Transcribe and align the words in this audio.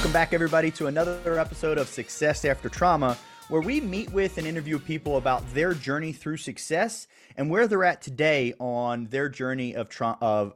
Welcome 0.00 0.14
back, 0.14 0.32
everybody, 0.32 0.70
to 0.70 0.86
another 0.86 1.38
episode 1.38 1.76
of 1.76 1.86
Success 1.86 2.46
After 2.46 2.70
Trauma, 2.70 3.18
where 3.50 3.60
we 3.60 3.82
meet 3.82 4.10
with 4.14 4.38
and 4.38 4.46
interview 4.46 4.78
people 4.78 5.18
about 5.18 5.46
their 5.52 5.74
journey 5.74 6.10
through 6.10 6.38
success 6.38 7.06
and 7.36 7.50
where 7.50 7.68
they're 7.68 7.84
at 7.84 8.00
today 8.00 8.54
on 8.58 9.08
their 9.08 9.28
journey 9.28 9.74
of 9.74 9.90
trauma 9.90 10.16
of 10.22 10.54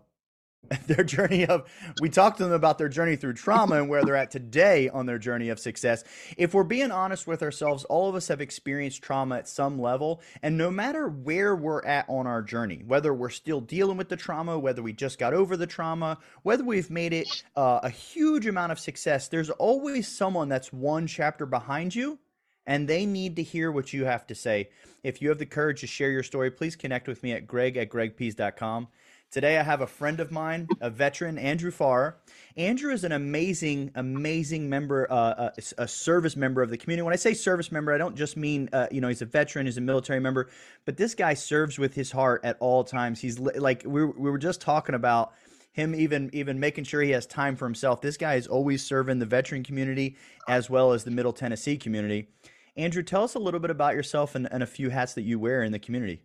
their 0.86 1.04
journey 1.04 1.46
of 1.46 1.68
we 2.00 2.08
talked 2.08 2.38
to 2.38 2.44
them 2.44 2.52
about 2.52 2.78
their 2.78 2.88
journey 2.88 3.16
through 3.16 3.34
trauma 3.34 3.76
and 3.76 3.88
where 3.88 4.04
they're 4.04 4.16
at 4.16 4.30
today 4.30 4.88
on 4.88 5.06
their 5.06 5.18
journey 5.18 5.48
of 5.48 5.58
success. 5.58 6.04
If 6.36 6.54
we're 6.54 6.64
being 6.64 6.90
honest 6.90 7.26
with 7.26 7.42
ourselves 7.42 7.84
all 7.84 8.08
of 8.08 8.14
us 8.14 8.29
have 8.29 8.40
experienced 8.40 9.02
trauma 9.02 9.36
at 9.36 9.48
some 9.48 9.80
level 9.80 10.20
and 10.42 10.56
no 10.56 10.70
matter 10.70 11.08
where 11.08 11.54
we're 11.56 11.84
at 11.84 12.06
on 12.08 12.26
our 12.26 12.42
journey 12.42 12.82
whether 12.86 13.12
we're 13.12 13.30
still 13.30 13.61
dealing 13.61 13.96
with 13.96 14.08
the 14.08 14.16
trauma 14.16 14.58
whether 14.58 14.82
we 14.82 14.92
just 14.92 15.18
got 15.18 15.34
over 15.34 15.56
the 15.56 15.66
trauma 15.66 16.18
whether 16.42 16.64
we've 16.64 16.90
made 16.90 17.12
it 17.12 17.26
uh, 17.56 17.81
a 17.82 17.90
huge 17.90 18.46
amount 18.46 18.72
of 18.72 18.78
success 18.78 19.28
there's 19.28 19.50
always 19.50 20.08
someone 20.08 20.48
that's 20.48 20.72
one 20.72 21.06
chapter 21.06 21.46
behind 21.46 21.94
you 21.94 22.18
and 22.67 22.89
they 22.89 23.04
need 23.04 23.36
to 23.36 23.42
hear 23.42 23.70
what 23.70 23.92
you 23.92 24.04
have 24.04 24.26
to 24.26 24.34
say. 24.34 24.70
If 25.03 25.20
you 25.20 25.28
have 25.28 25.39
the 25.39 25.46
courage 25.46 25.81
to 25.81 25.86
share 25.86 26.11
your 26.11 26.22
story 26.22 26.50
please 26.50 26.76
connect 26.76 27.08
with 27.08 27.22
me 27.22 27.32
at 27.32 27.46
greg 27.46 27.76
at 27.76 27.90
gregpease.com 27.90 28.89
Today, 29.30 29.58
I 29.58 29.64
have 29.64 29.80
a 29.80 29.86
friend 29.86 30.20
of 30.20 30.30
mine, 30.30 30.68
a 30.80 30.88
veteran, 30.88 31.38
Andrew 31.38 31.72
Farrer. 31.72 32.19
Andrew 32.56 32.92
is 32.92 33.02
an 33.02 33.10
amazing, 33.10 33.91
amazing 33.97 34.69
member, 34.69 35.08
uh, 35.10 35.50
a, 35.56 35.83
a, 35.83 35.88
service 35.88 36.36
member 36.36 36.62
of 36.62 36.70
the 36.70 36.77
community. 36.77 37.02
When 37.02 37.12
I 37.12 37.16
say 37.16 37.34
service 37.34 37.72
member, 37.72 37.92
I 37.92 37.98
don't 37.98 38.14
just 38.16 38.36
mean, 38.36 38.69
uh, 38.72 38.86
you 38.92 39.00
know, 39.00 39.08
he's 39.08 39.22
a 39.22 39.27
veteran, 39.27 39.66
he's 39.66 39.77
a 39.77 39.80
military 39.80 40.20
member, 40.20 40.50
but 40.84 40.97
this 40.97 41.16
guy 41.16 41.34
serves 41.34 41.80
with 41.80 41.94
his 41.94 42.12
heart 42.12 42.42
at 42.44 42.56
all 42.60 42.84
times. 42.84 43.20
He's 43.20 43.41
like, 43.41 43.83
we, 43.84 44.05
we 44.05 44.30
were 44.30 44.38
just 44.38 44.60
talking 44.60 44.94
about 44.94 45.33
him 45.72 45.94
even 45.97 46.30
even 46.33 46.61
making 46.61 46.84
sure 46.84 47.02
he 47.02 47.11
has 47.11 47.27
time 47.27 47.56
for 47.56 47.66
himself. 47.66 48.00
This 48.00 48.16
guy 48.16 48.36
is 48.36 48.47
always 48.47 48.84
serving 48.84 49.19
the 49.19 49.27
veteran 49.27 49.64
community 49.64 50.16
as 50.48 50.70
well 50.70 50.92
as 50.92 51.03
the 51.03 51.11
Middle 51.11 51.33
Tennessee 51.33 51.77
community. 51.77 52.28
Andrew, 52.77 53.03
tell 53.03 53.25
us 53.25 53.34
a 53.34 53.41
little 53.41 53.61
bit 53.61 53.70
about 53.70 53.94
yourself 53.94 54.36
and, 54.36 54.48
and 54.53 54.62
a 54.62 54.66
few 54.66 54.91
hats 54.91 55.14
that 55.14 55.22
you 55.22 55.38
wear 55.38 55.64
in 55.64 55.72
the 55.72 55.78
community. 55.78 56.22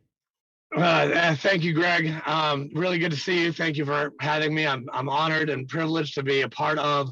Uh, 0.75 0.81
uh, 0.81 1.35
thank 1.35 1.63
you, 1.63 1.73
Greg. 1.73 2.13
Um, 2.27 2.69
really 2.73 2.99
good 2.99 3.11
to 3.11 3.17
see 3.17 3.43
you. 3.43 3.51
Thank 3.51 3.77
you 3.77 3.85
for 3.85 4.13
having 4.21 4.53
me. 4.53 4.67
I'm, 4.67 4.87
I'm 4.93 5.09
honored 5.09 5.49
and 5.49 5.67
privileged 5.67 6.13
to 6.15 6.23
be 6.23 6.41
a 6.41 6.49
part 6.49 6.77
of 6.77 7.11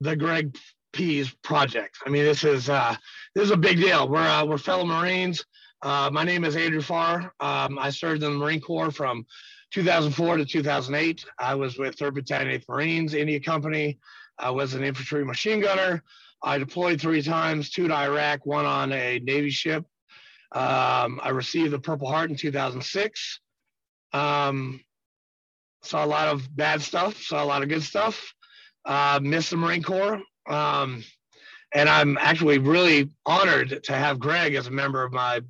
the 0.00 0.14
Greg 0.14 0.56
Pease 0.92 1.34
project. 1.42 1.98
I 2.06 2.10
mean, 2.10 2.24
this 2.24 2.44
is 2.44 2.68
uh, 2.68 2.94
this 3.34 3.44
is 3.44 3.50
a 3.50 3.56
big 3.56 3.78
deal. 3.78 4.08
We're 4.08 4.20
uh, 4.20 4.44
we're 4.44 4.58
fellow 4.58 4.84
Marines. 4.84 5.44
Uh, 5.82 6.08
my 6.12 6.22
name 6.22 6.44
is 6.44 6.54
Andrew 6.54 6.80
Farrer. 6.80 7.32
Um, 7.40 7.78
I 7.80 7.90
served 7.90 8.22
in 8.22 8.32
the 8.32 8.38
Marine 8.38 8.60
Corps 8.60 8.92
from 8.92 9.26
2004 9.72 10.36
to 10.36 10.46
2008. 10.46 11.24
I 11.38 11.56
was 11.56 11.76
with 11.76 11.96
3rd 11.96 12.14
Battalion 12.14 12.60
8th 12.60 12.68
Marines, 12.68 13.14
India 13.14 13.40
Company. 13.40 13.98
I 14.38 14.50
was 14.50 14.74
an 14.74 14.84
infantry 14.84 15.24
machine 15.24 15.60
gunner. 15.60 16.02
I 16.42 16.58
deployed 16.58 17.00
three 17.00 17.22
times, 17.22 17.70
two 17.70 17.88
to 17.88 17.94
Iraq, 17.94 18.46
one 18.46 18.66
on 18.66 18.92
a 18.92 19.18
Navy 19.18 19.50
ship 19.50 19.84
um, 20.54 21.20
I 21.22 21.30
received 21.30 21.72
the 21.72 21.78
Purple 21.80 22.08
Heart 22.08 22.30
in 22.30 22.36
2006. 22.36 23.40
Um, 24.12 24.80
saw 25.82 26.04
a 26.04 26.06
lot 26.06 26.28
of 26.28 26.54
bad 26.56 26.80
stuff, 26.80 27.20
saw 27.20 27.42
a 27.42 27.46
lot 27.46 27.62
of 27.62 27.68
good 27.68 27.82
stuff. 27.82 28.32
Uh, 28.84 29.18
missed 29.22 29.50
the 29.50 29.56
Marine 29.56 29.82
Corps. 29.82 30.22
Um, 30.48 31.02
and 31.74 31.88
I'm 31.88 32.16
actually 32.18 32.58
really 32.58 33.10
honored 33.26 33.82
to 33.82 33.92
have 33.92 34.20
Greg 34.20 34.54
as 34.54 34.68
a 34.68 34.70
member 34.70 35.02
of 35.02 35.12
my 35.12 35.40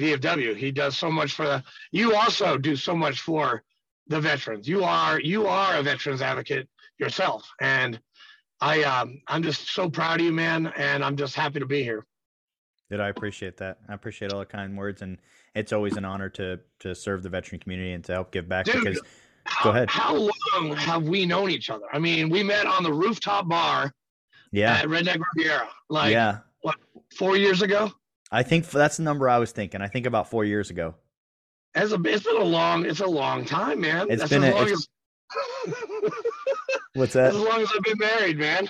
VFW. 0.00 0.56
He 0.56 0.70
does 0.70 0.96
so 0.96 1.10
much 1.10 1.32
for 1.32 1.46
the. 1.46 1.64
You 1.90 2.14
also 2.14 2.56
do 2.56 2.76
so 2.76 2.94
much 2.94 3.20
for 3.20 3.64
the 4.06 4.20
veterans. 4.20 4.68
You 4.68 4.84
are 4.84 5.20
you 5.20 5.46
are 5.46 5.76
a 5.76 5.82
veterans 5.82 6.22
advocate 6.22 6.68
yourself, 6.98 7.48
and 7.60 7.98
I 8.60 8.82
um, 8.82 9.20
I'm 9.26 9.42
just 9.42 9.68
so 9.72 9.90
proud 9.90 10.20
of 10.20 10.26
you, 10.26 10.32
man. 10.32 10.72
And 10.76 11.04
I'm 11.04 11.16
just 11.16 11.34
happy 11.34 11.58
to 11.58 11.66
be 11.66 11.82
here. 11.82 12.06
I 13.00 13.08
appreciate 13.08 13.56
that? 13.58 13.78
I 13.88 13.94
appreciate 13.94 14.32
all 14.32 14.40
the 14.40 14.46
kind 14.46 14.76
words, 14.76 15.02
and 15.02 15.18
it's 15.54 15.72
always 15.72 15.96
an 15.96 16.04
honor 16.04 16.28
to 16.30 16.60
to 16.80 16.94
serve 16.94 17.22
the 17.22 17.28
veteran 17.28 17.60
community 17.60 17.92
and 17.92 18.04
to 18.04 18.12
help 18.12 18.32
give 18.32 18.48
back. 18.48 18.66
Dude, 18.66 18.84
because 18.84 19.00
how, 19.46 19.64
go 19.64 19.70
ahead. 19.70 19.90
How 19.90 20.14
long 20.14 20.76
have 20.76 21.04
we 21.04 21.26
known 21.26 21.50
each 21.50 21.70
other? 21.70 21.86
I 21.92 21.98
mean, 21.98 22.28
we 22.30 22.42
met 22.42 22.66
on 22.66 22.82
the 22.82 22.92
rooftop 22.92 23.48
bar. 23.48 23.92
Yeah. 24.52 24.74
At 24.74 24.86
Redneck 24.86 25.20
Riviera. 25.34 25.68
Like, 25.88 26.12
yeah. 26.12 26.38
What? 26.60 26.76
Four 27.16 27.36
years 27.36 27.60
ago. 27.62 27.92
I 28.30 28.42
think 28.42 28.68
that's 28.70 28.96
the 28.96 29.02
number 29.02 29.28
I 29.28 29.38
was 29.38 29.52
thinking. 29.52 29.80
I 29.80 29.88
think 29.88 30.06
about 30.06 30.30
four 30.30 30.44
years 30.44 30.70
ago. 30.70 30.94
As 31.74 31.92
a, 31.92 32.00
it's 32.04 32.24
been 32.24 32.36
a 32.36 32.44
long, 32.44 32.86
it's 32.86 33.00
a 33.00 33.06
long 33.06 33.44
time, 33.44 33.80
man. 33.80 34.06
It's 34.08 34.20
that's 34.20 34.30
been 34.30 34.44
as 34.44 34.54
long 34.54 34.68
a, 34.68 34.72
as, 34.72 34.88
What's 36.94 37.12
that? 37.14 37.34
As 37.34 37.36
long 37.36 37.60
as 37.60 37.68
I've 37.74 37.82
been 37.82 37.98
married, 37.98 38.38
man. 38.38 38.68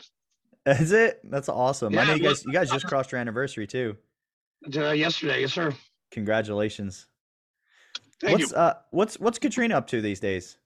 Is 0.67 0.93
it? 0.93 1.21
That's 1.25 1.51
awesome. 1.51 1.93
Yeah, 1.93 2.01
I 2.01 2.07
know 2.07 2.15
you 2.15 2.23
guys. 2.23 2.43
You 2.47 2.53
guys 2.53 2.71
just 2.71 2.87
crossed 2.87 3.13
your 3.13 3.21
anniversary 3.21 3.67
too. 3.67 3.97
Uh, 4.75 4.91
yesterday, 4.91 5.43
yes, 5.43 5.53
sir. 5.53 5.73
Congratulations. 6.11 7.07
Thank 8.21 8.39
what's, 8.39 8.53
you. 8.53 8.57
Uh, 8.57 8.75
what's 8.91 9.21
what's 9.21 9.39
Katrina 9.39 9.77
up 9.77 9.87
to 9.89 10.01
these 10.01 10.21
days? 10.21 10.59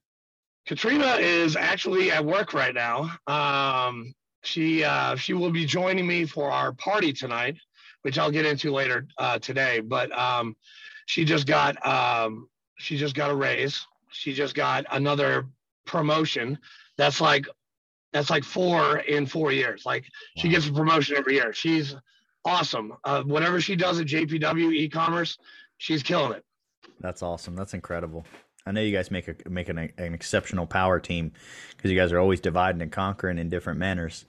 Katrina 0.67 1.15
is 1.15 1.57
actually 1.57 2.11
at 2.11 2.25
work 2.25 2.53
right 2.53 2.75
now. 2.75 3.11
Um, 3.27 4.15
she 4.43 4.85
uh, 4.85 5.17
she 5.17 5.33
will 5.33 5.51
be 5.51 5.65
joining 5.65 6.07
me 6.07 6.27
for 6.27 6.51
our 6.51 6.73
party 6.73 7.13
tonight, 7.13 7.57
which 8.03 8.19
I'll 8.19 8.31
get 8.31 8.45
into 8.45 8.73
later 8.73 9.07
uh, 9.19 9.39
today. 9.39 9.81
But 9.81 10.17
um, 10.17 10.55
she 11.07 11.25
just 11.25 11.47
got 11.47 11.85
um, 11.87 12.49
she 12.77 12.97
just 12.97 13.15
got 13.15 13.31
a 13.31 13.35
raise. 13.35 13.87
She 14.11 14.33
just 14.33 14.55
got 14.55 14.85
another 14.93 15.47
promotion. 15.87 16.59
That's 16.97 17.21
like 17.21 17.47
that's 18.13 18.31
like 18.31 18.45
four 18.45 18.99
in 18.99 19.27
four 19.27 19.53
years. 19.53 19.85
Like 19.87 20.03
wow. 20.03 20.43
she 20.43 20.49
gets 20.49 20.69
a 20.69 20.73
promotion 20.73 21.17
every 21.17 21.35
year. 21.35 21.53
She's 21.53 21.97
awesome. 22.45 22.95
Uh, 23.05 23.23
whatever 23.23 23.61
she 23.61 23.77
does 23.77 24.01
at 24.01 24.07
JPW 24.07 24.73
e-commerce, 24.73 25.39
she's 25.79 26.03
killing 26.03 26.33
it. 26.33 26.45
That's 27.01 27.23
awesome. 27.23 27.55
That's 27.55 27.75
incredible. 27.75 28.27
I 28.67 28.73
know 28.73 28.81
you 28.81 28.95
guys 28.95 29.11
make 29.11 29.29
a 29.29 29.35
make 29.49 29.69
an, 29.71 29.79
an 29.79 30.15
exceptional 30.15 30.67
power 30.67 31.01
team 31.01 31.33
because 31.77 31.91
you 31.91 31.97
guys 31.97 32.13
are 32.13 32.19
always 32.19 32.41
dividing 32.41 32.83
and 32.83 32.93
conquering 32.93 33.39
in 33.39 33.49
different 33.49 33.79
manners. 33.79 34.27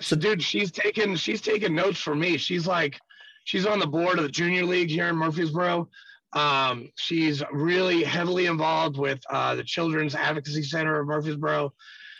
So, 0.00 0.14
dude, 0.14 0.42
she's 0.42 0.70
taking 0.70 1.16
she's 1.16 1.40
taking 1.40 1.74
notes 1.74 1.98
for 1.98 2.14
me. 2.14 2.36
She's 2.36 2.66
like, 2.66 3.00
she's 3.44 3.64
on 3.64 3.78
the 3.78 3.86
board 3.86 4.18
of 4.18 4.24
the 4.24 4.30
junior 4.30 4.64
league 4.64 4.90
here 4.90 5.08
in 5.08 5.16
Murfreesboro. 5.16 5.88
Um, 6.34 6.90
she's 6.96 7.42
really 7.52 8.04
heavily 8.04 8.46
involved 8.46 8.98
with 8.98 9.20
uh, 9.30 9.54
the 9.54 9.64
Children's 9.64 10.14
Advocacy 10.14 10.62
Center 10.62 11.00
of 11.00 11.06
Murfreesboro. 11.06 11.72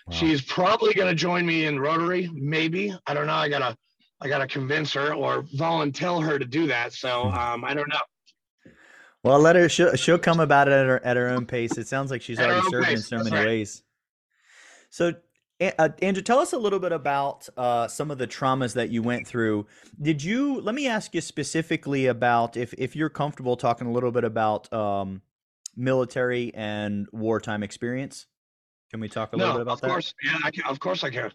Wow. 0.06 0.16
She's 0.16 0.42
probably 0.42 0.94
going 0.94 1.08
to 1.08 1.14
join 1.14 1.46
me 1.46 1.66
in 1.66 1.78
Rotary, 1.78 2.28
maybe. 2.34 2.94
I 3.06 3.14
don't 3.14 3.26
know. 3.26 3.34
I 3.34 3.48
gotta 3.48 3.76
I 4.22 4.28
got 4.28 4.38
to 4.38 4.46
convince 4.46 4.92
her 4.94 5.14
or 5.14 5.42
volunteer 5.54 6.20
her 6.20 6.38
to 6.38 6.44
do 6.44 6.66
that. 6.68 6.92
So 6.92 7.24
hmm. 7.24 7.34
um, 7.36 7.64
I 7.64 7.74
don't 7.74 7.88
know. 7.88 8.00
Well, 9.24 9.38
let 9.38 9.54
her. 9.54 9.68
She'll, 9.68 9.94
she'll 9.94 10.18
come 10.18 10.40
about 10.40 10.68
it 10.68 10.72
at 10.72 10.86
her 10.86 11.04
at 11.04 11.16
her 11.16 11.28
own 11.28 11.46
pace. 11.46 11.78
It 11.78 11.86
sounds 11.86 12.10
like 12.10 12.22
she's 12.22 12.40
at 12.40 12.50
already 12.50 12.70
serving 12.70 12.86
pace. 12.86 12.98
in 12.98 13.02
so 13.02 13.16
That's 13.18 13.30
many 13.30 13.36
right. 13.36 13.46
ways. 13.46 13.82
So, 14.90 15.14
uh, 15.60 15.88
Andrew, 16.02 16.22
tell 16.22 16.40
us 16.40 16.52
a 16.52 16.58
little 16.58 16.80
bit 16.80 16.90
about 16.90 17.48
uh, 17.56 17.86
some 17.86 18.10
of 18.10 18.18
the 18.18 18.26
traumas 18.26 18.74
that 18.74 18.90
you 18.90 19.00
went 19.00 19.28
through. 19.28 19.66
Did 20.00 20.24
you? 20.24 20.60
Let 20.60 20.74
me 20.74 20.88
ask 20.88 21.14
you 21.14 21.20
specifically 21.20 22.06
about 22.06 22.56
if 22.56 22.74
if 22.74 22.96
you're 22.96 23.10
comfortable 23.10 23.56
talking 23.56 23.86
a 23.86 23.92
little 23.92 24.10
bit 24.10 24.24
about 24.24 24.72
um, 24.72 25.22
military 25.76 26.52
and 26.54 27.06
wartime 27.12 27.62
experience. 27.62 28.26
Can 28.90 28.98
we 28.98 29.08
talk 29.08 29.32
a 29.32 29.36
little 29.36 29.54
bit 29.54 29.62
about 29.62 29.80
that? 29.82 29.86
Of 29.86 29.92
course, 29.92 30.14
yeah, 30.22 30.38
I 30.44 30.50
can, 30.50 30.64
of 30.64 30.80
course 30.80 31.04
I 31.04 31.10
can 31.10 31.30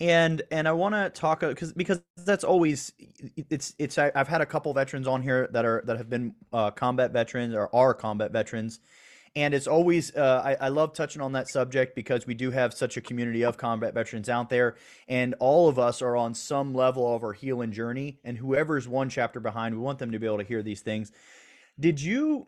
and 0.00 0.42
and 0.50 0.68
I 0.68 0.72
want 0.72 0.94
to 0.94 1.10
talk 1.10 1.40
because 1.40 1.72
because 1.72 2.00
that's 2.16 2.44
always 2.44 2.92
it's 3.36 3.74
it's 3.78 3.98
I, 3.98 4.12
have 4.14 4.28
had 4.28 4.40
a 4.40 4.46
couple 4.46 4.72
veterans 4.72 5.06
on 5.06 5.22
here 5.22 5.48
that 5.52 5.64
are 5.64 5.82
that 5.86 5.96
have 5.96 6.08
been 6.08 6.34
uh, 6.52 6.70
combat 6.70 7.12
veterans 7.12 7.54
or 7.54 7.74
are 7.74 7.94
combat 7.94 8.30
veterans, 8.32 8.80
and 9.34 9.54
it's 9.54 9.66
always 9.66 10.14
uh, 10.14 10.42
I, 10.44 10.66
I 10.66 10.68
love 10.68 10.92
touching 10.94 11.20
on 11.20 11.32
that 11.32 11.48
subject 11.48 11.96
because 11.96 12.26
we 12.26 12.34
do 12.34 12.50
have 12.52 12.74
such 12.74 12.96
a 12.96 13.00
community 13.00 13.44
of 13.44 13.56
combat 13.56 13.94
veterans 13.94 14.28
out 14.28 14.50
there, 14.50 14.76
and 15.08 15.34
all 15.40 15.68
of 15.68 15.78
us 15.78 16.00
are 16.00 16.16
on 16.16 16.34
some 16.34 16.74
level 16.74 17.14
of 17.14 17.24
our 17.24 17.32
healing 17.32 17.72
journey, 17.72 18.18
and 18.24 18.38
whoever's 18.38 18.86
one 18.86 19.08
chapter 19.08 19.40
behind, 19.40 19.74
we 19.74 19.80
want 19.80 19.98
them 19.98 20.12
to 20.12 20.18
be 20.18 20.26
able 20.26 20.38
to 20.38 20.44
hear 20.44 20.62
these 20.62 20.80
things. 20.80 21.10
Did 21.78 22.00
you 22.00 22.46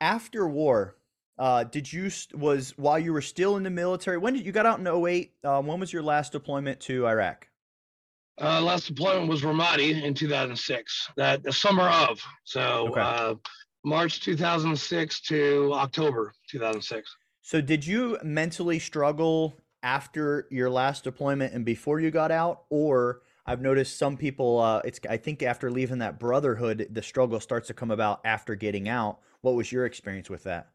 after 0.00 0.48
war? 0.48 0.96
Uh, 1.40 1.64
did 1.64 1.90
you 1.90 2.10
was 2.34 2.74
while 2.76 2.98
you 2.98 3.14
were 3.14 3.22
still 3.22 3.56
in 3.56 3.62
the 3.62 3.70
military? 3.70 4.18
When 4.18 4.34
did 4.34 4.44
you 4.44 4.52
got 4.52 4.66
out 4.66 4.78
in 4.78 4.86
08? 4.86 5.32
Uh, 5.42 5.62
when 5.62 5.80
was 5.80 5.90
your 5.90 6.02
last 6.02 6.32
deployment 6.32 6.78
to 6.80 7.06
Iraq? 7.06 7.48
Uh, 8.38 8.60
last 8.60 8.88
deployment 8.88 9.28
was 9.28 9.40
Ramadi 9.40 10.02
in 10.02 10.12
2006. 10.12 11.08
That 11.16 11.42
the 11.42 11.52
summer 11.52 11.88
of 11.88 12.20
so 12.44 12.88
okay. 12.90 13.00
uh, 13.00 13.34
March 13.84 14.20
2006 14.20 15.20
to 15.22 15.72
October 15.72 16.34
2006. 16.50 17.16
So 17.40 17.62
did 17.62 17.86
you 17.86 18.18
mentally 18.22 18.78
struggle 18.78 19.56
after 19.82 20.46
your 20.50 20.68
last 20.68 21.04
deployment 21.04 21.54
and 21.54 21.64
before 21.64 22.00
you 22.00 22.10
got 22.10 22.30
out, 22.30 22.64
or 22.68 23.22
I've 23.46 23.62
noticed 23.62 23.98
some 23.98 24.16
people. 24.16 24.58
Uh, 24.58 24.82
it's 24.84 25.00
I 25.08 25.16
think 25.16 25.42
after 25.42 25.70
leaving 25.70 25.98
that 25.98 26.18
brotherhood, 26.18 26.88
the 26.90 27.02
struggle 27.02 27.40
starts 27.40 27.68
to 27.68 27.74
come 27.74 27.90
about 27.90 28.20
after 28.24 28.54
getting 28.54 28.88
out. 28.88 29.20
What 29.40 29.54
was 29.54 29.72
your 29.72 29.86
experience 29.86 30.28
with 30.28 30.44
that? 30.44 30.68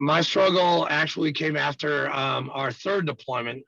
My 0.00 0.20
struggle 0.20 0.86
actually 0.90 1.32
came 1.32 1.56
after 1.56 2.10
um, 2.10 2.50
our 2.52 2.72
third 2.72 3.06
deployment 3.06 3.64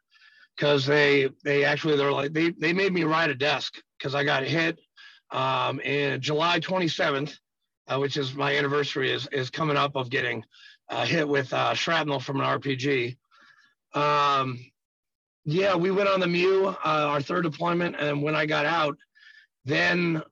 because 0.57 0.85
they 0.87 1.29
they 1.45 1.65
actually 1.65 1.97
they're 1.97 2.13
like 2.13 2.33
they 2.33 2.51
they 2.51 2.73
made 2.73 2.93
me 2.93 3.05
ride 3.05 3.31
a 3.31 3.35
desk 3.35 3.75
because 3.99 4.15
I 4.15 4.25
got 4.25 4.43
hit 4.45 4.79
um, 5.31 5.81
in 5.81 6.21
July 6.21 6.61
27th, 6.61 7.37
uh, 7.89 7.99
which 7.99 8.17
is 8.17 8.35
my 8.35 8.57
anniversary 8.57 9.13
is 9.13 9.27
is 9.33 9.51
coming 9.51 9.77
up 9.77 9.97
of 9.97 10.11
getting 10.11 10.45
uh, 10.89 11.05
hit 11.05 11.29
with 11.29 11.53
uh, 11.53 11.75
shrapnel 11.75 12.21
from 12.21 12.41
an 12.41 12.61
RPG. 12.61 13.17
Um, 13.95 14.59
yeah, 15.45 15.77
we 15.77 15.91
went 15.91 16.09
on 16.09 16.21
the 16.21 16.27
MEU, 16.27 16.67
uh, 16.67 16.75
our 16.85 17.23
third 17.23 17.45
deployment, 17.45 17.97
and 17.99 18.23
when 18.23 18.35
I 18.35 18.47
got 18.47 18.67
out, 18.67 18.97
then 19.65 20.23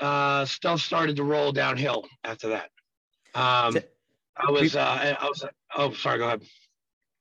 uh, 0.00 0.44
stuff 0.44 0.80
started 0.80 1.16
to 1.16 1.24
roll 1.24 1.52
downhill 1.52 2.04
after 2.24 2.48
that. 2.48 2.70
Um, 3.34 3.76
I 4.36 4.50
was, 4.50 4.76
uh, 4.76 5.16
I 5.20 5.24
was, 5.24 5.44
oh, 5.76 5.92
sorry, 5.92 6.18
go 6.18 6.26
ahead. 6.26 6.42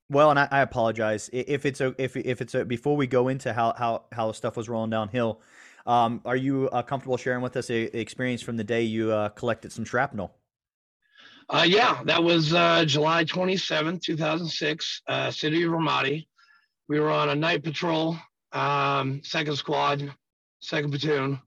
Well, 0.10 0.30
and 0.30 0.39
I, 0.39 0.48
I 0.51 0.62
apologize 0.62 1.30
if 1.31 1.65
it's 1.65 1.81
a, 1.81 1.95
if 1.98 2.15
if 2.15 2.42
it's 2.42 2.54
a, 2.56 2.65
before 2.65 2.95
we 2.95 3.07
go 3.07 3.30
into 3.30 3.54
how 3.54 3.74
how 3.77 4.06
how 4.12 4.31
stuff 4.31 4.57
was 4.57 4.69
rolling 4.69 4.89
downhill. 4.89 5.42
Um, 5.86 6.21
are 6.24 6.38
you 6.38 6.69
uh, 6.71 6.81
comfortable 6.81 7.18
sharing 7.18 7.42
with 7.42 7.57
us 7.57 7.69
a, 7.69 7.95
a, 7.95 8.00
experience 8.00 8.42
from 8.42 8.56
the 8.56 8.63
day 8.63 8.83
you 8.83 9.12
uh, 9.12 9.30
collected 9.30 9.71
some 9.74 9.83
shrapnel? 9.83 10.33
Uh, 11.50 11.65
yeah, 11.68 12.01
that 12.06 12.24
was 12.24 12.54
uh, 12.54 12.86
July 12.86 13.25
27th, 13.25 14.01
2006, 14.01 15.01
uh, 15.07 15.30
city 15.30 15.63
of 15.63 15.71
Ramadi. 15.71 16.25
We 16.88 17.01
were 17.01 17.12
on 17.12 17.30
a 17.30 17.36
night 17.36 17.63
patrol, 17.63 18.18
um, 18.54 19.21
second 19.24 19.57
squad, 19.57 20.13
second 20.62 20.92
platoon. 20.92 21.39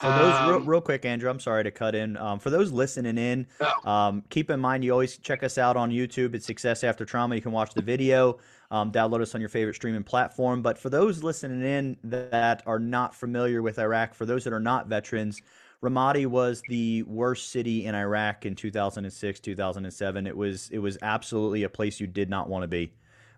For 0.00 0.08
those 0.08 0.34
um, 0.34 0.48
real, 0.50 0.60
real, 0.60 0.80
quick, 0.80 1.04
Andrew, 1.04 1.30
I'm 1.30 1.38
sorry 1.38 1.62
to 1.62 1.70
cut 1.70 1.94
in. 1.94 2.16
Um, 2.16 2.40
for 2.40 2.50
those 2.50 2.72
listening 2.72 3.16
in, 3.16 3.46
um, 3.84 4.24
keep 4.28 4.50
in 4.50 4.58
mind 4.58 4.84
you 4.84 4.90
always 4.90 5.18
check 5.18 5.44
us 5.44 5.56
out 5.56 5.76
on 5.76 5.90
YouTube. 5.90 6.34
It's 6.34 6.44
Success 6.44 6.82
After 6.82 7.04
Trauma. 7.04 7.36
You 7.36 7.40
can 7.40 7.52
watch 7.52 7.74
the 7.74 7.82
video, 7.82 8.38
um, 8.72 8.90
download 8.90 9.20
us 9.20 9.36
on 9.36 9.40
your 9.40 9.50
favorite 9.50 9.74
streaming 9.74 10.02
platform. 10.02 10.62
But 10.62 10.78
for 10.78 10.90
those 10.90 11.22
listening 11.22 11.62
in 11.62 11.96
that 12.04 12.64
are 12.66 12.80
not 12.80 13.14
familiar 13.14 13.62
with 13.62 13.78
Iraq, 13.78 14.14
for 14.14 14.26
those 14.26 14.42
that 14.44 14.52
are 14.52 14.60
not 14.60 14.88
veterans, 14.88 15.40
Ramadi 15.80 16.26
was 16.26 16.60
the 16.68 17.04
worst 17.04 17.52
city 17.52 17.86
in 17.86 17.94
Iraq 17.94 18.46
in 18.46 18.56
2006, 18.56 19.40
2007. 19.40 20.26
It 20.26 20.36
was 20.36 20.70
it 20.70 20.78
was 20.78 20.98
absolutely 21.02 21.62
a 21.62 21.68
place 21.68 22.00
you 22.00 22.08
did 22.08 22.28
not 22.28 22.48
want 22.48 22.64
to 22.64 22.68
be. 22.68 22.92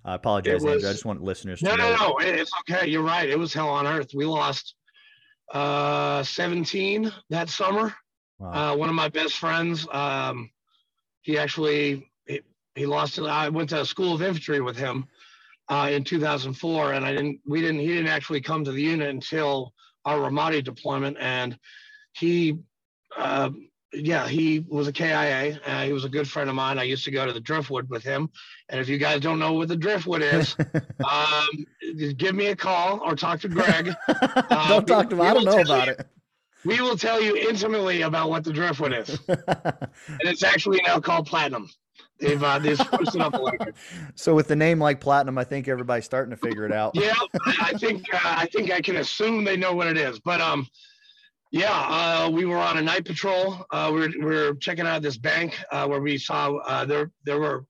I 0.06 0.14
apologize, 0.14 0.62
was, 0.62 0.74
Andrew. 0.74 0.88
I 0.88 0.92
just 0.92 1.04
want 1.04 1.22
listeners 1.22 1.60
no, 1.60 1.72
to 1.72 1.76
know. 1.76 1.90
No, 1.90 1.96
no, 1.96 2.08
no. 2.08 2.18
It's 2.20 2.52
okay. 2.60 2.86
You're 2.86 3.02
right. 3.02 3.28
It 3.28 3.38
was 3.38 3.52
hell 3.52 3.68
on 3.68 3.86
earth. 3.86 4.10
We 4.14 4.24
lost 4.24 4.76
uh, 5.52 6.22
17 6.22 7.12
that 7.30 7.48
summer. 7.48 7.94
Wow. 8.38 8.72
Uh, 8.72 8.76
one 8.76 8.88
of 8.88 8.94
my 8.94 9.08
best 9.08 9.38
friends, 9.38 9.86
um, 9.90 10.50
he 11.22 11.38
actually 11.38 12.10
he, 12.26 12.42
he 12.74 12.86
lost 12.86 13.18
it. 13.18 13.24
I 13.24 13.48
went 13.48 13.70
to 13.70 13.80
a 13.80 13.86
school 13.86 14.14
of 14.14 14.22
infantry 14.22 14.60
with 14.60 14.76
him 14.76 15.06
uh, 15.68 15.88
in 15.90 16.04
2004, 16.04 16.92
and 16.92 17.04
I 17.04 17.12
didn't. 17.12 17.40
We 17.46 17.60
didn't. 17.60 17.80
He 17.80 17.88
didn't 17.88 18.08
actually 18.08 18.40
come 18.40 18.64
to 18.64 18.72
the 18.72 18.82
unit 18.82 19.08
until 19.08 19.72
our 20.04 20.18
Ramadi 20.18 20.62
deployment, 20.62 21.16
and 21.18 21.58
he. 22.12 22.58
Uh, 23.16 23.50
yeah, 23.96 24.28
he 24.28 24.60
was 24.60 24.86
a 24.88 24.92
KIA. 24.92 25.58
Uh, 25.64 25.84
he 25.84 25.92
was 25.92 26.04
a 26.04 26.08
good 26.08 26.28
friend 26.28 26.48
of 26.48 26.56
mine. 26.56 26.78
I 26.78 26.82
used 26.82 27.04
to 27.04 27.10
go 27.10 27.26
to 27.26 27.32
the 27.32 27.40
Driftwood 27.40 27.88
with 27.88 28.02
him. 28.02 28.30
And 28.68 28.80
if 28.80 28.88
you 28.88 28.98
guys 28.98 29.20
don't 29.20 29.38
know 29.38 29.54
what 29.54 29.68
the 29.68 29.76
Driftwood 29.76 30.22
is, 30.22 30.56
um, 31.10 31.66
give 32.16 32.34
me 32.34 32.48
a 32.48 32.56
call 32.56 33.00
or 33.04 33.16
talk 33.16 33.40
to 33.40 33.48
Greg. 33.48 33.94
Uh, 34.08 34.68
don't 34.68 34.86
talk 34.86 35.10
to 35.10 35.16
me. 35.16 35.22
I 35.22 35.34
don't 35.34 35.44
know 35.44 35.60
about 35.60 35.86
you, 35.86 35.92
it. 35.94 36.06
We 36.64 36.80
will 36.80 36.96
tell 36.96 37.20
you 37.20 37.36
intimately 37.36 38.02
about 38.02 38.28
what 38.28 38.44
the 38.44 38.52
Driftwood 38.52 38.92
is. 38.92 39.18
and 39.28 40.20
it's 40.22 40.42
actually 40.42 40.80
now 40.86 41.00
called 41.00 41.26
Platinum. 41.26 41.68
They've 42.18 42.42
uh, 42.42 42.58
they've 42.58 42.78
switched 42.78 43.14
it 43.14 43.20
up 43.20 43.34
a 43.34 43.36
little 43.36 43.58
bit. 43.62 43.74
So 44.14 44.34
with 44.34 44.48
the 44.48 44.56
name 44.56 44.80
like 44.80 45.00
Platinum, 45.00 45.36
I 45.36 45.44
think 45.44 45.68
everybody's 45.68 46.06
starting 46.06 46.30
to 46.30 46.36
figure 46.36 46.64
it 46.64 46.72
out. 46.72 46.92
yeah, 46.94 47.12
I 47.60 47.74
think 47.74 48.06
uh, 48.12 48.20
I 48.22 48.46
think 48.46 48.70
I 48.70 48.80
can 48.80 48.96
assume 48.96 49.44
they 49.44 49.56
know 49.56 49.74
what 49.74 49.86
it 49.86 49.98
is. 49.98 50.18
But 50.18 50.40
um, 50.40 50.66
yeah, 51.52 52.24
uh, 52.26 52.30
we 52.30 52.44
were 52.44 52.58
on 52.58 52.78
a 52.78 52.82
night 52.82 53.04
patrol. 53.04 53.64
Uh, 53.70 53.90
we, 53.94 54.00
were, 54.00 54.08
we 54.18 54.24
were 54.24 54.54
checking 54.54 54.86
out 54.86 55.02
this 55.02 55.16
bank 55.16 55.58
uh, 55.70 55.86
where 55.86 56.00
we 56.00 56.18
saw 56.18 56.56
uh, 56.56 56.84
there 56.84 57.10
there 57.24 57.38
were 57.38 57.64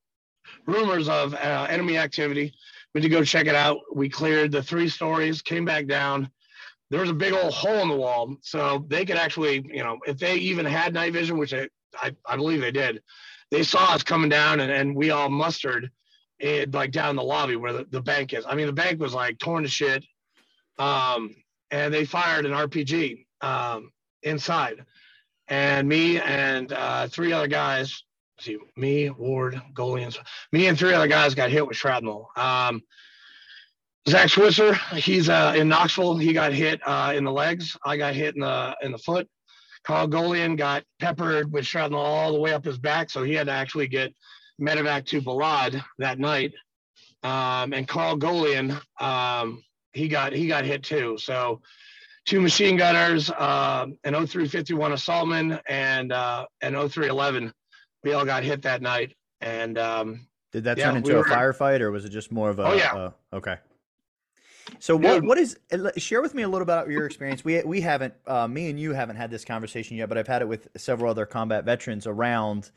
rumors 0.66 1.08
of 1.08 1.34
uh, 1.34 1.66
enemy 1.68 1.98
activity. 1.98 2.54
We 2.94 3.00
had 3.00 3.10
to 3.10 3.16
go 3.16 3.24
check 3.24 3.46
it 3.46 3.54
out. 3.54 3.78
We 3.94 4.08
cleared 4.08 4.52
the 4.52 4.62
three 4.62 4.88
stories, 4.88 5.42
came 5.42 5.64
back 5.64 5.86
down. 5.86 6.30
There 6.88 7.00
was 7.00 7.10
a 7.10 7.14
big 7.14 7.32
old 7.32 7.52
hole 7.52 7.80
in 7.80 7.88
the 7.88 7.96
wall, 7.96 8.36
so 8.42 8.86
they 8.88 9.04
could 9.04 9.16
actually, 9.16 9.66
you 9.68 9.82
know, 9.82 9.98
if 10.06 10.18
they 10.18 10.36
even 10.36 10.64
had 10.64 10.94
night 10.94 11.12
vision, 11.12 11.36
which 11.36 11.52
I, 11.52 11.68
I, 11.94 12.12
I 12.24 12.36
believe 12.36 12.60
they 12.60 12.70
did, 12.70 13.02
they 13.50 13.64
saw 13.64 13.92
us 13.92 14.02
coming 14.02 14.30
down, 14.30 14.60
and, 14.60 14.70
and 14.70 14.96
we 14.96 15.10
all 15.10 15.28
mustered 15.28 15.90
it 16.38 16.72
like 16.72 16.92
down 16.92 17.10
in 17.10 17.16
the 17.16 17.22
lobby 17.22 17.56
where 17.56 17.72
the, 17.72 17.86
the 17.90 18.00
bank 18.00 18.32
is. 18.32 18.44
I 18.48 18.54
mean, 18.54 18.66
the 18.66 18.72
bank 18.72 19.00
was 19.00 19.14
like 19.14 19.38
torn 19.38 19.64
to 19.64 19.68
shit. 19.68 20.04
Um, 20.78 21.34
and 21.70 21.92
they 21.92 22.04
fired 22.04 22.46
an 22.46 22.52
RPG 22.52 23.25
um, 23.40 23.90
inside. 24.22 24.84
And 25.48 25.88
me 25.88 26.20
and 26.20 26.72
uh, 26.72 27.08
three 27.08 27.32
other 27.32 27.48
guys, 27.48 28.02
see, 28.40 28.58
me, 28.76 29.10
Ward, 29.10 29.60
Golians, 29.74 30.18
me 30.52 30.66
and 30.66 30.78
three 30.78 30.92
other 30.92 31.08
guys 31.08 31.34
got 31.34 31.50
hit 31.50 31.66
with 31.66 31.76
shrapnel. 31.76 32.28
Um, 32.36 32.82
Zach 34.08 34.28
Switzer, 34.28 34.74
he's 34.94 35.28
uh, 35.28 35.54
in 35.56 35.68
Knoxville. 35.68 36.16
He 36.16 36.32
got 36.32 36.52
hit 36.52 36.80
uh, 36.86 37.12
in 37.16 37.24
the 37.24 37.32
legs. 37.32 37.76
I 37.84 37.96
got 37.96 38.14
hit 38.14 38.36
in 38.36 38.40
the 38.40 38.76
in 38.82 38.92
the 38.92 38.98
foot. 38.98 39.28
Carl 39.84 40.08
Golian 40.08 40.56
got 40.56 40.84
peppered 41.00 41.52
with 41.52 41.66
shrapnel 41.66 42.00
all 42.00 42.32
the 42.32 42.40
way 42.40 42.52
up 42.52 42.64
his 42.64 42.78
back, 42.78 43.10
so 43.10 43.22
he 43.22 43.34
had 43.34 43.46
to 43.46 43.52
actually 43.52 43.86
get 43.88 44.12
medevac 44.60 45.06
to 45.06 45.20
Balad 45.22 45.82
that 45.98 46.18
night. 46.18 46.52
Um, 47.22 47.72
and 47.72 47.86
Carl 47.86 48.16
Golian, 48.16 48.80
um, 49.00 49.62
he 49.92 50.08
got 50.08 50.32
he 50.32 50.46
got 50.46 50.64
hit 50.64 50.82
too. 50.82 51.16
So 51.18 51.60
two 52.26 52.40
machine 52.40 52.76
gunners, 52.76 53.30
uh, 53.30 53.86
an 54.04 54.12
0351 54.12 54.92
assaultman, 54.92 55.60
and 55.68 56.12
uh, 56.12 56.46
an 56.60 56.74
0311. 56.74 57.52
We 58.04 58.12
all 58.12 58.24
got 58.24 58.42
hit 58.42 58.62
that 58.62 58.82
night. 58.82 59.16
And 59.40 59.78
um, 59.78 60.26
did 60.52 60.64
that 60.64 60.78
yeah, 60.78 60.86
turn 60.86 60.96
into 60.98 61.14
we 61.14 61.20
a 61.20 61.24
firefight, 61.24 61.80
or 61.80 61.90
was 61.90 62.04
it 62.04 62.10
just 62.10 62.30
more 62.30 62.50
of 62.50 62.58
a? 62.58 62.64
Oh 62.64 62.74
yeah. 62.74 63.10
Okay. 63.32 63.56
So 64.78 64.96
what 64.96 65.22
what 65.22 65.38
is 65.38 65.56
share 65.96 66.20
with 66.20 66.34
me 66.34 66.42
a 66.42 66.48
little 66.48 66.62
about 66.62 66.88
your 66.88 67.06
experience? 67.06 67.44
We 67.44 67.62
we 67.62 67.80
haven't 67.80 68.14
uh, 68.26 68.48
me 68.48 68.68
and 68.68 68.80
you 68.80 68.92
haven't 68.92 69.16
had 69.16 69.30
this 69.30 69.44
conversation 69.44 69.96
yet, 69.96 70.08
but 70.08 70.18
I've 70.18 70.26
had 70.26 70.42
it 70.42 70.48
with 70.48 70.68
several 70.76 71.10
other 71.10 71.26
combat 71.26 71.64
veterans 71.64 72.06
around 72.06 72.70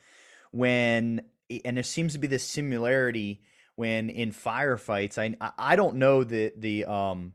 when 0.52 1.22
and 1.66 1.78
there 1.78 1.84
seems 1.84 2.14
to 2.14 2.20
be 2.20 2.28
this 2.28 2.44
similarity 2.44 3.42
when 3.76 4.10
in 4.10 4.32
firefights. 4.32 5.18
I 5.18 5.52
I 5.58 5.76
don't 5.76 5.96
know 5.96 6.24
the 6.24 6.54
the 6.56 6.86
um 6.86 7.34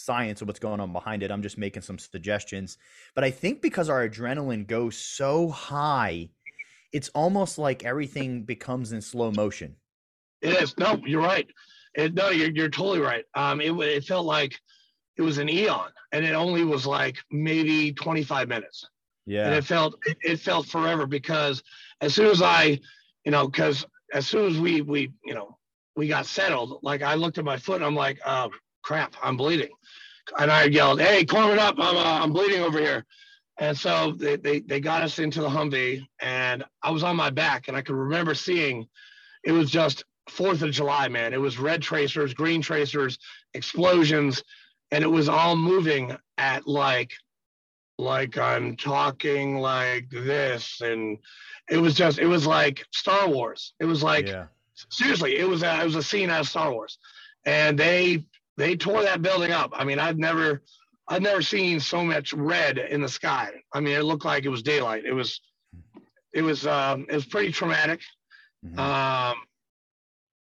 science 0.00 0.40
of 0.40 0.48
what's 0.48 0.58
going 0.58 0.80
on 0.80 0.92
behind 0.92 1.22
it. 1.22 1.30
I'm 1.30 1.42
just 1.42 1.58
making 1.58 1.82
some 1.82 1.98
suggestions. 1.98 2.78
But 3.14 3.24
I 3.24 3.30
think 3.30 3.62
because 3.62 3.88
our 3.88 4.08
adrenaline 4.08 4.66
goes 4.66 4.96
so 4.96 5.48
high, 5.48 6.30
it's 6.92 7.08
almost 7.10 7.58
like 7.58 7.84
everything 7.84 8.42
becomes 8.42 8.92
in 8.92 9.00
slow 9.00 9.30
motion. 9.30 9.76
It 10.42 10.60
is. 10.62 10.76
No, 10.78 11.00
you're 11.04 11.22
right. 11.22 11.46
It, 11.94 12.14
no, 12.14 12.30
you're, 12.30 12.50
you're 12.50 12.70
totally 12.70 13.00
right. 13.00 13.24
Um, 13.34 13.60
it, 13.60 13.72
it 13.72 14.04
felt 14.04 14.26
like 14.26 14.58
it 15.16 15.22
was 15.22 15.38
an 15.38 15.48
eon 15.48 15.90
and 16.12 16.24
it 16.24 16.32
only 16.32 16.64
was 16.64 16.86
like 16.86 17.18
maybe 17.30 17.92
25 17.92 18.48
minutes. 18.48 18.86
Yeah. 19.26 19.46
And 19.46 19.54
it 19.54 19.64
felt, 19.64 19.94
it, 20.06 20.16
it 20.22 20.40
felt 20.40 20.66
forever 20.66 21.06
because 21.06 21.62
as 22.00 22.14
soon 22.14 22.28
as 22.28 22.42
I, 22.42 22.80
you 23.24 23.32
know, 23.32 23.48
cause 23.48 23.84
as 24.14 24.26
soon 24.26 24.50
as 24.50 24.58
we, 24.58 24.80
we, 24.80 25.12
you 25.24 25.34
know, 25.34 25.58
we 25.94 26.08
got 26.08 26.26
settled, 26.26 26.80
like 26.82 27.02
I 27.02 27.14
looked 27.14 27.38
at 27.38 27.44
my 27.44 27.58
foot 27.58 27.76
and 27.76 27.84
I'm 27.84 27.94
like, 27.94 28.18
oh 28.24 28.50
crap, 28.82 29.14
I'm 29.22 29.36
bleeding 29.36 29.70
and 30.38 30.50
I 30.50 30.64
yelled, 30.64 31.00
"Hey, 31.00 31.20
it 31.20 31.58
up! 31.58 31.74
I'm 31.78 31.96
uh, 31.96 32.24
I'm 32.24 32.32
bleeding 32.32 32.62
over 32.62 32.78
here." 32.78 33.04
And 33.58 33.76
so 33.76 34.12
they, 34.12 34.36
they 34.36 34.60
they 34.60 34.80
got 34.80 35.02
us 35.02 35.18
into 35.18 35.40
the 35.40 35.48
Humvee, 35.48 36.06
and 36.20 36.64
I 36.82 36.90
was 36.90 37.02
on 37.02 37.16
my 37.16 37.30
back, 37.30 37.68
and 37.68 37.76
I 37.76 37.82
could 37.82 37.96
remember 37.96 38.34
seeing 38.34 38.86
it 39.44 39.52
was 39.52 39.70
just 39.70 40.04
Fourth 40.28 40.62
of 40.62 40.70
July, 40.70 41.08
man. 41.08 41.34
It 41.34 41.40
was 41.40 41.58
red 41.58 41.82
tracers, 41.82 42.34
green 42.34 42.62
tracers, 42.62 43.18
explosions, 43.54 44.42
and 44.90 45.02
it 45.02 45.08
was 45.08 45.28
all 45.28 45.56
moving 45.56 46.16
at 46.38 46.66
like 46.66 47.12
like 47.98 48.38
I'm 48.38 48.76
talking 48.76 49.58
like 49.58 50.08
this, 50.10 50.80
and 50.80 51.18
it 51.68 51.78
was 51.78 51.94
just 51.94 52.18
it 52.18 52.26
was 52.26 52.46
like 52.46 52.86
Star 52.92 53.28
Wars. 53.28 53.74
It 53.80 53.84
was 53.84 54.02
like 54.02 54.28
yeah. 54.28 54.46
seriously, 54.90 55.38
it 55.38 55.48
was 55.48 55.62
a, 55.62 55.80
it 55.80 55.84
was 55.84 55.96
a 55.96 56.02
scene 56.02 56.30
out 56.30 56.40
of 56.40 56.48
Star 56.48 56.72
Wars, 56.72 56.98
and 57.44 57.78
they 57.78 58.24
they 58.56 58.76
tore 58.76 59.02
that 59.02 59.22
building 59.22 59.52
up. 59.52 59.72
I 59.74 59.84
mean, 59.84 59.98
I've 59.98 60.18
never 60.18 60.62
I've 61.08 61.22
never 61.22 61.42
seen 61.42 61.80
so 61.80 62.04
much 62.04 62.32
red 62.32 62.78
in 62.78 63.00
the 63.00 63.08
sky. 63.08 63.50
I 63.72 63.80
mean, 63.80 63.96
it 63.96 64.04
looked 64.04 64.24
like 64.24 64.44
it 64.44 64.48
was 64.48 64.62
daylight. 64.62 65.04
It 65.04 65.12
was 65.12 65.40
it 66.32 66.42
was 66.42 66.66
um, 66.66 67.06
it 67.08 67.14
was 67.14 67.26
pretty 67.26 67.52
traumatic. 67.52 68.00
Mm-hmm. 68.64 68.78
Um, 68.78 69.36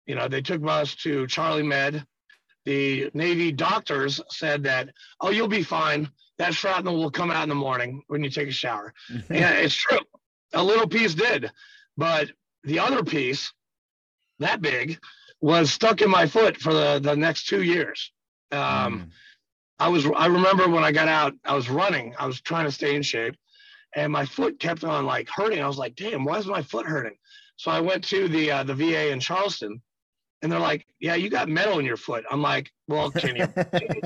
you 0.05 0.15
know, 0.15 0.27
they 0.27 0.41
took 0.41 0.65
us 0.67 0.95
to 0.95 1.27
Charlie 1.27 1.63
Med. 1.63 2.05
The 2.65 3.09
Navy 3.13 3.51
doctors 3.51 4.21
said 4.29 4.63
that, 4.63 4.89
oh, 5.19 5.31
you'll 5.31 5.49
be 5.49 5.63
fine. 5.63 6.09
That 6.37 6.53
shrapnel 6.53 6.97
will 6.97 7.11
come 7.11 7.29
out 7.29 7.43
in 7.43 7.49
the 7.49 7.55
morning 7.55 8.01
when 8.07 8.23
you 8.23 8.29
take 8.29 8.47
a 8.47 8.53
shower. 8.53 8.93
yeah, 9.29 9.51
it's 9.51 9.75
true. 9.75 9.99
A 10.53 10.63
little 10.63 10.87
piece 10.87 11.13
did, 11.13 11.51
but 11.97 12.31
the 12.63 12.79
other 12.79 13.03
piece, 13.03 13.51
that 14.39 14.61
big, 14.61 14.99
was 15.43 15.73
stuck 15.73 16.01
in 16.01 16.09
my 16.09 16.25
foot 16.25 16.55
for 16.55 16.73
the, 16.73 16.99
the 17.03 17.17
next 17.17 17.47
two 17.47 17.63
years. 17.63 18.13
Um, 18.53 18.59
mm. 18.59 19.05
I 19.77 19.89
was 19.89 20.05
I 20.15 20.27
remember 20.27 20.69
when 20.69 20.85
I 20.85 20.93
got 20.93 21.09
out, 21.09 21.33
I 21.43 21.53
was 21.53 21.69
running. 21.69 22.15
I 22.17 22.25
was 22.25 22.39
trying 22.39 22.63
to 22.63 22.71
stay 22.71 22.95
in 22.95 23.01
shape, 23.01 23.35
and 23.93 24.13
my 24.13 24.25
foot 24.25 24.57
kept 24.57 24.85
on 24.85 25.05
like 25.05 25.27
hurting. 25.27 25.61
I 25.61 25.67
was 25.67 25.77
like, 25.77 25.97
"Damn, 25.97 26.23
why 26.23 26.37
is 26.37 26.45
my 26.45 26.61
foot 26.61 26.85
hurting?" 26.85 27.17
So 27.57 27.71
I 27.71 27.81
went 27.81 28.05
to 28.05 28.29
the 28.29 28.51
uh, 28.51 28.63
the 28.63 28.73
VA 28.73 29.11
in 29.11 29.19
Charleston, 29.19 29.81
and 30.41 30.49
they're 30.49 30.61
like, 30.61 30.87
"Yeah, 31.01 31.15
you 31.15 31.29
got 31.29 31.49
metal 31.49 31.77
in 31.77 31.85
your 31.85 31.97
foot." 31.97 32.23
I'm 32.31 32.41
like, 32.41 32.71
"Well, 32.87 33.11
can 33.11 33.35
you 33.35 33.47
can 33.47 33.81
you, 33.95 34.01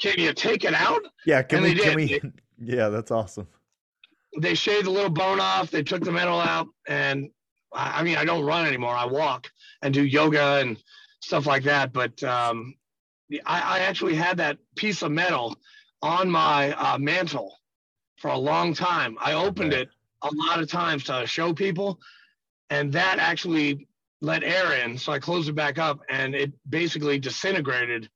can 0.00 0.18
you 0.18 0.32
take 0.32 0.64
it 0.64 0.74
out?" 0.74 1.02
Yeah, 1.24 1.42
can 1.42 1.58
and 1.64 1.74
we? 1.74 1.78
Can 1.78 1.94
we? 1.94 2.20
yeah, 2.76 2.88
that's 2.88 3.12
awesome. 3.12 3.46
They 4.40 4.54
shaved 4.54 4.88
a 4.88 4.90
little 4.90 5.10
bone 5.10 5.38
off. 5.38 5.70
They 5.70 5.84
took 5.84 6.02
the 6.02 6.10
metal 6.10 6.40
out, 6.40 6.66
and 6.88 7.30
I, 7.74 8.02
mean, 8.02 8.16
I 8.16 8.24
don't 8.24 8.44
run 8.44 8.66
anymore. 8.66 8.94
I 8.94 9.06
walk 9.06 9.50
and 9.82 9.92
do 9.92 10.04
yoga 10.04 10.60
and 10.60 10.76
stuff 11.20 11.46
like 11.46 11.64
that. 11.64 11.92
But 11.92 12.22
um, 12.22 12.74
I, 13.46 13.60
I, 13.60 13.78
actually 13.80 14.14
had 14.14 14.36
that 14.38 14.58
piece 14.76 15.02
of 15.02 15.12
metal 15.12 15.56
on 16.02 16.30
my 16.30 16.72
uh, 16.72 16.98
mantle 16.98 17.56
for 18.16 18.28
a 18.28 18.38
long 18.38 18.74
time. 18.74 19.16
I 19.20 19.32
opened 19.34 19.72
it 19.72 19.88
a 20.22 20.30
lot 20.34 20.60
of 20.60 20.68
times 20.68 21.04
to 21.04 21.26
show 21.26 21.52
people, 21.52 21.98
and 22.70 22.92
that 22.92 23.18
actually 23.18 23.88
let 24.20 24.44
air 24.44 24.72
in. 24.84 24.98
So 24.98 25.12
I 25.12 25.18
closed 25.18 25.48
it 25.48 25.54
back 25.54 25.78
up, 25.78 26.00
and 26.08 26.34
it 26.34 26.52
basically 26.68 27.18
disintegrated 27.18 28.08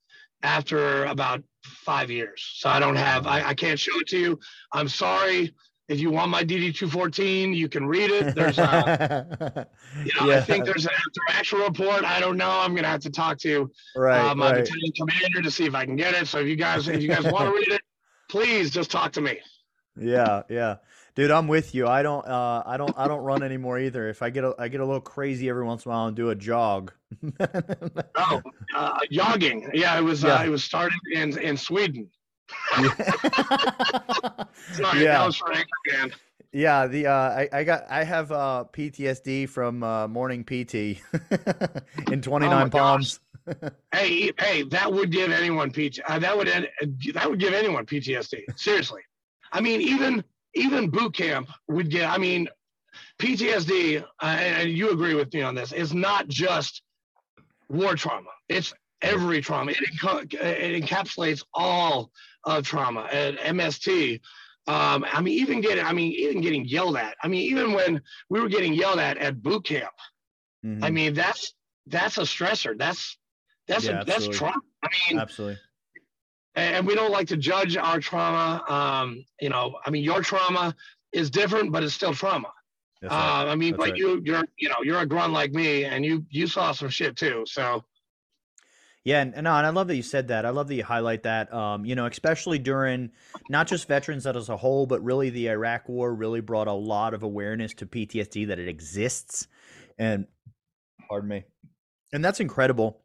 after 0.43 1.05
about 1.07 1.43
five 1.63 2.11
years. 2.11 2.49
So 2.55 2.69
I 2.69 2.79
don't 2.79 2.97
have, 2.97 3.27
I, 3.27 3.49
I 3.49 3.55
can't 3.55 3.79
show 3.79 3.99
it 4.01 4.07
to 4.09 4.19
you. 4.19 4.41
I'm 4.73 4.89
sorry. 4.89 5.55
If 5.88 6.00
you 6.00 6.11
want 6.11 6.31
my 6.31 6.43
DD214, 6.43 7.55
you 7.55 7.69
can 7.69 7.87
read 7.87 8.11
it. 8.11 8.35
There's 8.35 8.59
a, 8.59 9.69
you 10.05 10.12
know, 10.21 10.31
yeah. 10.31 10.38
I 10.38 10.40
think 10.40 10.64
there's 10.64 10.85
an 10.85 10.93
actual 11.28 11.61
report. 11.61 12.05
I 12.05 12.19
don't 12.19 12.37
know. 12.37 12.50
I'm 12.50 12.75
gonna 12.75 12.88
have 12.88 13.02
to 13.02 13.11
talk 13.11 13.38
to 13.40 13.71
right, 13.95 14.31
uh, 14.31 14.35
my 14.35 14.50
right. 14.50 14.64
battalion 14.64 14.93
commander 14.93 15.43
to 15.43 15.50
see 15.50 15.64
if 15.64 15.76
I 15.76 15.85
can 15.85 15.95
get 15.95 16.14
it. 16.14 16.26
So 16.26 16.40
if 16.40 16.49
you 16.49 16.57
guys, 16.57 16.88
if 16.88 17.00
you 17.00 17.09
guys 17.09 17.25
want 17.25 17.49
to 17.49 17.52
read 17.57 17.69
it, 17.69 17.83
please 18.28 18.71
just 18.71 18.90
talk 18.90 19.12
to 19.12 19.21
me. 19.21 19.38
Yeah, 19.99 20.43
yeah, 20.50 20.76
dude, 21.14 21.31
I'm 21.31 21.47
with 21.47 21.75
you. 21.75 21.87
I 21.87 22.02
don't, 22.02 22.26
uh, 22.26 22.64
I 22.66 22.76
don't, 22.76 22.93
I 22.99 23.07
don't 23.09 23.23
run 23.23 23.43
anymore 23.43 23.78
either. 23.78 24.09
If 24.09 24.23
I 24.23 24.31
get, 24.31 24.45
a, 24.45 24.55
I 24.59 24.69
get 24.69 24.81
a 24.81 24.85
little 24.85 25.00
crazy 25.00 25.49
every 25.49 25.64
once 25.64 25.85
in 25.85 25.90
a 25.90 25.95
while 25.95 26.07
and 26.07 26.16
do 26.16 26.31
a 26.31 26.35
jog. 26.35 26.93
oh, 27.40 28.43
uh, 28.76 28.99
jogging. 29.11 29.71
Yeah, 29.73 29.97
it 29.97 30.02
was, 30.02 30.25
uh, 30.25 30.28
yeah. 30.28 30.35
Uh, 30.35 30.45
it 30.45 30.49
was 30.50 30.64
started 30.64 30.99
in 31.12 31.38
in 31.38 31.57
Sweden. 31.57 32.11
Sorry, 34.73 35.05
yeah. 35.05 35.19
that 35.19 35.26
was 35.26 35.37
for 35.37 35.53
Anchorman. 35.53 36.12
Yeah, 36.53 36.87
the 36.87 37.07
uh, 37.07 37.12
I, 37.12 37.49
I 37.53 37.65
got 37.65 37.85
I 37.91 38.05
have 38.05 38.33
uh, 38.33 38.65
PTSD 38.73 39.49
from 39.49 39.83
uh, 39.83 40.09
morning 40.09 40.43
PT 40.43 40.75
in 42.11 42.23
29 42.23 42.67
oh 42.67 42.71
palms. 42.71 43.21
hey, 43.93 44.33
hey, 44.38 44.62
that 44.62 44.91
would 44.91 45.12
give 45.12 45.31
anyone 45.31 45.71
PT. 45.71 46.00
Uh, 46.09 46.19
that 46.19 46.37
would 46.37 46.49
that 46.49 47.29
would 47.29 47.41
give 47.41 47.53
anyone 47.53 47.85
PTSD. 47.85 48.43
Seriously, 48.57 49.03
I 49.53 49.61
mean, 49.61 49.81
even 49.83 50.25
even 50.55 50.88
boot 50.88 51.15
camp 51.15 51.50
would 51.69 51.91
get. 51.91 52.11
I 52.11 52.19
mean, 52.19 52.49
PTSD, 53.19 54.03
uh, 54.03 54.25
and 54.25 54.71
you 54.71 54.91
agree 54.91 55.15
with 55.15 55.33
me 55.35 55.43
on 55.43 55.55
this, 55.55 55.73
is 55.73 55.93
not 55.95 56.29
just 56.29 56.83
war 57.69 57.95
trauma. 57.95 58.31
It's 58.49 58.73
every 59.03 59.41
trauma. 59.41 59.73
It, 59.73 59.79
enc- 60.00 60.35
it 60.35 60.83
encapsulates 60.83 61.45
all 61.55 62.11
of 62.47 62.65
trauma 62.65 63.09
at 63.12 63.38
MST. 63.38 64.21
Um, 64.69 65.05
I 65.12 65.21
mean, 65.21 65.38
even 65.38 65.61
getting, 65.61 65.85
I 65.85 65.93
mean, 65.93 66.12
even 66.12 66.41
getting 66.41 66.65
yelled 66.65 66.97
at. 66.97 67.17
I 67.23 67.29
mean, 67.29 67.43
even 67.43 67.73
when 67.73 68.00
we 68.31 68.41
were 68.41 68.49
getting 68.49 68.73
yelled 68.73 68.99
at 68.99 69.19
at 69.19 69.43
boot 69.43 69.65
camp, 69.65 69.93
mm-hmm. 70.65 70.83
I 70.83 70.91
mean, 70.91 71.15
that's 71.15 71.55
that's 71.87 72.19
a 72.19 72.23
stressor. 72.23 72.76
That's 72.76 73.17
that's 73.69 73.85
yeah, 73.85 74.00
a, 74.00 74.05
that's 74.05 74.26
trauma. 74.29 74.61
I 74.83 74.88
mean, 75.11 75.21
absolutely. 75.21 75.59
And 76.55 76.87
we 76.87 76.95
don't 76.95 77.12
like 77.12 77.29
to 77.29 77.37
judge 77.37 77.76
our 77.76 78.00
trauma. 78.00 78.65
Um, 78.69 79.25
you 79.41 79.50
know, 79.50 79.79
I 79.85 79.91
mean, 79.91 80.03
your 80.03 80.23
trauma 80.23 80.75
is 81.12 81.31
different, 81.31 81.71
but 81.71 81.83
it's 81.83 81.93
still 81.93 82.15
trauma. 82.15 82.49
Uh, 83.05 83.47
I 83.49 83.55
mean, 83.55 83.73
that's 83.73 83.79
but 83.79 83.91
right. 83.91 83.99
you, 83.99 84.23
you're, 84.25 84.45
you 84.59 84.69
know, 84.71 84.76
you're 84.83 85.00
a 85.00 85.07
grunt 85.07 85.33
like 85.33 85.53
me, 85.53 85.85
and 85.85 86.05
you, 86.05 86.25
you 86.31 86.47
saw 86.47 86.73
some 86.73 86.88
shit 86.88 87.15
too. 87.15 87.45
So, 87.47 87.85
yeah, 89.07 89.21
and, 89.21 89.35
and, 89.35 89.47
and 89.47 89.49
I 89.49 89.69
love 89.69 89.87
that 89.87 89.95
you 89.95 90.03
said 90.03 90.27
that. 90.29 90.45
I 90.45 90.51
love 90.51 90.67
that 90.67 90.75
you 90.75 90.83
highlight 90.83 91.23
that. 91.23 91.55
Um, 91.55 91.85
you 91.85 91.95
know, 91.95 92.07
especially 92.07 92.59
during 92.59 93.13
not 93.49 93.69
just 93.69 93.87
veterans 93.87 94.27
as 94.27 94.49
a 94.49 94.57
whole, 94.57 94.85
but 94.85 95.01
really 95.05 95.31
the 95.31 95.49
Iraq 95.49 95.89
War 95.89 96.13
really 96.13 96.41
brought 96.41 96.67
a 96.67 96.73
lot 96.73 97.15
of 97.15 97.23
awareness 97.23 97.73
to 97.75 97.87
PTSD 97.87 98.49
that 98.49 98.59
it 98.59 98.67
exists, 98.67 99.47
and 99.97 100.27
pardon 101.09 101.29
me, 101.29 101.45
and 102.13 102.25
that's 102.25 102.41
incredible 102.41 103.01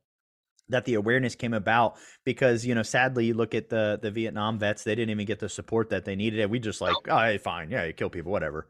that 0.69 0.85
the 0.85 0.95
awareness 0.95 1.35
came 1.35 1.53
about 1.53 1.97
because 2.25 2.65
you 2.65 2.73
know 2.73 2.81
sadly 2.81 3.25
you 3.25 3.35
look 3.35 3.53
at 3.53 3.69
the 3.69 3.99
the 4.01 4.09
Vietnam 4.09 4.57
vets 4.57 4.83
they 4.83 4.95
didn't 4.95 5.11
even 5.11 5.27
get 5.27 5.37
the 5.37 5.49
support 5.49 5.91
that 5.91 6.05
they 6.05 6.15
needed 6.15 6.39
and 6.39 6.49
we 6.49 6.59
just 6.59 6.81
like 6.81 6.95
oh 7.09 7.37
fine 7.39 7.69
yeah 7.69 7.83
you 7.83 7.91
kill 7.91 8.09
people 8.09 8.31
whatever 8.31 8.69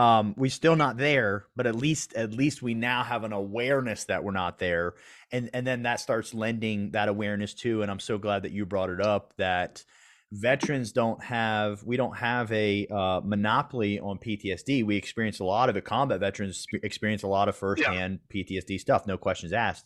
um, 0.00 0.34
we 0.38 0.48
still 0.48 0.76
not 0.76 0.96
there, 0.96 1.44
but 1.54 1.66
at 1.66 1.74
least 1.74 2.14
at 2.14 2.32
least 2.32 2.62
we 2.62 2.72
now 2.72 3.02
have 3.02 3.22
an 3.22 3.34
awareness 3.34 4.04
that 4.04 4.24
we're 4.24 4.32
not 4.32 4.58
there, 4.58 4.94
and 5.30 5.50
and 5.52 5.66
then 5.66 5.82
that 5.82 6.00
starts 6.00 6.32
lending 6.32 6.92
that 6.92 7.10
awareness 7.10 7.52
too. 7.52 7.82
And 7.82 7.90
I'm 7.90 8.00
so 8.00 8.16
glad 8.16 8.44
that 8.44 8.52
you 8.52 8.64
brought 8.64 8.88
it 8.88 9.02
up 9.02 9.34
that 9.36 9.84
veterans 10.32 10.92
don't 10.92 11.22
have 11.22 11.82
we 11.84 11.98
don't 11.98 12.16
have 12.16 12.50
a 12.50 12.86
uh, 12.86 13.20
monopoly 13.22 14.00
on 14.00 14.16
PTSD. 14.16 14.86
We 14.86 14.96
experience 14.96 15.38
a 15.38 15.44
lot 15.44 15.68
of 15.68 15.76
it. 15.76 15.84
Combat 15.84 16.18
veterans 16.18 16.64
experience 16.82 17.22
a 17.22 17.28
lot 17.28 17.50
of 17.50 17.56
firsthand 17.56 18.20
yeah. 18.32 18.42
PTSD 18.42 18.80
stuff, 18.80 19.06
no 19.06 19.18
questions 19.18 19.52
asked. 19.52 19.84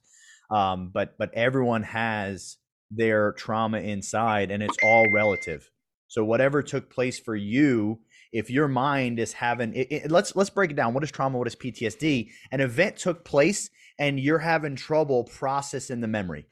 Um, 0.49 0.93
but 0.95 1.19
but 1.19 1.35
everyone 1.35 1.83
has 1.83 2.59
their 2.89 3.33
trauma 3.33 3.81
inside, 3.81 4.53
and 4.53 4.63
it's 4.63 4.79
all 4.81 5.11
relative. 5.11 5.69
So 6.07 6.25
whatever 6.25 6.63
took 6.63 6.89
place 6.89 7.19
for 7.19 7.35
you 7.35 7.99
if 8.35 8.51
your 8.51 8.67
mind 8.67 9.21
is 9.21 9.33
having 9.33 9.73
it, 9.75 9.87
it, 9.91 10.11
let's 10.11 10.35
let's 10.37 10.51
break 10.51 10.73
it 10.73 10.75
down. 10.75 10.93
What 10.93 11.05
is 11.05 11.11
trauma? 11.11 11.39
What 11.39 11.47
is 11.47 11.57
ptsd 11.57 12.31
an 12.51 12.61
event 12.61 12.97
took 12.97 13.25
place 13.25 13.71
and 13.99 14.19
you're 14.19 14.41
having 14.41 14.75
trouble 14.75 15.25
processing 15.25 16.01
the 16.01 16.09
memory. 16.09 16.47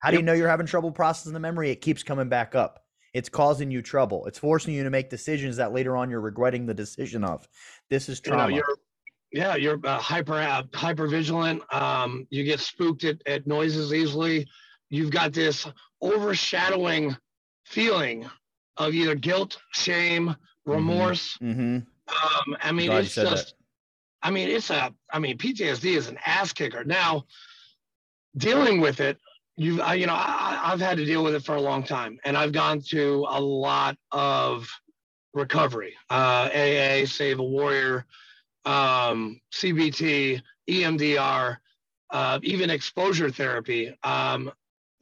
How 0.00 0.10
do 0.10 0.16
you 0.16 0.22
know 0.22 0.32
you're 0.32 0.48
having 0.48 0.66
trouble 0.66 0.90
processing 0.90 1.32
the 1.32 1.40
memory? 1.40 1.70
It 1.70 1.80
keeps 1.80 2.02
coming 2.02 2.28
back 2.28 2.56
up. 2.56 2.84
It's 3.14 3.28
causing 3.28 3.70
you 3.70 3.82
trouble. 3.82 4.26
It's 4.26 4.38
forcing 4.38 4.74
you 4.74 4.82
to 4.82 4.90
make 4.90 5.10
decisions 5.10 5.56
that 5.58 5.72
later 5.72 5.96
on 5.96 6.10
you're 6.10 6.20
regretting 6.20 6.66
the 6.66 6.74
decision 6.74 7.22
of. 7.22 7.46
This 7.88 8.08
is 8.08 8.18
trauma 8.18 8.48
you 8.48 8.50
know, 8.50 8.56
you're, 8.56 8.76
yeah 9.30 9.54
you're 9.54 9.86
uh, 9.86 9.98
hyper 9.98 10.34
uh, 10.34 10.64
hyper 10.74 11.06
vigilant 11.06 11.62
um, 11.72 12.26
you 12.30 12.42
get 12.42 12.58
spooked 12.58 13.04
at, 13.04 13.22
at 13.26 13.46
noises 13.46 13.94
easily. 13.94 14.48
You've 14.90 15.12
got 15.12 15.32
this 15.32 15.68
overshadowing 16.02 17.16
feeling 17.64 18.28
of 18.76 18.92
either 18.92 19.14
guilt 19.14 19.58
shame. 19.72 20.34
Remorse. 20.66 21.38
Mm-hmm. 21.42 21.78
Um, 22.08 22.56
I 22.62 22.72
mean, 22.72 22.92
it's 22.92 23.14
just, 23.14 23.46
that. 23.46 23.52
I 24.22 24.30
mean, 24.30 24.48
it's 24.48 24.70
a, 24.70 24.92
I 25.12 25.18
mean, 25.18 25.38
PTSD 25.38 25.96
is 25.96 26.08
an 26.08 26.18
ass 26.24 26.52
kicker. 26.52 26.84
Now, 26.84 27.24
dealing 28.36 28.80
with 28.80 29.00
it, 29.00 29.18
you've, 29.56 29.80
I, 29.80 29.94
you 29.94 30.06
know, 30.06 30.14
I, 30.14 30.60
I've 30.64 30.80
had 30.80 30.96
to 30.98 31.04
deal 31.04 31.24
with 31.24 31.34
it 31.34 31.44
for 31.44 31.56
a 31.56 31.60
long 31.60 31.82
time, 31.82 32.18
and 32.24 32.36
I've 32.36 32.52
gone 32.52 32.80
to 32.90 33.26
a 33.28 33.40
lot 33.40 33.96
of 34.12 34.68
recovery, 35.34 35.94
uh, 36.10 36.48
AA, 36.54 37.04
Save 37.06 37.38
a 37.38 37.42
Warrior, 37.42 38.06
um, 38.64 39.40
CBT, 39.52 40.42
EMDR, 40.68 41.56
uh, 42.10 42.38
even 42.42 42.70
exposure 42.70 43.30
therapy. 43.30 43.88
Um, 44.04 44.52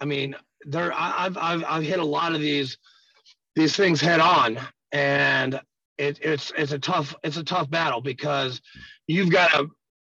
I 0.00 0.05
mean, 0.05 0.35
there, 0.64 0.93
I, 0.93 1.26
I've, 1.26 1.37
I've, 1.37 1.64
I've 1.64 1.83
hit 1.83 1.99
a 1.99 2.05
lot 2.05 2.35
of 2.35 2.40
these, 2.40 2.79
these 3.55 3.76
things 3.76 4.00
head 4.00 4.21
on, 4.21 4.59
and 4.92 5.61
it, 5.99 6.18
it's 6.23 6.52
it's 6.56 6.73
a 6.73 6.78
tough 6.78 7.14
it's 7.23 7.37
a 7.37 7.44
tough 7.44 7.70
battle 7.70 8.00
because 8.00 8.61
you've 9.06 9.30
got 9.30 9.50
to 9.52 9.68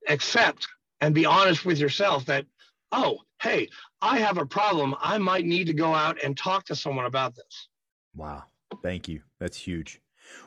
accept 0.08 0.66
and 1.00 1.14
be 1.14 1.24
honest 1.24 1.64
with 1.64 1.78
yourself 1.78 2.26
that 2.26 2.44
oh 2.92 3.18
hey 3.40 3.68
i 4.02 4.18
have 4.18 4.38
a 4.38 4.46
problem 4.46 4.94
i 5.00 5.18
might 5.18 5.44
need 5.44 5.66
to 5.66 5.74
go 5.74 5.94
out 5.94 6.22
and 6.22 6.36
talk 6.36 6.64
to 6.64 6.74
someone 6.74 7.06
about 7.06 7.34
this 7.34 7.68
wow 8.14 8.42
thank 8.82 9.08
you 9.08 9.22
that's 9.38 9.56
huge 9.56 10.00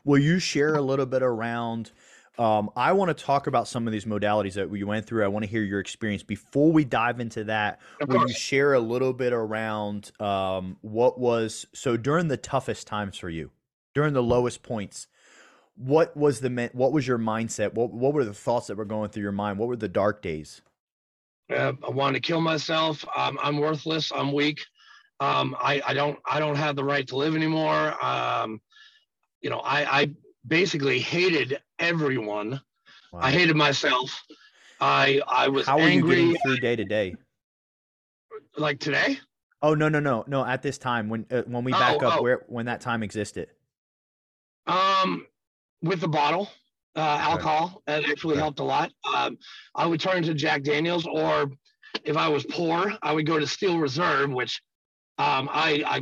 will 0.04 0.20
you 0.20 0.40
share 0.40 0.76
a 0.76 0.82
little 0.82 1.06
bit 1.06 1.24
around 1.24 1.92
um, 2.38 2.70
I 2.78 2.94
want 2.94 3.16
to 3.16 3.24
talk 3.24 3.48
about 3.48 3.68
some 3.68 3.86
of 3.86 3.92
these 3.92 4.06
modalities 4.06 4.54
that 4.54 4.70
we 4.70 4.82
went 4.86 5.06
through. 5.06 5.26
I 5.26 5.28
want 5.28 5.44
to 5.44 5.52
hear 5.52 5.62
your 5.62 5.82
experience. 5.82 6.24
Before 6.24 6.72
we 6.72 6.86
dive 6.86 7.20
into 7.20 7.44
that, 7.44 7.82
will 8.08 8.30
you 8.30 8.34
share 8.34 8.74
a 8.76 8.80
little 8.80 9.12
bit 9.12 9.34
around 9.34 10.14
um, 10.22 10.78
what 10.80 11.20
was 11.20 11.66
so 11.74 11.98
during 11.98 12.30
the 12.30 12.38
toughest 12.38 12.88
times 12.88 13.18
for 13.18 13.30
you? 13.30 13.52
During 14.00 14.14
the 14.14 14.24
lowest 14.24 14.64
points 14.64 15.08
what 15.76 16.16
was 16.16 16.40
the 16.40 16.70
what 16.72 16.94
was 16.94 17.06
your 17.06 17.18
mindset 17.20 17.74
what 17.74 17.92
what 17.92 18.14
were 18.14 18.24
the 18.24 18.34
thoughts 18.34 18.68
that 18.68 18.78
were 18.78 18.86
going 18.86 19.10
through 19.10 19.24
your 19.24 19.34
mind 19.34 19.60
what 19.60 19.68
were 19.68 19.76
the 19.76 19.90
dark 19.90 20.22
days 20.22 20.62
uh, 21.52 21.74
i 21.86 21.90
wanted 21.90 22.14
to 22.14 22.26
kill 22.26 22.40
myself 22.40 23.04
um, 23.18 23.38
i'm 23.44 23.58
worthless 23.58 24.10
i'm 24.16 24.32
weak 24.32 24.62
um, 25.20 25.54
I, 25.60 25.82
I 25.86 25.94
don't 25.94 26.18
i 26.26 26.40
don't 26.40 26.56
have 26.56 26.78
the 26.78 26.84
right 26.86 27.06
to 27.10 27.18
live 27.18 27.36
anymore 27.36 27.94
um, 28.02 28.62
you 29.42 29.50
know 29.50 29.60
i 29.60 30.02
i 30.02 30.12
basically 30.48 31.00
hated 31.00 31.60
everyone 31.78 32.62
wow. 33.12 33.20
i 33.22 33.32
hated 33.32 33.58
myself 33.58 34.24
i 34.80 35.20
i 35.28 35.50
was 35.50 35.66
how 35.66 35.76
were 35.76 35.84
angry. 35.84 36.22
you 36.22 36.26
getting 36.28 36.42
through 36.42 36.58
day 36.62 36.78
to 36.78 36.86
day 36.86 37.16
like 38.58 38.80
today? 38.80 39.20
Oh 39.62 39.74
no 39.74 39.90
no 39.90 40.00
no 40.00 40.24
no! 40.28 40.46
At 40.46 40.62
this 40.62 40.78
time, 40.78 41.10
when 41.10 41.26
uh, 41.32 41.42
when 41.46 41.64
we 41.64 41.72
back 41.72 42.02
Oh, 42.02 42.08
up, 42.08 42.20
oh. 42.20 42.22
where 42.24 42.46
when 42.48 42.66
that 42.68 42.80
time 42.82 43.04
existed. 43.04 43.50
Um, 44.70 45.26
with 45.82 46.02
the 46.02 46.08
bottle, 46.08 46.50
uh, 46.96 47.00
alcohol, 47.00 47.82
that 47.88 48.08
actually 48.10 48.38
helped 48.38 48.60
a 48.60 48.64
lot. 48.64 48.92
Um, 49.16 49.38
I 49.76 49.86
would 49.86 50.00
turn 50.00 50.24
to 50.24 50.34
Jack 50.34 50.64
Daniels, 50.64 51.08
or 51.08 51.52
if 52.04 52.18
I 52.18 52.28
was 52.28 52.46
poor, 52.46 52.94
I 53.02 53.14
would 53.14 53.26
go 53.26 53.40
to 53.40 53.48
Steel 53.48 53.78
Reserve, 53.80 54.32
which 54.32 54.62
um, 55.18 55.50
I, 55.52 55.84
I, 55.86 56.02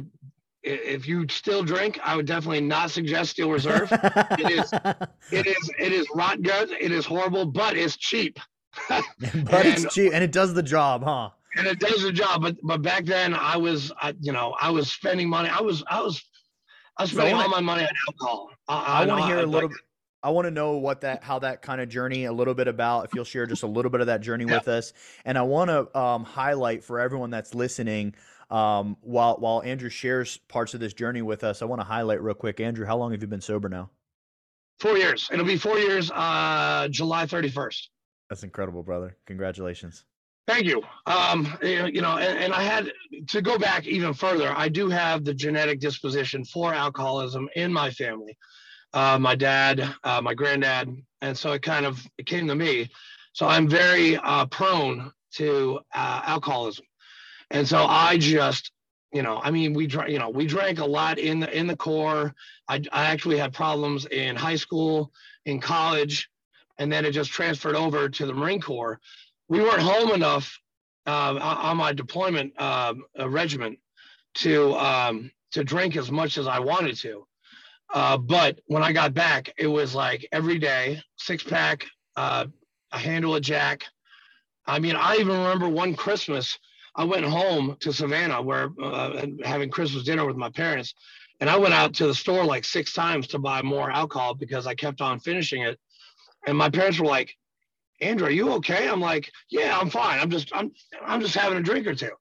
if 0.63 1.07
you 1.07 1.25
still 1.29 1.63
drink, 1.63 1.99
I 2.03 2.15
would 2.15 2.25
definitely 2.25 2.61
not 2.61 2.91
suggest 2.91 3.31
Steel 3.31 3.51
Reserve. 3.51 3.89
it 3.91 4.51
is, 4.51 4.73
it 5.31 5.47
is, 5.47 5.71
it 5.79 5.93
is 5.93 6.07
rot 6.13 6.41
gut. 6.41 6.69
It 6.71 6.91
is 6.91 7.05
horrible, 7.05 7.45
but 7.45 7.77
it's 7.77 7.95
cheap. 7.95 8.39
but 8.89 9.03
it's 9.65 9.83
and- 9.83 9.91
cheap 9.91 10.13
and 10.13 10.23
it 10.23 10.31
does 10.31 10.53
the 10.53 10.63
job, 10.63 11.03
huh? 11.03 11.29
and 11.57 11.67
it 11.67 11.79
does 11.79 12.03
the 12.03 12.11
job. 12.11 12.41
But 12.41 12.57
but 12.63 12.81
back 12.81 13.05
then, 13.05 13.33
I 13.33 13.57
was, 13.57 13.91
I, 14.01 14.13
you 14.21 14.31
know, 14.31 14.55
I 14.61 14.69
was 14.69 14.91
spending 14.91 15.29
money. 15.29 15.49
I 15.49 15.61
was, 15.61 15.83
I 15.89 16.01
was, 16.01 16.23
I 16.99 17.03
was 17.03 17.11
So 17.11 17.17
I 17.19 17.25
spending 17.25 17.35
all 17.41 17.49
my 17.49 17.59
money 17.61 17.83
on 17.83 17.89
alcohol. 18.07 18.49
I 18.67 19.05
want 19.05 19.21
to 19.21 19.27
hear 19.27 19.37
a 19.39 19.41
like- 19.45 19.47
little. 19.63 19.69
I 20.23 20.31
want 20.31 20.45
to 20.45 20.51
know 20.51 20.77
what 20.77 21.01
that, 21.01 21.23
how 21.23 21.39
that 21.39 21.61
kind 21.61 21.79
of 21.79 21.89
journey, 21.89 22.25
a 22.25 22.31
little 22.33 22.55
bit 22.55 22.67
about. 22.67 23.05
If 23.05 23.13
you'll 23.13 23.23
share 23.23 23.45
just 23.45 23.61
a 23.63 23.67
little 23.67 23.91
bit 23.91 24.01
of 24.01 24.07
that 24.07 24.19
journey 24.21 24.45
Yeah. 24.45 24.55
with 24.55 24.67
us, 24.67 24.91
and 25.25 25.37
I 25.37 25.43
want 25.43 25.69
to 25.69 25.97
um, 25.97 26.23
highlight 26.23 26.83
for 26.83 26.99
everyone 26.99 27.29
that's 27.29 27.53
listening. 27.53 28.15
Um, 28.49 28.97
while 29.01 29.35
while 29.37 29.61
Andrew 29.61 29.89
shares 29.89 30.37
parts 30.47 30.73
of 30.73 30.79
this 30.79 30.93
journey 30.93 31.21
with 31.21 31.43
us, 31.43 31.61
I 31.61 31.65
want 31.65 31.81
to 31.81 31.85
highlight 31.85 32.21
real 32.21 32.33
quick. 32.33 32.59
Andrew, 32.59 32.85
how 32.85 32.97
long 32.97 33.11
have 33.11 33.21
you 33.21 33.27
been 33.27 33.41
sober 33.41 33.69
now? 33.69 33.91
Four 34.79 34.97
years. 34.97 35.29
It'll 35.31 35.45
be 35.45 35.57
four 35.57 35.77
years. 35.77 36.09
Uh, 36.11 36.87
July 36.89 37.25
thirty 37.27 37.49
first. 37.49 37.89
That's 38.29 38.43
incredible, 38.43 38.83
brother. 38.83 39.15
Congratulations. 39.27 40.03
Thank 40.47 40.65
you. 40.65 40.81
Um, 41.05 41.57
you 41.61 42.01
know, 42.01 42.17
and, 42.17 42.39
and 42.39 42.53
I 42.53 42.63
had 42.63 42.91
to 43.27 43.41
go 43.41 43.57
back 43.57 43.85
even 43.85 44.13
further. 44.13 44.53
I 44.55 44.69
do 44.69 44.87
have 44.87 45.25
the 45.25 45.33
genetic 45.33 45.81
disposition 45.81 46.45
for 46.45 46.73
alcoholism 46.73 47.49
in 47.57 47.71
my 47.71 47.91
family. 47.91 48.37
Uh, 48.93 49.19
my 49.19 49.35
dad, 49.35 49.93
uh, 50.05 50.21
my 50.21 50.33
granddad, 50.33 50.95
and 51.21 51.37
so 51.37 51.51
it 51.51 51.61
kind 51.61 51.85
of 51.85 52.01
it 52.17 52.25
came 52.25 52.47
to 52.47 52.55
me. 52.55 52.89
So 53.33 53.45
I'm 53.45 53.67
very 53.67 54.15
uh, 54.15 54.45
prone 54.45 55.11
to 55.33 55.81
uh, 55.93 56.21
alcoholism, 56.25 56.85
and 57.51 57.67
so 57.67 57.85
I 57.85 58.17
just, 58.17 58.71
you 59.11 59.23
know, 59.23 59.41
I 59.43 59.51
mean, 59.51 59.73
we 59.73 59.85
drank, 59.85 60.09
you 60.11 60.17
know, 60.17 60.29
we 60.29 60.47
drank 60.47 60.79
a 60.79 60.85
lot 60.85 61.19
in 61.19 61.41
the 61.41 61.55
in 61.55 61.67
the 61.67 61.75
core. 61.75 62.33
I, 62.69 62.81
I 62.93 63.05
actually 63.07 63.37
had 63.37 63.53
problems 63.53 64.05
in 64.05 64.37
high 64.37 64.55
school, 64.55 65.11
in 65.45 65.59
college, 65.59 66.29
and 66.77 66.89
then 66.89 67.03
it 67.03 67.11
just 67.11 67.31
transferred 67.31 67.75
over 67.75 68.07
to 68.07 68.25
the 68.25 68.33
Marine 68.33 68.61
Corps 68.61 69.01
we 69.49 69.61
weren't 69.61 69.81
home 69.81 70.11
enough 70.11 70.59
uh, 71.05 71.39
on 71.41 71.77
my 71.77 71.93
deployment 71.93 72.53
uh, 72.57 72.93
uh, 73.19 73.29
regiment 73.29 73.79
to 74.35 74.73
um, 74.75 75.31
to 75.51 75.63
drink 75.63 75.95
as 75.95 76.11
much 76.11 76.37
as 76.37 76.47
I 76.47 76.59
wanted 76.59 76.97
to. 76.97 77.25
Uh, 77.93 78.17
but 78.17 78.59
when 78.67 78.83
I 78.83 78.91
got 78.91 79.13
back, 79.13 79.53
it 79.57 79.67
was 79.67 79.95
like 79.95 80.27
every 80.31 80.59
day, 80.59 81.01
six 81.15 81.43
pack, 81.43 81.85
uh, 82.17 82.45
a 82.91 82.97
handle 82.97 83.35
of 83.35 83.41
Jack. 83.41 83.85
I 84.65 84.79
mean, 84.79 84.95
I 84.97 85.15
even 85.15 85.37
remember 85.37 85.69
one 85.69 85.95
Christmas, 85.95 86.59
I 86.95 87.05
went 87.05 87.25
home 87.25 87.77
to 87.79 87.93
Savannah 87.93 88.41
where 88.41 88.69
uh, 88.83 89.25
having 89.45 89.69
Christmas 89.69 90.03
dinner 90.03 90.25
with 90.25 90.35
my 90.35 90.49
parents, 90.49 90.93
and 91.39 91.49
I 91.49 91.55
went 91.57 91.73
out 91.73 91.93
to 91.95 92.07
the 92.07 92.15
store 92.15 92.43
like 92.43 92.65
six 92.65 92.91
times 92.93 93.27
to 93.27 93.39
buy 93.39 93.61
more 93.61 93.89
alcohol 93.89 94.33
because 94.33 94.67
I 94.67 94.75
kept 94.75 94.99
on 94.99 95.19
finishing 95.19 95.61
it. 95.61 95.79
And 96.45 96.57
my 96.57 96.69
parents 96.69 96.99
were 96.99 97.05
like, 97.05 97.35
Andrew, 97.99 98.27
are 98.27 98.31
you 98.31 98.51
okay? 98.53 98.87
I'm 98.87 99.01
like, 99.01 99.31
yeah, 99.49 99.77
I'm 99.77 99.89
fine. 99.89 100.19
I'm 100.19 100.29
just, 100.29 100.51
I'm, 100.53 100.71
I'm 101.03 101.21
just 101.21 101.35
having 101.35 101.57
a 101.57 101.63
drink 101.63 101.87
or 101.87 101.95
two. 101.95 102.11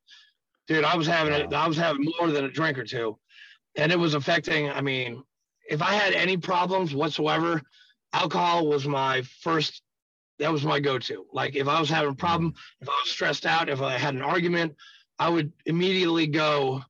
Dude, 0.68 0.84
I 0.84 0.96
was 0.96 1.06
having 1.06 1.32
it. 1.32 1.52
I 1.52 1.68
was 1.68 1.76
having 1.76 2.10
more 2.18 2.30
than 2.30 2.44
a 2.44 2.50
drink 2.50 2.78
or 2.78 2.84
two, 2.84 3.18
and 3.76 3.92
it 3.92 3.98
was 3.98 4.14
affecting. 4.14 4.68
I 4.68 4.80
mean, 4.80 5.22
if 5.68 5.80
I 5.80 5.92
had 5.92 6.12
any 6.12 6.36
problems 6.36 6.94
whatsoever, 6.94 7.62
alcohol 8.12 8.66
was 8.66 8.86
my 8.86 9.22
first. 9.42 9.82
That 10.38 10.52
was 10.52 10.64
my 10.64 10.80
go-to. 10.80 11.24
Like 11.32 11.56
if 11.56 11.68
I 11.68 11.78
was 11.80 11.88
having 11.88 12.10
a 12.10 12.14
problem, 12.14 12.52
if 12.80 12.88
I 12.88 13.00
was 13.04 13.10
stressed 13.10 13.46
out, 13.46 13.68
if 13.68 13.80
I 13.80 13.96
had 13.96 14.14
an 14.14 14.22
argument, 14.22 14.74
I 15.18 15.28
would 15.28 15.52
immediately 15.64 16.26
go 16.26 16.82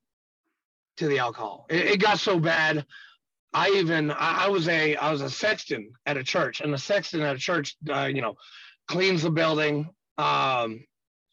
to 0.96 1.06
the 1.06 1.18
alcohol. 1.18 1.66
It, 1.68 1.86
it 1.86 2.00
got 2.00 2.18
so 2.18 2.40
bad. 2.40 2.86
I 3.52 3.70
even 3.70 4.10
I, 4.10 4.44
I 4.44 4.48
was 4.48 4.68
a 4.68 4.96
I 4.96 5.12
was 5.12 5.20
a 5.20 5.30
sexton 5.30 5.92
at 6.06 6.16
a 6.16 6.24
church, 6.24 6.60
and 6.60 6.72
the 6.72 6.78
sexton 6.78 7.20
at 7.20 7.36
a 7.36 7.38
church, 7.38 7.76
uh, 7.90 8.10
you 8.12 8.22
know, 8.22 8.36
cleans 8.88 9.22
the 9.22 9.30
building, 9.30 9.88
um, 10.18 10.84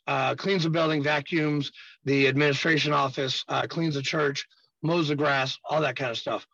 uh, 0.07 0.35
cleans 0.35 0.63
the 0.63 0.69
building, 0.69 1.03
vacuums 1.03 1.71
the 2.05 2.27
administration 2.27 2.93
office, 2.93 3.43
uh, 3.47 3.65
cleans 3.67 3.95
the 3.95 4.01
church, 4.01 4.47
mows 4.81 5.07
the 5.07 5.15
grass, 5.15 5.57
all 5.69 5.81
that 5.81 5.95
kind 5.95 6.11
of 6.11 6.17
stuff. 6.17 6.45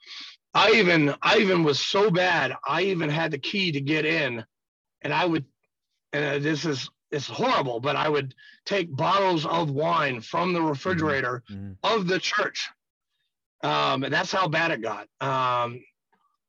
I 0.54 0.72
even 0.72 1.14
I 1.22 1.38
even 1.38 1.64
was 1.64 1.80
so 1.80 2.10
bad. 2.10 2.56
I 2.68 2.84
even 2.84 3.10
had 3.10 3.32
the 3.32 3.38
key 3.40 3.72
to 3.72 3.82
get 3.82 4.06
in, 4.06 4.46
and 5.02 5.14
I 5.14 5.26
would. 5.26 5.46
And 6.14 6.44
this 6.44 6.66
is 6.66 6.90
it's 7.12 7.28
horrible, 7.28 7.80
but 7.80 7.96
I 7.96 8.10
would 8.10 8.36
take 8.66 8.96
bottles 8.96 9.46
of 9.46 9.72
wine 9.72 10.22
from 10.22 10.54
the 10.54 10.62
refrigerator 10.62 11.44
Mhm. 11.50 11.78
of 11.84 12.08
the 12.08 12.20
church. 12.20 12.70
Um, 13.64 14.04
and 14.04 14.14
that's 14.14 14.32
how 14.32 14.48
bad 14.48 14.72
it 14.72 14.82
got. 14.82 15.08
Um, 15.20 15.84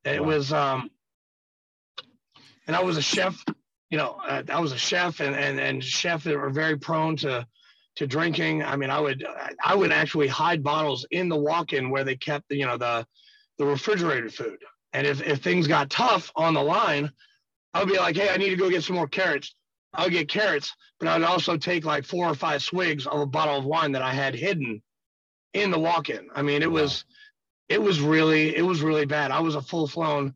it 0.03 0.21
Wow. 0.21 0.27
was, 0.27 0.53
um, 0.53 0.91
and 2.67 2.75
I 2.75 2.83
was 2.83 2.97
a 2.97 3.01
chef, 3.01 3.43
you 3.91 3.97
know, 3.97 4.17
uh, 4.27 4.41
I 4.49 4.59
was 4.59 4.71
a 4.71 4.77
chef 4.77 5.19
and, 5.19 5.35
and, 5.35 5.59
and 5.59 5.83
chefs 5.83 6.23
that 6.23 6.35
are 6.35 6.49
very 6.49 6.77
prone 6.77 7.17
to, 7.17 7.45
to 7.97 8.07
drinking. 8.07 8.63
I 8.63 8.77
mean, 8.77 8.89
I 8.89 8.99
would, 8.99 9.25
I 9.63 9.75
would 9.75 9.91
actually 9.91 10.27
hide 10.27 10.63
bottles 10.63 11.05
in 11.11 11.29
the 11.29 11.35
walk-in 11.35 11.89
where 11.89 12.03
they 12.05 12.15
kept, 12.15 12.47
the, 12.49 12.55
you 12.55 12.65
know, 12.65 12.77
the, 12.77 13.05
the 13.57 13.65
refrigerated 13.65 14.33
food. 14.33 14.57
And 14.93 15.05
if, 15.05 15.21
if 15.21 15.43
things 15.43 15.67
got 15.67 15.89
tough 15.89 16.31
on 16.35 16.53
the 16.53 16.63
line, 16.63 17.11
I 17.73 17.79
would 17.79 17.89
be 17.91 17.99
like, 17.99 18.15
Hey, 18.15 18.29
I 18.29 18.37
need 18.37 18.49
to 18.49 18.55
go 18.55 18.69
get 18.69 18.83
some 18.83 18.95
more 18.95 19.07
carrots. 19.07 19.53
I 19.93 20.05
would 20.05 20.13
get 20.13 20.29
carrots, 20.29 20.73
but 20.99 21.09
I 21.09 21.17
would 21.17 21.27
also 21.27 21.57
take 21.57 21.83
like 21.83 22.05
four 22.05 22.25
or 22.27 22.35
five 22.35 22.61
swigs 22.61 23.05
of 23.05 23.19
a 23.19 23.25
bottle 23.25 23.57
of 23.57 23.65
wine 23.65 23.91
that 23.91 24.01
I 24.01 24.13
had 24.13 24.35
hidden 24.35 24.81
in 25.53 25.69
the 25.69 25.79
walk-in. 25.79 26.29
I 26.33 26.41
mean, 26.41 26.61
it 26.61 26.71
Wow. 26.71 26.81
was 26.83 27.05
it 27.67 27.81
was 27.81 27.99
really 28.01 28.55
it 28.55 28.61
was 28.61 28.81
really 28.81 29.05
bad. 29.05 29.31
I 29.31 29.41
was 29.41 29.55
a 29.55 29.61
full-flown 29.61 30.33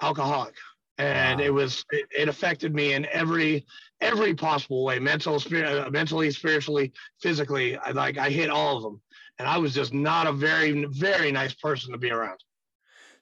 alcoholic, 0.00 0.54
and 0.98 1.40
Wow. 1.40 1.46
it 1.46 1.50
was 1.50 1.84
it, 1.90 2.06
it 2.16 2.28
affected 2.28 2.74
me 2.74 2.92
in 2.92 3.06
every 3.06 3.66
every 4.00 4.34
possible 4.34 4.84
way, 4.84 4.98
mental, 4.98 5.40
spirit, 5.40 5.86
uh, 5.86 5.90
mentally, 5.90 6.30
spiritually, 6.30 6.92
physically. 7.20 7.76
I 7.76 7.90
like 7.90 8.18
I 8.18 8.30
hit 8.30 8.50
all 8.50 8.76
of 8.76 8.82
them, 8.82 9.00
and 9.38 9.48
I 9.48 9.58
was 9.58 9.74
just 9.74 9.92
not 9.92 10.26
a 10.26 10.32
very 10.32 10.84
very 10.84 11.32
nice 11.32 11.54
person 11.54 11.92
to 11.92 11.98
be 11.98 12.10
around. 12.10 12.38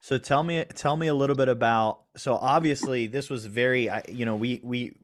So 0.01 0.19
tell 0.19 0.43
me, 0.43 0.65
tell 0.75 0.97
me 0.97 1.07
a 1.07 1.15
little 1.15 1.37
bit 1.37 1.49
about. 1.49 2.03
So 2.17 2.35
obviously, 2.35 3.07
this 3.07 3.31
was 3.31 3.47
very, 3.47 3.89
you 4.09 4.27
know, 4.27 4.37
we 4.37 4.61
we 4.63 4.97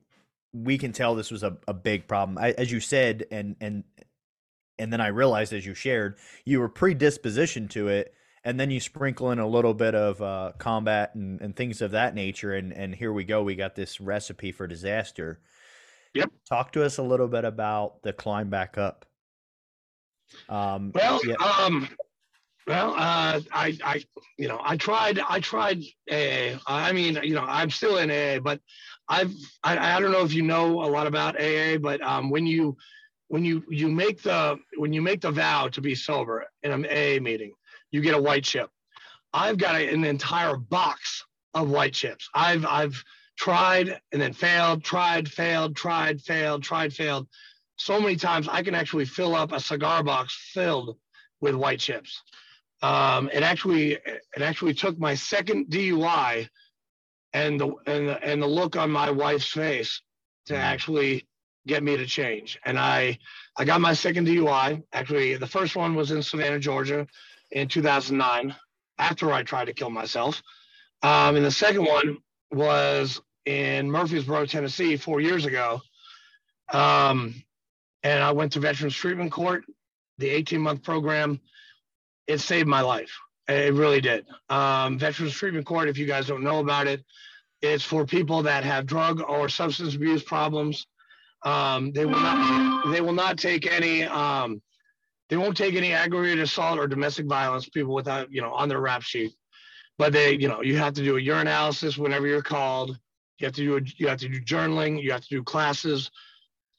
we 0.52 0.78
can 0.78 0.92
tell 0.92 1.14
this 1.14 1.30
was 1.30 1.42
a, 1.42 1.56
a 1.66 1.74
big 1.74 2.08
problem, 2.08 2.38
I, 2.38 2.50
as 2.52 2.72
you 2.72 2.80
said, 2.80 3.24
and 3.30 3.56
and 3.60 3.84
and 4.78 4.92
then 4.92 5.00
I 5.00 5.08
realized 5.08 5.52
as 5.52 5.66
you 5.66 5.74
shared, 5.74 6.18
you 6.44 6.60
were 6.60 6.68
predispositioned 6.68 7.70
to 7.70 7.88
it, 7.88 8.14
and 8.48 8.58
then 8.58 8.70
you 8.70 8.80
sprinkle 8.80 9.30
in 9.30 9.38
a 9.38 9.46
little 9.46 9.74
bit 9.74 9.94
of 9.94 10.22
uh, 10.22 10.52
combat 10.56 11.14
and, 11.14 11.38
and 11.42 11.54
things 11.54 11.82
of 11.82 11.90
that 11.90 12.14
nature, 12.14 12.54
and 12.54 12.72
and 12.72 12.94
here 12.94 13.12
we 13.12 13.22
go, 13.24 13.42
we 13.42 13.54
got 13.54 13.74
this 13.74 14.00
recipe 14.00 14.52
for 14.52 14.66
disaster. 14.66 15.38
Yep. 16.14 16.30
Talk 16.48 16.72
to 16.72 16.82
us 16.82 16.96
a 16.96 17.02
little 17.02 17.28
bit 17.28 17.44
about 17.44 18.02
the 18.02 18.14
climb 18.14 18.48
back 18.48 18.78
up. 18.78 19.04
Um, 20.48 20.92
Well, 20.94 21.20
yeah. 21.26 21.34
um, 21.34 21.90
well, 22.66 22.94
uh, 22.94 23.40
I, 23.52 23.76
I, 23.84 24.02
you 24.38 24.48
know, 24.48 24.58
I 24.62 24.78
tried, 24.78 25.18
I 25.18 25.40
tried 25.40 25.82
AA. 26.10 26.58
I 26.66 26.92
mean, 26.92 27.18
you 27.22 27.34
know, 27.34 27.44
I'm 27.46 27.68
still 27.68 27.98
in 27.98 28.10
AA, 28.10 28.40
but 28.40 28.60
I've, 29.10 29.34
I, 29.62 29.96
I 29.96 30.00
don't 30.00 30.12
know 30.12 30.24
if 30.24 30.32
you 30.32 30.42
know 30.42 30.82
a 30.82 30.88
lot 30.88 31.06
about 31.06 31.38
AA, 31.38 31.76
but 31.76 32.00
um, 32.00 32.30
when 32.30 32.46
you, 32.46 32.78
when 33.28 33.44
you, 33.44 33.62
you 33.68 33.88
make 33.88 34.22
the, 34.22 34.58
when 34.78 34.94
you 34.94 35.02
make 35.02 35.20
the 35.20 35.30
vow 35.30 35.68
to 35.68 35.80
be 35.82 35.94
sober 35.94 36.46
in 36.62 36.72
an 36.72 36.86
AA 36.86 37.20
meeting, 37.22 37.52
you 37.90 38.00
get 38.00 38.14
a 38.14 38.20
white 38.22 38.44
chip. 38.44 38.70
I've 39.32 39.58
got 39.58 39.76
a, 39.76 39.88
an 39.92 40.04
entire 40.04 40.56
box 40.56 41.24
of 41.54 41.70
white 41.70 41.92
chips. 41.94 42.28
I've, 42.34 42.64
I've 42.66 43.02
tried 43.36 44.00
and 44.12 44.20
then 44.20 44.32
failed, 44.32 44.82
tried, 44.84 45.28
failed, 45.30 45.76
tried, 45.76 46.20
failed, 46.20 46.62
tried, 46.62 46.92
failed. 46.92 47.28
So 47.76 48.00
many 48.00 48.16
times 48.16 48.48
I 48.48 48.62
can 48.62 48.74
actually 48.74 49.04
fill 49.04 49.34
up 49.34 49.52
a 49.52 49.60
cigar 49.60 50.02
box 50.02 50.36
filled 50.52 50.96
with 51.40 51.54
white 51.54 51.78
chips. 51.78 52.22
Um, 52.82 53.28
it 53.32 53.42
actually 53.42 53.92
it 53.92 54.42
actually 54.42 54.74
took 54.74 54.98
my 54.98 55.14
second 55.14 55.66
DUI 55.66 56.48
and 57.32 57.60
the 57.60 57.66
and 57.86 58.08
the, 58.08 58.22
and 58.22 58.42
the 58.42 58.46
look 58.46 58.76
on 58.76 58.90
my 58.90 59.10
wife's 59.10 59.48
face 59.48 60.00
to 60.46 60.54
Mhm. 60.54 60.58
actually 60.58 61.28
get 61.66 61.82
me 61.82 61.96
to 61.96 62.06
change. 62.06 62.58
And 62.64 62.78
I 62.78 63.18
I 63.56 63.64
got 63.64 63.80
my 63.80 63.94
second 63.94 64.26
DUI. 64.26 64.82
Actually, 64.92 65.36
the 65.36 65.46
first 65.46 65.76
one 65.76 65.94
was 65.94 66.10
in 66.10 66.22
Savannah, 66.22 66.58
Georgia, 66.58 67.06
in 67.50 67.68
2009. 67.68 68.54
After 69.00 69.32
I 69.32 69.44
tried 69.44 69.66
to 69.66 69.72
kill 69.72 69.90
myself, 69.90 70.42
um, 71.04 71.36
and 71.36 71.44
the 71.44 71.52
second 71.52 71.84
one 71.84 72.18
was 72.50 73.20
in 73.46 73.88
Murfreesboro, 73.88 74.44
Tennessee, 74.46 74.96
four 74.96 75.20
years 75.20 75.46
ago. 75.46 75.80
Um, 76.72 77.34
and 78.02 78.24
I 78.24 78.32
went 78.32 78.52
to 78.54 78.60
Veterans 78.60 78.96
Treatment 78.96 79.30
Court 79.30 79.64
the 80.18 80.28
18 80.28 80.60
month 80.60 80.82
program, 80.82 81.40
it 82.26 82.38
saved 82.38 82.68
my 82.68 82.80
life. 82.80 83.16
It 83.48 83.72
really 83.72 84.00
did. 84.00 84.26
Um, 84.50 84.98
Veterans 84.98 85.32
Treatment 85.32 85.64
Court, 85.64 85.88
if 85.88 85.96
you 85.96 86.06
guys 86.06 86.26
don't 86.26 86.42
know 86.42 86.58
about 86.58 86.86
it, 86.86 87.02
it's 87.62 87.84
for 87.84 88.04
people 88.04 88.42
that 88.42 88.64
have 88.64 88.86
drug 88.86 89.22
or 89.26 89.48
substance 89.48 89.94
abuse 89.94 90.22
problems. 90.22 90.86
Um, 91.44 91.92
they 91.92 92.04
will 92.04 92.20
not. 92.20 92.92
They 92.92 93.00
will 93.00 93.12
not 93.12 93.38
take 93.38 93.70
any. 93.70 94.04
They 95.28 95.36
won't 95.36 95.56
take 95.56 95.74
any 95.74 95.92
aggravated 95.92 96.40
assault 96.40 96.78
or 96.78 96.86
domestic 96.86 97.26
violence 97.26 97.68
people 97.68 97.94
without 97.94 98.32
you 98.32 98.40
know 98.40 98.52
on 98.52 98.68
their 98.68 98.80
rap 98.80 99.02
sheet. 99.02 99.32
But 99.98 100.12
they, 100.12 100.32
you 100.32 100.48
know, 100.48 100.62
you 100.62 100.76
have 100.78 100.94
to 100.94 101.02
do 101.02 101.16
a 101.16 101.20
urinalysis 101.20 101.98
whenever 101.98 102.26
you're 102.26 102.42
called. 102.42 102.96
You 103.38 103.46
have 103.46 103.54
to 103.54 103.62
do. 103.62 103.76
A, 103.76 103.80
you 103.96 104.08
have 104.08 104.18
to 104.18 104.28
do 104.28 104.40
journaling. 104.40 105.02
You 105.02 105.12
have 105.12 105.22
to 105.22 105.28
do 105.28 105.42
classes. 105.42 106.10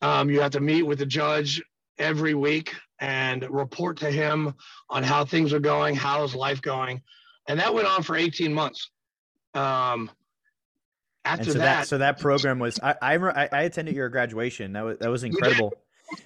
Um, 0.02 0.30
you 0.30 0.42
have 0.42 0.52
to 0.52 0.62
meet 0.62 0.84
with 0.84 1.00
the 1.00 1.06
judge 1.06 1.62
every 1.98 2.34
week 2.34 2.74
and 3.00 3.46
report 3.50 3.98
to 3.98 4.10
him 4.10 4.56
on 4.90 5.04
how 5.04 5.26
things 5.26 5.54
are 5.54 5.60
going, 5.60 5.96
how 5.96 6.24
is 6.24 6.34
life 6.34 6.62
going, 6.62 7.02
and 7.48 7.60
that 7.60 7.74
went 7.74 7.88
on 7.88 8.04
for 8.04 8.16
18 8.16 8.54
months. 8.54 8.90
Um, 9.54 10.10
after 11.26 11.46
so 11.46 11.54
that, 11.54 11.60
that, 11.60 11.88
so 11.88 11.98
that 11.98 12.20
program 12.20 12.60
was 12.60 12.80
I, 12.82 12.96
I, 13.02 13.50
I 13.52 13.62
attended 13.64 13.96
your 13.96 14.10
graduation. 14.10 14.74
That 14.74 14.86
was 14.86 14.98
that 15.00 15.10
was 15.10 15.24
incredible. 15.24 15.74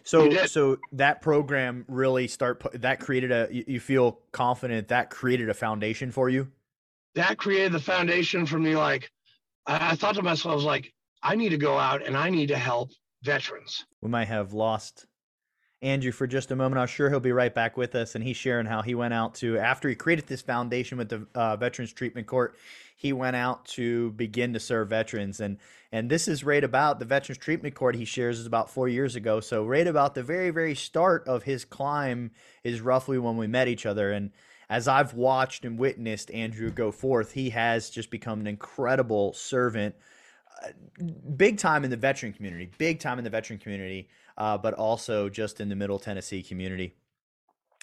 So 0.04 0.46
so 0.46 0.78
that 0.92 1.22
program 1.22 1.86
really 1.88 2.28
start 2.28 2.64
that 2.74 3.00
created 3.00 3.32
a 3.32 3.48
you 3.52 3.80
feel 3.80 4.20
confident 4.32 4.88
that 4.90 5.10
created 5.10 5.50
a 5.50 5.54
foundation 5.54 6.12
for 6.12 6.30
you. 6.30 6.50
That 7.16 7.38
created 7.38 7.72
the 7.72 7.80
foundation 7.80 8.46
for 8.46 8.60
me. 8.60 8.76
Like 8.76 9.12
I, 9.66 9.96
thought 9.96 10.16
to 10.16 10.22
myself, 10.22 10.52
I 10.52 10.56
was 10.56 10.64
like, 10.64 10.94
I 11.22 11.36
need 11.36 11.50
to 11.50 11.58
go 11.58 11.78
out 11.78 12.06
and 12.06 12.18
I 12.18 12.30
need 12.30 12.48
to 12.48 12.58
help 12.58 12.92
veterans. 13.24 13.86
We 14.02 14.10
might 14.10 14.28
have 14.28 14.54
lost 14.54 15.06
Andrew 15.82 16.12
for 16.12 16.28
just 16.28 16.52
a 16.52 16.56
moment. 16.56 16.80
I'm 16.80 16.88
sure 16.88 17.10
he'll 17.10 17.20
be 17.20 17.32
right 17.32 17.54
back 17.54 17.78
with 17.78 17.96
us, 17.96 18.16
and 18.16 18.24
he's 18.24 18.38
sharing 18.38 18.66
how 18.66 18.82
he 18.82 18.96
went 18.96 19.14
out 19.14 19.36
to 19.36 19.58
after 19.58 19.90
he 19.90 19.96
created 19.96 20.28
this 20.28 20.42
foundation 20.42 20.98
with 20.98 21.10
the 21.10 21.28
uh, 21.36 21.56
Veterans 21.58 21.94
Treatment 21.94 22.28
Court. 22.28 22.56
He 23.04 23.14
went 23.14 23.36
out 23.36 23.66
to 23.66 24.12
begin 24.12 24.54
to 24.54 24.60
serve 24.60 24.90
veterans, 24.90 25.40
and 25.40 25.60
and 25.92 26.10
this 26.10 26.28
is 26.28 26.44
right 26.44 26.64
about 26.64 26.98
the 26.98 27.06
Veterans 27.06 27.38
Treatment 27.38 27.76
Court. 27.76 27.96
He 27.96 28.06
shares 28.06 28.40
is 28.40 28.48
about 28.48 28.72
four 28.72 28.90
years 28.90 29.16
ago. 29.16 29.40
So 29.42 29.64
right 29.64 29.86
about 29.86 30.16
the 30.16 30.24
very 30.24 30.50
very 30.50 30.74
start 30.74 31.28
of 31.28 31.44
his 31.44 31.66
climb 31.66 32.32
is 32.64 32.82
roughly 32.82 33.20
when 33.20 33.38
we 33.38 33.46
met 33.46 33.68
each 33.68 33.86
other, 33.86 34.12
and 34.12 34.32
as 34.70 34.88
I've 34.88 35.14
watched 35.14 35.66
and 35.66 35.78
witnessed 35.78 36.32
Andrew 36.32 36.72
go 36.72 36.92
forth, 36.92 37.34
he 37.34 37.52
has 37.52 37.92
just 37.92 38.10
become 38.10 38.40
an 38.40 38.48
incredible 38.48 39.34
servant, 39.34 39.94
uh, 40.64 40.70
big 41.36 41.60
time 41.60 41.84
in 41.84 41.92
the 41.92 41.98
veteran 41.98 42.34
community, 42.34 42.72
big 42.80 43.00
time 43.00 43.20
in 43.20 43.24
the 43.24 43.30
veteran 43.30 43.60
community 43.60 44.08
uh, 44.38 44.58
but 44.58 44.74
also 44.74 45.30
just 45.30 45.60
in 45.60 45.70
the 45.70 45.76
Middle 45.76 46.00
Tennessee 46.00 46.44
community. 46.44 46.96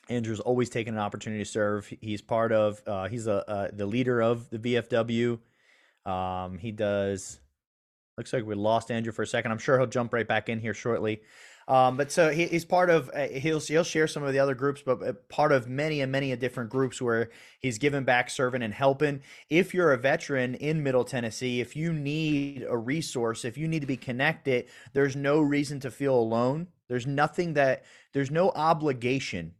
Andrew's 0.08 0.40
always 0.40 0.70
taken 0.70 0.94
an 0.94 1.00
opportunity 1.00 1.44
to 1.44 1.50
serve. 1.50 1.92
He's 2.00 2.20
part 2.20 2.52
of. 2.52 2.82
Uh, 2.86 3.08
he's 3.08 3.26
a 3.26 3.48
uh, 3.48 3.68
the 3.72 3.86
leader 3.86 4.20
of 4.20 4.48
the 4.50 4.58
VFW. 4.58 5.38
Um, 6.10 6.58
he 6.58 6.72
does. 6.72 7.40
Looks 8.16 8.32
like 8.32 8.44
we 8.44 8.54
lost 8.54 8.90
Andrew 8.90 9.12
for 9.12 9.22
a 9.22 9.26
second. 9.26 9.52
I'm 9.52 9.58
sure 9.58 9.78
he'll 9.78 9.86
jump 9.86 10.12
right 10.12 10.26
back 10.26 10.48
in 10.48 10.60
here 10.60 10.74
shortly. 10.74 11.20
Um, 11.70 11.96
but 11.96 12.10
so 12.10 12.30
he, 12.30 12.46
he's 12.48 12.64
part 12.64 12.90
of 12.90 13.10
uh, 13.14 13.28
he'll 13.28 13.60
he'll 13.60 13.84
share 13.84 14.08
some 14.08 14.24
of 14.24 14.32
the 14.32 14.40
other 14.40 14.56
groups, 14.56 14.82
but 14.84 15.02
uh, 15.02 15.12
part 15.28 15.52
of 15.52 15.68
many 15.68 16.00
and 16.00 16.10
many 16.10 16.34
different 16.34 16.68
groups 16.68 17.00
where 17.00 17.30
he's 17.60 17.78
giving 17.78 18.02
back, 18.02 18.28
serving, 18.28 18.62
and 18.62 18.74
helping. 18.74 19.22
If 19.48 19.72
you're 19.72 19.92
a 19.92 19.96
veteran 19.96 20.56
in 20.56 20.82
Middle 20.82 21.04
Tennessee, 21.04 21.60
if 21.60 21.76
you 21.76 21.92
need 21.92 22.66
a 22.68 22.76
resource, 22.76 23.44
if 23.44 23.56
you 23.56 23.68
need 23.68 23.80
to 23.80 23.86
be 23.86 23.96
connected, 23.96 24.66
there's 24.94 25.14
no 25.14 25.40
reason 25.40 25.78
to 25.80 25.92
feel 25.92 26.16
alone. 26.16 26.66
There's 26.88 27.06
nothing 27.06 27.54
that 27.54 27.84
there's 28.12 28.32
no 28.32 28.50
obligation. 28.50 29.54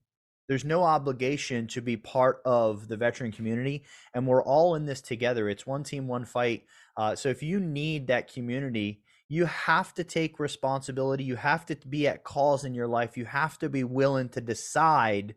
There's 0.50 0.66
no 0.66 0.82
obligation 0.82 1.66
to 1.68 1.80
be 1.80 1.96
part 1.96 2.42
of 2.44 2.88
the 2.88 2.98
veteran 2.98 3.32
community, 3.32 3.84
and 4.12 4.26
we're 4.26 4.42
all 4.42 4.74
in 4.74 4.84
this 4.84 5.00
together. 5.00 5.48
It's 5.48 5.66
one 5.66 5.84
team, 5.84 6.08
one 6.08 6.26
fight. 6.26 6.64
Uh, 6.94 7.14
so 7.14 7.30
if 7.30 7.42
you 7.42 7.58
need 7.58 8.08
that 8.08 8.30
community 8.30 9.00
you 9.30 9.46
have 9.46 9.94
to 9.94 10.02
take 10.02 10.40
responsibility. 10.40 11.22
You 11.22 11.36
have 11.36 11.64
to 11.66 11.76
be 11.88 12.08
at 12.08 12.24
calls 12.24 12.64
in 12.64 12.74
your 12.74 12.88
life. 12.88 13.16
You 13.16 13.24
have 13.26 13.60
to 13.60 13.68
be 13.68 13.84
willing 13.84 14.28
to 14.30 14.40
decide 14.40 15.36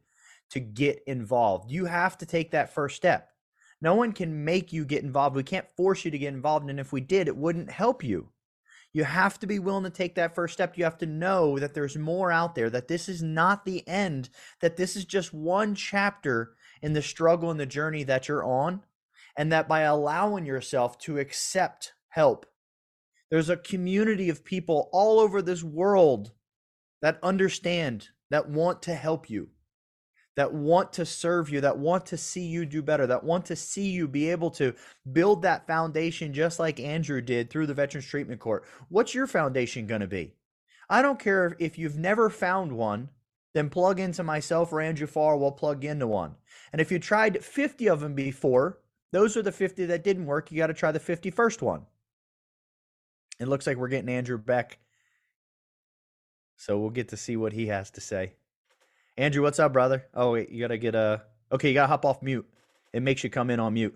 to 0.50 0.60
get 0.60 1.04
involved. 1.06 1.70
You 1.70 1.86
have 1.86 2.18
to 2.18 2.26
take 2.26 2.52
that 2.52 2.74
first 2.74 2.96
step. 2.96 3.30
No 3.82 3.94
one 3.94 4.12
can 4.12 4.44
make 4.44 4.74
you 4.74 4.84
get 4.84 5.04
involved. 5.04 5.36
We 5.36 5.44
can't 5.44 5.70
force 5.78 6.04
you 6.04 6.10
to 6.10 6.18
get 6.18 6.34
involved. 6.34 6.68
And 6.72 6.80
if 6.80 6.92
we 6.92 7.02
did, 7.02 7.28
it 7.28 7.38
wouldn't 7.38 7.70
help 7.70 8.04
you. 8.04 8.30
You 8.94 9.04
have 9.04 9.40
to 9.40 9.48
be 9.48 9.58
willing 9.58 9.84
to 9.84 9.90
take 9.90 10.16
that 10.16 10.36
first 10.36 10.54
step. 10.54 10.78
You 10.78 10.84
have 10.84 11.00
to 11.00 11.08
know 11.08 11.58
that 11.58 11.74
there's 11.74 11.98
more 11.98 12.32
out 12.32 12.54
there, 12.54 12.70
that 12.70 12.88
this 12.88 13.10
is 13.10 13.24
not 13.24 13.66
the 13.66 13.86
end, 13.88 14.30
that 14.62 14.78
this 14.78 14.96
is 14.96 15.04
just 15.04 15.34
one 15.34 15.74
chapter 15.74 16.54
in 16.82 16.94
the 16.94 17.02
struggle 17.02 17.50
and 17.50 17.60
the 17.60 17.66
journey 17.66 18.04
that 18.04 18.28
you're 18.28 18.44
on. 18.44 18.84
And 19.36 19.52
that 19.52 19.68
by 19.68 19.82
allowing 19.82 20.46
yourself 20.46 21.00
to 21.00 21.18
accept 21.18 21.94
help, 22.10 22.46
there's 23.32 23.50
a 23.50 23.58
community 23.58 24.30
of 24.30 24.46
people 24.46 24.90
all 24.94 25.20
over 25.20 25.42
this 25.42 25.64
world 25.64 26.32
that 27.02 27.18
understand, 27.24 28.10
that 28.30 28.48
want 28.48 28.84
to 28.84 28.94
help 28.94 29.32
you, 29.32 29.50
that 30.36 30.54
want 30.54 30.94
to 30.94 31.06
serve 31.06 31.50
you, 31.50 31.62
that 31.62 31.78
want 31.78 32.06
to 32.08 32.18
see 32.18 32.46
you 32.46 32.66
do 32.66 32.82
better, 32.82 33.06
that 33.08 33.24
want 33.24 33.46
to 33.46 33.56
see 33.56 33.90
you 33.90 34.08
be 34.08 34.30
able 34.32 34.50
to 34.52 34.74
build 35.12 35.42
that 35.42 35.68
foundation 35.68 36.34
just 36.34 36.60
like 36.60 36.80
Andrew 36.80 37.22
did 37.22 37.50
through 37.50 37.68
the 37.68 37.74
Veterans 37.74 38.06
Treatment 38.06 38.40
Court. 38.40 38.64
What's 38.90 39.14
your 39.14 39.28
foundation 39.28 39.86
going 39.86 40.02
to 40.02 40.08
be? 40.08 40.34
I 40.90 41.02
don't 41.02 41.20
care 41.20 41.56
if 41.60 41.78
you've 41.78 41.98
never 41.98 42.30
found 42.30 42.72
one, 42.72 43.10
then 43.54 43.70
plug 43.70 44.00
into 44.00 44.24
myself 44.24 44.74
or 44.74 44.82
Andrew 44.82 45.08
Farrer, 45.08 45.38
we'll 45.38 45.52
plug 45.52 45.86
into 45.86 46.08
one. 46.08 46.36
And 46.72 46.82
if 46.82 46.92
you 46.92 47.00
tried 47.00 47.44
50 47.44 47.88
of 47.88 48.00
them 48.00 48.16
before, 48.16 48.80
those 49.12 49.38
are 49.38 49.44
the 49.44 49.52
50 49.52 49.86
that 49.86 50.04
didn't 50.04 50.26
work. 50.26 50.52
You 50.52 50.58
got 50.58 50.68
to 50.68 50.74
try 50.74 50.92
the 50.92 51.00
51st 51.00 51.62
one. 51.62 51.86
It 53.40 53.48
looks 53.48 53.68
like 53.68 53.78
we're 53.78 53.88
getting 53.88 54.10
Andrew 54.10 54.38
back. 54.38 54.80
So 56.58 56.80
we'll 56.80 56.90
get 56.90 57.10
to 57.10 57.18
see 57.18 57.38
what 57.38 57.54
he 57.54 57.68
has 57.68 57.92
to 57.92 58.02
say. 58.02 58.34
Andrew, 59.18 59.44
what's 59.44 59.60
up, 59.60 59.74
brother? 59.74 60.06
Oh, 60.14 60.32
wait, 60.32 60.50
you 60.50 60.60
got 60.60 60.70
to 60.70 60.78
get 60.78 60.96
a. 60.96 61.22
Okay, 61.52 61.68
you 61.68 61.74
got 61.74 61.84
to 61.84 61.88
hop 61.88 62.06
off 62.06 62.22
mute. 62.22 62.48
It 62.94 63.04
makes 63.04 63.24
you 63.24 63.30
come 63.30 63.50
in 63.50 63.60
on 63.60 63.74
mute. 63.74 63.96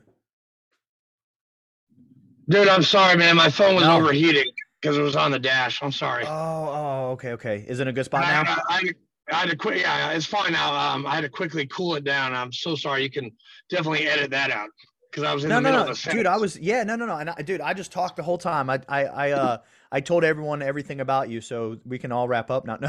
Dude, 2.50 2.68
I'm 2.68 2.84
sorry, 2.84 3.18
man. 3.18 3.36
My 3.36 3.50
phone 3.50 3.76
was 3.76 3.84
no. 3.84 3.98
overheating 3.98 4.52
because 4.80 4.98
it 4.98 5.02
was 5.02 5.16
on 5.16 5.32
the 5.32 5.40
dash. 5.40 5.82
I'm 5.82 5.92
sorry. 5.92 6.24
Oh, 6.26 6.30
oh, 6.30 7.10
okay, 7.12 7.32
okay. 7.34 7.66
Is 7.68 7.80
it 7.80 7.88
a 7.88 7.92
good 7.92 8.06
spot 8.06 8.24
I, 8.24 8.32
now? 8.32 8.44
I, 8.48 8.62
I, 8.70 8.92
I, 9.32 9.36
had 9.36 9.50
to 9.50 9.56
quick. 9.56 9.82
Yeah, 9.82 10.12
it's 10.12 10.26
fine 10.26 10.54
now. 10.54 10.74
Um, 10.74 11.06
I 11.06 11.16
had 11.16 11.22
to 11.22 11.30
quickly 11.30 11.66
cool 11.68 11.96
it 11.96 12.04
down. 12.04 12.34
I'm 12.34 12.54
so 12.54 12.76
sorry. 12.76 13.04
You 13.04 13.10
can 13.10 13.32
definitely 13.70 14.08
edit 14.08 14.32
that 14.32 14.52
out 14.52 14.70
because 15.12 15.24
I 15.24 15.34
was 15.34 15.44
in 15.44 15.50
no, 15.50 15.56
the 15.56 15.62
middle 15.62 15.84
no. 15.84 15.92
of 15.92 16.02
the 16.02 16.12
dude. 16.12 16.28
I 16.28 16.38
was 16.38 16.58
yeah, 16.60 16.84
no, 16.84 16.96
no, 16.96 17.06
no, 17.06 17.18
and 17.18 17.32
I, 17.32 17.42
dude, 17.42 17.60
I 17.60 17.74
just 17.74 17.92
talked 17.92 18.16
the 18.16 18.24
whole 18.24 18.38
time. 18.38 18.70
I, 18.70 18.80
I, 18.88 19.06
I, 19.06 19.32
uh, 19.32 19.58
I 19.92 20.02
told 20.02 20.24
everyone 20.24 20.62
everything 20.62 21.00
about 21.00 21.30
you, 21.30 21.40
so 21.40 21.80
we 21.86 21.98
can 21.98 22.12
all 22.12 22.28
wrap 22.28 22.52
up 22.52 22.66
now. 22.66 22.78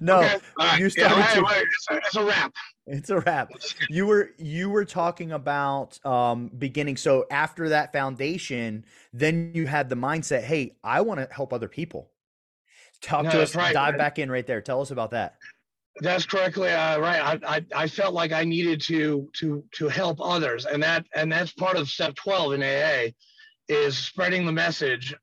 No, 0.00 0.20
no, 0.20 0.20
okay. 0.20 0.38
right. 0.58 0.78
you 0.78 0.90
started 0.90 1.16
yeah, 1.16 1.34
to. 1.34 1.40
It's, 1.40 1.86
a, 1.90 1.96
it's 1.96 2.16
a 2.16 2.24
wrap. 2.24 2.52
It's 2.86 3.10
a 3.10 3.20
wrap. 3.20 3.50
You 3.88 4.06
were 4.06 4.30
you 4.38 4.70
were 4.70 4.84
talking 4.84 5.32
about 5.32 6.04
um 6.04 6.48
beginning. 6.48 6.96
So 6.96 7.26
after 7.30 7.70
that 7.70 7.92
foundation, 7.92 8.84
then 9.12 9.52
you 9.54 9.66
had 9.66 9.88
the 9.88 9.96
mindset. 9.96 10.42
Hey, 10.42 10.76
I 10.82 11.00
want 11.02 11.20
to 11.20 11.28
help 11.32 11.52
other 11.52 11.68
people. 11.68 12.10
Talk 13.00 13.24
no, 13.24 13.30
to 13.32 13.42
us. 13.42 13.54
Right, 13.54 13.72
dive 13.72 13.94
man. 13.94 13.98
back 13.98 14.18
in 14.18 14.30
right 14.30 14.46
there. 14.46 14.60
Tell 14.60 14.80
us 14.80 14.90
about 14.90 15.10
that. 15.10 15.36
That's 16.00 16.26
correctly 16.26 16.70
uh, 16.70 16.98
right. 16.98 17.40
I, 17.42 17.56
I, 17.56 17.64
I 17.74 17.88
felt 17.88 18.14
like 18.14 18.32
I 18.32 18.44
needed 18.44 18.80
to 18.82 19.28
to 19.38 19.64
to 19.72 19.88
help 19.88 20.20
others, 20.20 20.66
and 20.66 20.82
that 20.82 21.06
and 21.14 21.30
that's 21.30 21.52
part 21.52 21.76
of 21.76 21.88
step 21.88 22.14
twelve 22.14 22.52
in 22.52 22.62
AA, 22.62 23.12
is 23.68 23.96
spreading 23.96 24.46
the 24.46 24.52
message 24.52 25.14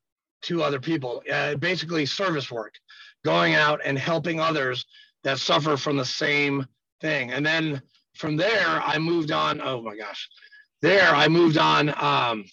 to 0.44 0.64
other 0.64 0.80
people. 0.80 1.24
Uh, 1.32 1.56
basically, 1.56 2.06
service 2.06 2.52
work, 2.52 2.76
going 3.26 3.56
out 3.56 3.82
and 3.84 3.98
helping 3.98 4.40
others 4.40 4.86
that 5.24 5.40
suffer 5.40 5.78
from 5.78 5.98
the 5.98 6.06
same 6.06 6.66
thing. 7.02 7.32
And 7.32 7.46
then 7.46 7.82
from 8.16 8.38
there, 8.38 8.82
I 8.82 8.98
moved 8.98 9.32
on. 9.32 9.62
Oh 9.62 9.82
my 9.82 9.96
gosh, 9.96 10.30
there 10.82 11.14
I 11.14 11.28
moved 11.28 11.58
on 11.58 11.94
um, 12.02 12.46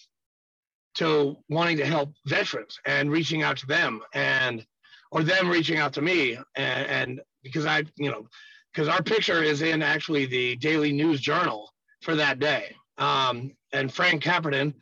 to 0.95 1.37
wanting 1.49 1.77
to 1.77 1.85
help 1.85 2.13
veterans 2.25 2.79
and 2.85 3.11
reaching 3.11 3.43
out 3.43 3.57
to 3.57 3.67
them 3.67 4.01
and 4.13 4.65
or 5.11 5.23
them 5.23 5.49
reaching 5.49 5.77
out 5.77 5.93
to 5.93 6.01
me 6.01 6.37
and, 6.55 6.87
and 6.87 7.21
because 7.43 7.65
I, 7.65 7.83
you 7.97 8.09
know, 8.09 8.27
because 8.71 8.87
our 8.87 9.03
picture 9.03 9.43
is 9.43 9.61
in 9.61 9.81
actually 9.81 10.25
the 10.25 10.55
Daily 10.55 10.91
News 10.93 11.19
Journal 11.19 11.69
for 12.01 12.15
that 12.15 12.39
day. 12.39 12.75
Um, 12.97 13.51
and 13.73 13.93
Frank 13.93 14.23
Caperton, 14.23 14.73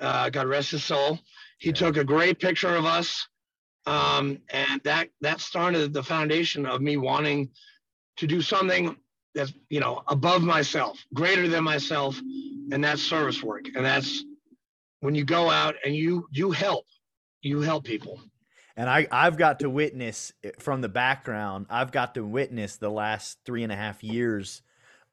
uh, 0.00 0.30
God 0.30 0.46
rest 0.46 0.72
his 0.72 0.84
soul, 0.84 1.18
he 1.58 1.70
yeah. 1.70 1.74
took 1.74 1.96
a 1.96 2.04
great 2.04 2.40
picture 2.40 2.74
of 2.74 2.84
us, 2.84 3.28
um, 3.86 4.38
and 4.50 4.80
that 4.84 5.08
that 5.20 5.40
started 5.40 5.92
the 5.92 6.02
foundation 6.02 6.66
of 6.66 6.80
me 6.80 6.96
wanting 6.96 7.50
to 8.16 8.26
do 8.26 8.42
something 8.42 8.96
that's 9.34 9.52
you 9.70 9.80
know 9.80 10.02
above 10.08 10.42
myself, 10.42 11.04
greater 11.14 11.48
than 11.48 11.64
myself, 11.64 12.18
and 12.72 12.82
that's 12.82 13.02
service 13.02 13.42
work, 13.42 13.66
and 13.76 13.84
that's 13.84 14.24
when 15.00 15.14
you 15.14 15.24
go 15.24 15.50
out 15.50 15.74
and 15.84 15.94
you 15.94 16.26
you 16.32 16.50
help, 16.50 16.86
you 17.42 17.60
help 17.60 17.84
people 17.84 18.20
And 18.76 18.88
I, 18.88 19.06
I've 19.10 19.36
got 19.36 19.60
to 19.60 19.70
witness 19.70 20.32
eh, 20.44 20.52
from 20.58 20.80
the 20.80 20.88
background, 20.88 21.66
I've 21.70 21.92
got 21.92 22.14
to 22.14 22.24
witness 22.24 22.76
the 22.76 22.90
last 22.90 23.38
three 23.44 23.62
and 23.62 23.72
a 23.72 23.76
half 23.76 24.02
years 24.04 24.62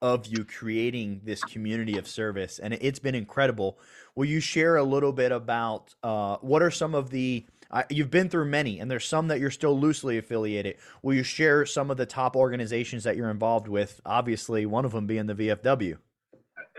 of 0.06 0.28
you 0.28 0.46
creating 0.46 1.20
this 1.24 1.44
community 1.44 1.98
of 1.98 2.08
service. 2.08 2.60
And 2.60 2.76
it's 2.76 3.00
been 3.00 3.15
incredible. 3.15 3.80
Will 4.15 4.26
you 4.26 4.39
share 4.39 4.76
a 4.76 4.84
little 4.84 5.12
bit 5.12 5.32
about 5.32 5.96
uh, 6.04 6.38
what 6.41 6.62
are 6.62 6.70
some 6.70 6.94
of 6.94 7.10
the 7.10 7.46
uh, 7.72 7.82
you've 7.89 8.12
been 8.12 8.30
through 8.30 8.46
many, 8.46 8.80
and 8.80 8.89
there's 8.89 9.08
some 9.08 9.28
that 9.28 9.39
you're 9.39 9.50
still 9.50 9.78
loosely 9.78 10.20
affiliated. 10.20 10.78
Will 11.02 11.15
you 11.15 11.24
share 11.24 11.65
some 11.65 11.89
of 11.89 11.98
the 11.98 12.06
top 12.06 12.36
organizations 12.36 13.04
that 13.04 13.18
you're 13.18 13.32
involved 13.32 13.68
with? 13.68 14.00
Obviously, 14.06 14.68
one 14.68 14.86
of 14.86 14.91
them 14.91 15.08
being 15.08 15.26
the 15.26 15.34
VFW. 15.34 15.98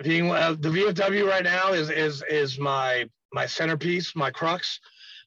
Being 0.05 0.31
uh, 0.31 0.55
the 0.57 0.69
VFW 0.69 1.29
right 1.29 1.43
now 1.43 1.73
is 1.73 1.91
is 1.91 2.23
is 2.31 2.61
my 2.61 3.11
my 3.33 3.47
centerpiece, 3.47 4.15
my 4.15 4.31
crux. 4.31 4.79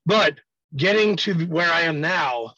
But 0.06 0.40
getting 0.78 1.18
to 1.18 1.34
where 1.48 1.70
I 1.70 1.82
am 1.82 2.00
now, 2.00 2.54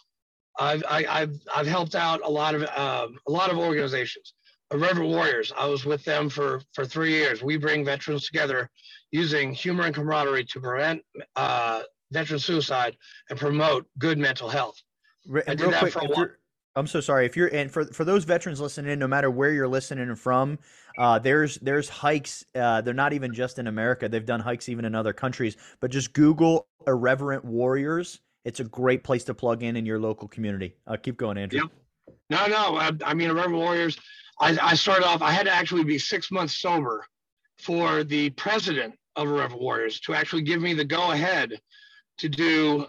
I've 0.59 0.83
I, 0.87 1.01
have 1.03 1.33
I've 1.53 1.67
helped 1.67 1.95
out 1.95 2.21
a 2.23 2.29
lot 2.29 2.53
of 2.53 2.61
um, 2.77 3.17
a 3.27 3.31
lot 3.31 3.49
of 3.49 3.57
organizations. 3.57 4.33
Irreverent 4.71 5.09
Warriors. 5.09 5.51
I 5.57 5.67
was 5.67 5.85
with 5.85 6.03
them 6.03 6.29
for 6.29 6.61
for 6.73 6.85
three 6.85 7.11
years. 7.11 7.43
We 7.43 7.57
bring 7.57 7.83
veterans 7.83 8.25
together 8.25 8.69
using 9.11 9.53
humor 9.53 9.83
and 9.83 9.93
camaraderie 9.93 10.45
to 10.45 10.59
prevent 10.59 11.01
uh, 11.35 11.81
veteran 12.11 12.39
suicide 12.39 12.95
and 13.29 13.37
promote 13.37 13.85
good 13.97 14.17
mental 14.17 14.49
health. 14.49 14.81
Re- 15.27 15.43
I 15.47 15.55
did 15.55 15.71
that 15.71 15.79
quick, 15.79 15.93
for 15.93 15.99
a 15.99 16.07
while. 16.07 16.27
I'm 16.75 16.87
so 16.87 17.01
sorry. 17.01 17.25
If 17.25 17.35
you're 17.35 17.47
and 17.53 17.69
for 17.69 17.85
for 17.85 18.05
those 18.05 18.23
veterans 18.23 18.61
listening 18.61 18.93
in, 18.93 18.99
no 18.99 19.07
matter 19.07 19.29
where 19.29 19.51
you're 19.51 19.67
listening 19.67 20.15
from, 20.15 20.57
uh, 20.97 21.19
there's 21.19 21.55
there's 21.57 21.89
hikes. 21.89 22.45
Uh, 22.55 22.81
they're 22.81 22.93
not 22.93 23.13
even 23.13 23.33
just 23.33 23.59
in 23.59 23.67
America. 23.67 24.07
They've 24.07 24.25
done 24.25 24.39
hikes 24.39 24.69
even 24.69 24.85
in 24.85 24.95
other 24.95 25.13
countries. 25.13 25.57
But 25.81 25.91
just 25.91 26.13
Google 26.13 26.67
Irreverent 26.87 27.43
Warriors. 27.43 28.21
It's 28.45 28.59
a 28.59 28.63
great 28.63 29.03
place 29.03 29.23
to 29.25 29.33
plug 29.33 29.63
in 29.63 29.75
in 29.75 29.85
your 29.85 29.99
local 29.99 30.27
community. 30.27 30.75
Uh, 30.87 30.95
keep 30.95 31.17
going, 31.17 31.37
Andrew. 31.37 31.59
Yep. 31.59 31.71
No, 32.31 32.47
no. 32.47 32.77
I, 32.77 32.91
I 33.05 33.13
mean, 33.13 33.29
Irreverent 33.29 33.57
Warriors. 33.57 33.99
I, 34.41 34.57
I 34.61 34.73
started 34.73 35.05
off. 35.05 35.21
I 35.21 35.31
had 35.31 35.45
to 35.45 35.51
actually 35.51 35.83
be 35.83 35.99
six 35.99 36.31
months 36.31 36.57
sober 36.57 37.05
for 37.59 38.03
the 38.03 38.31
president 38.31 38.95
of 39.15 39.27
Irreverent 39.27 39.61
Warriors 39.61 39.99
to 40.01 40.15
actually 40.15 40.41
give 40.41 40.61
me 40.61 40.73
the 40.73 40.83
go 40.83 41.11
ahead 41.11 41.61
to 42.17 42.27
do 42.27 42.87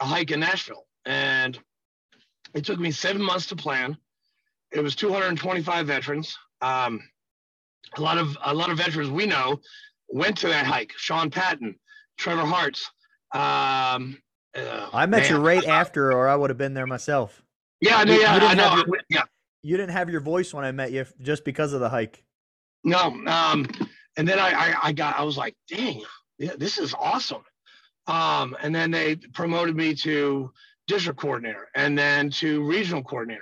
a 0.00 0.04
hike 0.04 0.30
in 0.30 0.40
Nashville. 0.40 0.86
And 1.06 1.58
it 2.54 2.64
took 2.64 2.78
me 2.78 2.90
seven 2.90 3.22
months 3.22 3.46
to 3.46 3.56
plan. 3.56 3.96
It 4.72 4.80
was 4.80 4.94
225 4.94 5.86
veterans. 5.86 6.36
Um, 6.60 7.00
a 7.96 8.00
lot 8.00 8.18
of 8.18 8.36
a 8.44 8.52
lot 8.52 8.70
of 8.70 8.78
veterans 8.78 9.10
we 9.10 9.26
know 9.26 9.60
went 10.08 10.36
to 10.38 10.48
that 10.48 10.66
hike. 10.66 10.92
Sean 10.96 11.30
Patton, 11.30 11.76
Trevor 12.18 12.44
Harts. 12.44 12.90
Um, 13.32 14.18
uh, 14.56 14.88
I 14.92 15.06
met 15.06 15.22
man, 15.22 15.30
you 15.30 15.36
right 15.38 15.66
after, 15.66 16.12
or 16.12 16.28
I 16.28 16.36
would 16.36 16.50
have 16.50 16.58
been 16.58 16.74
there 16.74 16.86
myself. 16.86 17.42
Yeah, 17.80 17.98
I 17.98 18.04
know. 18.04 18.18
Yeah, 18.18 18.34
I 18.34 18.54
know. 18.54 18.76
Your, 18.76 18.86
yeah. 19.08 19.22
You 19.64 19.78
didn't 19.78 19.92
have 19.92 20.10
your 20.10 20.20
voice 20.20 20.52
when 20.52 20.64
I 20.64 20.72
met 20.72 20.92
you 20.92 21.06
just 21.22 21.42
because 21.42 21.72
of 21.72 21.80
the 21.80 21.88
hike. 21.88 22.22
No. 22.84 23.06
Um, 23.26 23.66
and 24.18 24.28
then 24.28 24.38
I, 24.38 24.50
I, 24.50 24.74
I 24.84 24.92
got, 24.92 25.18
I 25.18 25.22
was 25.22 25.38
like, 25.38 25.56
dang, 25.68 26.02
yeah, 26.38 26.52
this 26.58 26.76
is 26.78 26.92
awesome. 26.92 27.42
Um, 28.06 28.54
and 28.62 28.74
then 28.74 28.90
they 28.90 29.16
promoted 29.16 29.74
me 29.74 29.94
to 29.94 30.52
district 30.86 31.18
coordinator 31.18 31.68
and 31.74 31.96
then 31.98 32.28
to 32.28 32.62
regional 32.62 33.02
coordinator. 33.02 33.40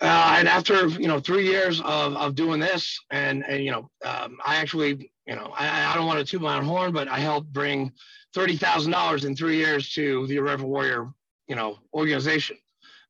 Uh, 0.00 0.36
and 0.38 0.48
after 0.48 0.88
you 0.88 1.08
know 1.08 1.20
three 1.20 1.46
years 1.46 1.80
of, 1.80 2.14
of 2.16 2.34
doing 2.34 2.60
this, 2.60 3.00
and 3.10 3.42
and 3.48 3.64
you 3.64 3.70
know, 3.70 3.88
um, 4.04 4.36
I 4.44 4.56
actually 4.56 5.10
you 5.26 5.34
know 5.34 5.54
I, 5.56 5.92
I 5.92 5.94
don't 5.94 6.06
want 6.06 6.18
to 6.18 6.24
toot 6.24 6.42
my 6.42 6.58
own 6.58 6.64
horn, 6.64 6.92
but 6.92 7.08
I 7.08 7.18
helped 7.18 7.50
bring 7.50 7.92
thirty 8.34 8.58
thousand 8.58 8.92
dollars 8.92 9.24
in 9.24 9.34
three 9.34 9.56
years 9.56 9.88
to 9.94 10.26
the 10.26 10.36
Irreverent 10.36 10.68
Warrior 10.68 11.08
you 11.48 11.56
know 11.56 11.78
organization 11.94 12.58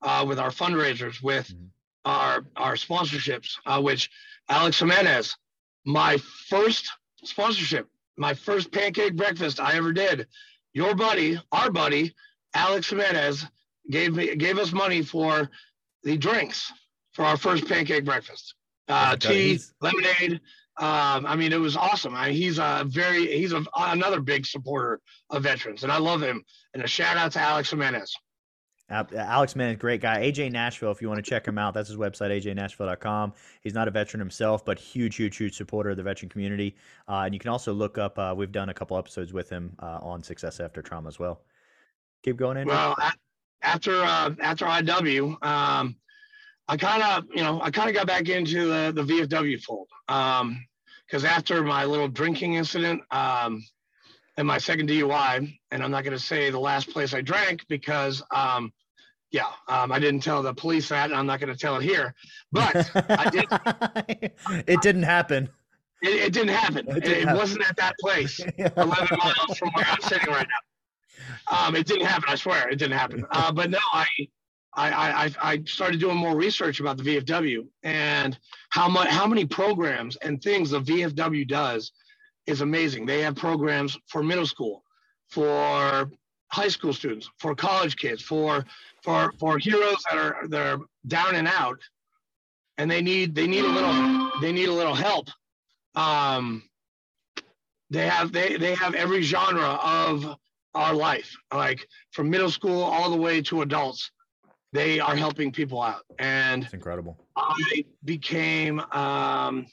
uh, 0.02 0.24
with 0.28 0.38
our 0.38 0.50
fundraisers, 0.50 1.20
with 1.20 1.48
mm-hmm. 1.48 1.66
Our 2.06 2.46
our 2.56 2.74
sponsorships, 2.74 3.58
uh, 3.66 3.82
which 3.82 4.08
Alex 4.48 4.78
Jimenez, 4.78 5.36
my 5.84 6.16
first 6.48 6.90
sponsorship 7.22 7.88
my 8.16 8.34
first 8.34 8.72
pancake 8.72 9.16
breakfast 9.16 9.60
I 9.60 9.76
ever 9.76 9.92
did. 9.92 10.26
Your 10.72 10.94
buddy, 10.94 11.40
our 11.52 11.70
buddy, 11.70 12.14
Alex 12.54 12.90
Jimenez, 12.90 13.46
gave 13.90 14.14
me 14.14 14.34
gave 14.36 14.58
us 14.58 14.72
money 14.72 15.02
for 15.02 15.50
the 16.02 16.16
drinks 16.16 16.72
for 17.12 17.24
our 17.24 17.36
first 17.36 17.66
pancake 17.66 18.04
breakfast. 18.04 18.54
Uh, 18.88 19.16
tea, 19.16 19.58
lemonade. 19.80 20.40
Um, 20.78 21.24
I 21.24 21.36
mean, 21.36 21.52
it 21.52 21.60
was 21.60 21.76
awesome. 21.76 22.14
I, 22.14 22.30
he's 22.30 22.58
a 22.58 22.84
very 22.86 23.26
he's 23.26 23.52
a, 23.52 23.64
another 23.76 24.20
big 24.20 24.44
supporter 24.44 25.00
of 25.30 25.42
veterans, 25.42 25.82
and 25.82 25.92
I 25.92 25.98
love 25.98 26.22
him. 26.22 26.44
And 26.74 26.82
a 26.82 26.86
shout 26.86 27.16
out 27.16 27.32
to 27.32 27.40
Alex 27.40 27.70
Jimenez. 27.70 28.14
Alex 28.88 29.56
Mann, 29.56 29.70
is 29.70 29.74
a 29.74 29.76
great 29.76 30.00
guy. 30.00 30.22
AJ 30.30 30.52
Nashville, 30.52 30.92
if 30.92 31.02
you 31.02 31.08
want 31.08 31.18
to 31.18 31.28
check 31.28 31.46
him 31.46 31.58
out, 31.58 31.74
that's 31.74 31.88
his 31.88 31.96
website, 31.96 32.30
ajnashville.com. 32.40 33.32
He's 33.60 33.74
not 33.74 33.88
a 33.88 33.90
veteran 33.90 34.20
himself, 34.20 34.64
but 34.64 34.78
huge, 34.78 35.16
huge, 35.16 35.36
huge 35.36 35.56
supporter 35.56 35.90
of 35.90 35.96
the 35.96 36.04
veteran 36.04 36.28
community. 36.28 36.76
Uh, 37.08 37.22
and 37.24 37.34
you 37.34 37.40
can 37.40 37.50
also 37.50 37.72
look 37.72 37.98
up, 37.98 38.16
uh, 38.18 38.32
we've 38.36 38.52
done 38.52 38.68
a 38.68 38.74
couple 38.74 38.96
episodes 38.96 39.32
with 39.32 39.50
him 39.50 39.74
uh, 39.80 39.98
on 40.02 40.22
Success 40.22 40.60
After 40.60 40.82
Trauma 40.82 41.08
as 41.08 41.18
well. 41.18 41.40
Keep 42.22 42.36
going, 42.36 42.58
Andrew. 42.58 42.74
Well, 42.74 42.96
after 43.62 44.02
uh, 44.02 44.34
after 44.40 44.66
IW, 44.66 45.44
um, 45.44 45.96
I 46.68 46.76
kind 46.76 47.02
of, 47.02 47.24
you 47.34 47.42
know, 47.42 47.60
I 47.60 47.70
kind 47.70 47.88
of 47.88 47.94
got 47.94 48.06
back 48.06 48.28
into 48.28 48.66
the, 48.66 48.92
the 48.94 49.02
VFW 49.02 49.60
fold. 49.62 49.88
Because 50.06 51.24
um, 51.24 51.26
after 51.26 51.62
my 51.62 51.84
little 51.84 52.08
drinking 52.08 52.54
incident, 52.54 53.02
um, 53.10 53.64
and 54.36 54.46
my 54.46 54.58
second 54.58 54.88
DUI. 54.88 55.58
And 55.70 55.82
I'm 55.82 55.90
not 55.90 56.04
going 56.04 56.16
to 56.16 56.22
say 56.22 56.50
the 56.50 56.60
last 56.60 56.90
place 56.90 57.14
I 57.14 57.20
drank 57.20 57.64
because, 57.68 58.22
um, 58.34 58.72
yeah, 59.30 59.46
um, 59.68 59.92
I 59.92 59.98
didn't 59.98 60.20
tell 60.20 60.42
the 60.42 60.54
police 60.54 60.88
that, 60.88 61.10
and 61.10 61.18
I'm 61.18 61.26
not 61.26 61.40
going 61.40 61.52
to 61.52 61.58
tell 61.58 61.76
it 61.76 61.82
here. 61.82 62.14
But 62.52 62.90
I 62.94 63.30
did. 63.30 63.46
it 64.66 64.80
didn't 64.82 65.02
happen. 65.02 65.48
It, 66.02 66.14
it 66.26 66.32
didn't 66.32 66.54
happen. 66.54 66.86
It, 66.88 67.04
didn't 67.04 67.10
it 67.10 67.24
happen. 67.24 67.36
wasn't 67.36 67.68
at 67.68 67.76
that 67.76 67.94
place, 68.00 68.38
11 68.58 68.84
miles 68.86 69.58
from 69.58 69.70
where 69.74 69.86
I'm 69.88 70.00
sitting 70.02 70.28
right 70.28 70.46
now. 70.46 71.66
Um, 71.66 71.74
it 71.74 71.86
didn't 71.86 72.06
happen. 72.06 72.24
I 72.28 72.34
swear, 72.34 72.68
it 72.68 72.76
didn't 72.76 72.98
happen. 72.98 73.24
Uh, 73.30 73.50
but 73.50 73.70
no, 73.70 73.78
I, 73.92 74.06
I, 74.74 74.90
I, 74.92 75.30
I 75.52 75.62
started 75.64 76.00
doing 76.00 76.16
more 76.16 76.36
research 76.36 76.80
about 76.80 76.98
the 76.98 77.02
VFW 77.02 77.66
and 77.82 78.38
how 78.70 78.88
much, 78.88 79.08
how 79.08 79.26
many 79.26 79.46
programs 79.46 80.16
and 80.16 80.42
things 80.42 80.70
the 80.70 80.80
VFW 80.80 81.48
does 81.48 81.92
is 82.46 82.60
amazing. 82.60 83.06
They 83.06 83.22
have 83.22 83.36
programs 83.36 83.98
for 84.06 84.22
middle 84.22 84.46
school, 84.46 84.82
for 85.28 86.10
high 86.48 86.68
school 86.68 86.92
students, 86.92 87.28
for 87.38 87.54
college 87.54 87.96
kids, 87.96 88.22
for 88.22 88.64
for 89.02 89.32
for 89.38 89.58
heroes 89.58 90.02
that 90.10 90.18
are 90.18 90.48
that 90.48 90.66
are 90.66 90.78
down 91.06 91.34
and 91.34 91.48
out, 91.48 91.80
and 92.78 92.90
they 92.90 93.02
need 93.02 93.34
they 93.34 93.46
need 93.46 93.64
a 93.64 93.68
little 93.68 94.30
they 94.40 94.52
need 94.52 94.68
a 94.68 94.72
little 94.72 94.94
help. 94.94 95.28
Um, 95.94 96.62
they 97.90 98.06
have 98.06 98.32
they 98.32 98.56
they 98.56 98.74
have 98.74 98.94
every 98.94 99.22
genre 99.22 99.78
of 99.82 100.36
our 100.74 100.94
life, 100.94 101.34
like 101.52 101.86
from 102.12 102.30
middle 102.30 102.50
school 102.50 102.82
all 102.82 103.10
the 103.10 103.16
way 103.16 103.40
to 103.42 103.62
adults. 103.62 104.10
They 104.72 105.00
are 105.00 105.16
helping 105.16 105.52
people 105.52 105.80
out, 105.80 106.02
and 106.18 106.64
it's 106.64 106.74
incredible. 106.74 107.18
I 107.36 107.84
became 108.04 108.80
um, 108.92 109.66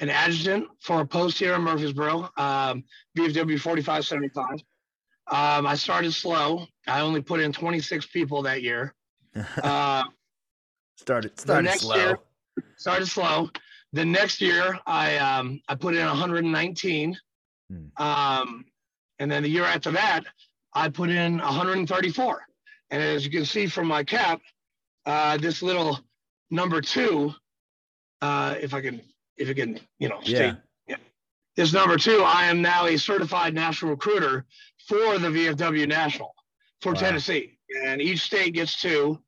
an 0.00 0.08
adjutant 0.08 0.66
for 0.80 1.02
a 1.02 1.06
post 1.06 1.38
here 1.38 1.54
in 1.54 1.62
Murfreesboro, 1.62 2.30
um, 2.36 2.84
VFW 3.16 3.60
4575. 3.60 4.64
Um, 5.30 5.66
I 5.66 5.74
started 5.76 6.12
slow. 6.12 6.66
I 6.88 7.00
only 7.00 7.20
put 7.20 7.40
in 7.40 7.52
26 7.52 8.06
people 8.06 8.42
that 8.42 8.62
year. 8.62 8.94
Uh, 9.62 10.04
started 10.96 11.38
started 11.38 11.70
slow. 11.70 11.94
Year, 11.94 12.18
started 12.76 13.06
slow. 13.06 13.48
The 13.92 14.04
next 14.04 14.40
year, 14.40 14.76
I 14.86 15.16
um, 15.18 15.60
I 15.68 15.76
put 15.76 15.94
in 15.94 16.04
119. 16.04 17.16
Hmm. 17.70 18.02
Um, 18.02 18.64
and 19.20 19.30
then 19.30 19.44
the 19.44 19.48
year 19.48 19.64
after 19.64 19.92
that, 19.92 20.24
I 20.74 20.88
put 20.88 21.10
in 21.10 21.38
134. 21.38 22.42
And 22.90 23.02
as 23.02 23.24
you 23.24 23.30
can 23.30 23.44
see 23.44 23.66
from 23.66 23.86
my 23.86 24.02
cap, 24.02 24.40
uh, 25.06 25.36
this 25.36 25.62
little 25.62 26.00
number 26.50 26.80
two, 26.80 27.32
uh, 28.20 28.56
if 28.60 28.74
I 28.74 28.80
can 28.80 29.00
if 29.40 29.48
you 29.48 29.54
can, 29.54 29.80
you 29.98 30.08
know, 30.08 30.20
stay. 30.22 30.52
Yeah. 30.86 30.96
Is 31.56 31.72
number 31.72 31.96
two. 31.96 32.22
I 32.24 32.44
am 32.44 32.62
now 32.62 32.86
a 32.86 32.96
certified 32.96 33.54
national 33.54 33.92
recruiter 33.92 34.44
for 34.86 35.18
the 35.18 35.28
VFW 35.28 35.88
National 35.88 36.34
for 36.80 36.92
wow. 36.92 37.00
Tennessee, 37.00 37.58
and 37.84 38.00
each 38.00 38.20
state 38.20 38.54
gets 38.54 38.80
two. 38.80 39.18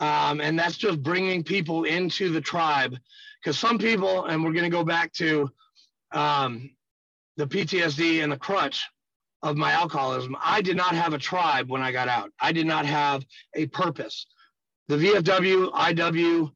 Um, 0.00 0.40
and 0.40 0.58
that's 0.58 0.76
just 0.76 1.02
bringing 1.02 1.44
people 1.44 1.84
into 1.84 2.30
the 2.30 2.40
tribe 2.40 2.96
because 3.40 3.56
some 3.58 3.78
people, 3.78 4.24
and 4.24 4.42
we're 4.42 4.52
going 4.52 4.64
to 4.64 4.70
go 4.70 4.84
back 4.84 5.12
to 5.14 5.48
um, 6.10 6.70
the 7.36 7.46
PTSD 7.46 8.22
and 8.22 8.32
the 8.32 8.36
crutch 8.36 8.84
of 9.42 9.56
my 9.56 9.72
alcoholism. 9.72 10.36
I 10.42 10.62
did 10.62 10.76
not 10.76 10.94
have 10.94 11.12
a 11.12 11.18
tribe 11.18 11.70
when 11.70 11.82
I 11.82 11.92
got 11.92 12.08
out. 12.08 12.32
I 12.40 12.50
did 12.50 12.66
not 12.66 12.86
have 12.86 13.24
a 13.54 13.66
purpose. 13.66 14.26
The 14.88 14.96
VFW, 14.96 15.70
IW, 15.72 16.50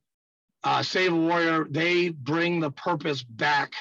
uh, 0.65 0.83
Save 0.83 1.13
a 1.13 1.17
Warrior, 1.17 1.67
they 1.71 2.11
bring 2.11 2.61
the 2.61 2.71
purpose 2.71 3.23
back 3.23 3.73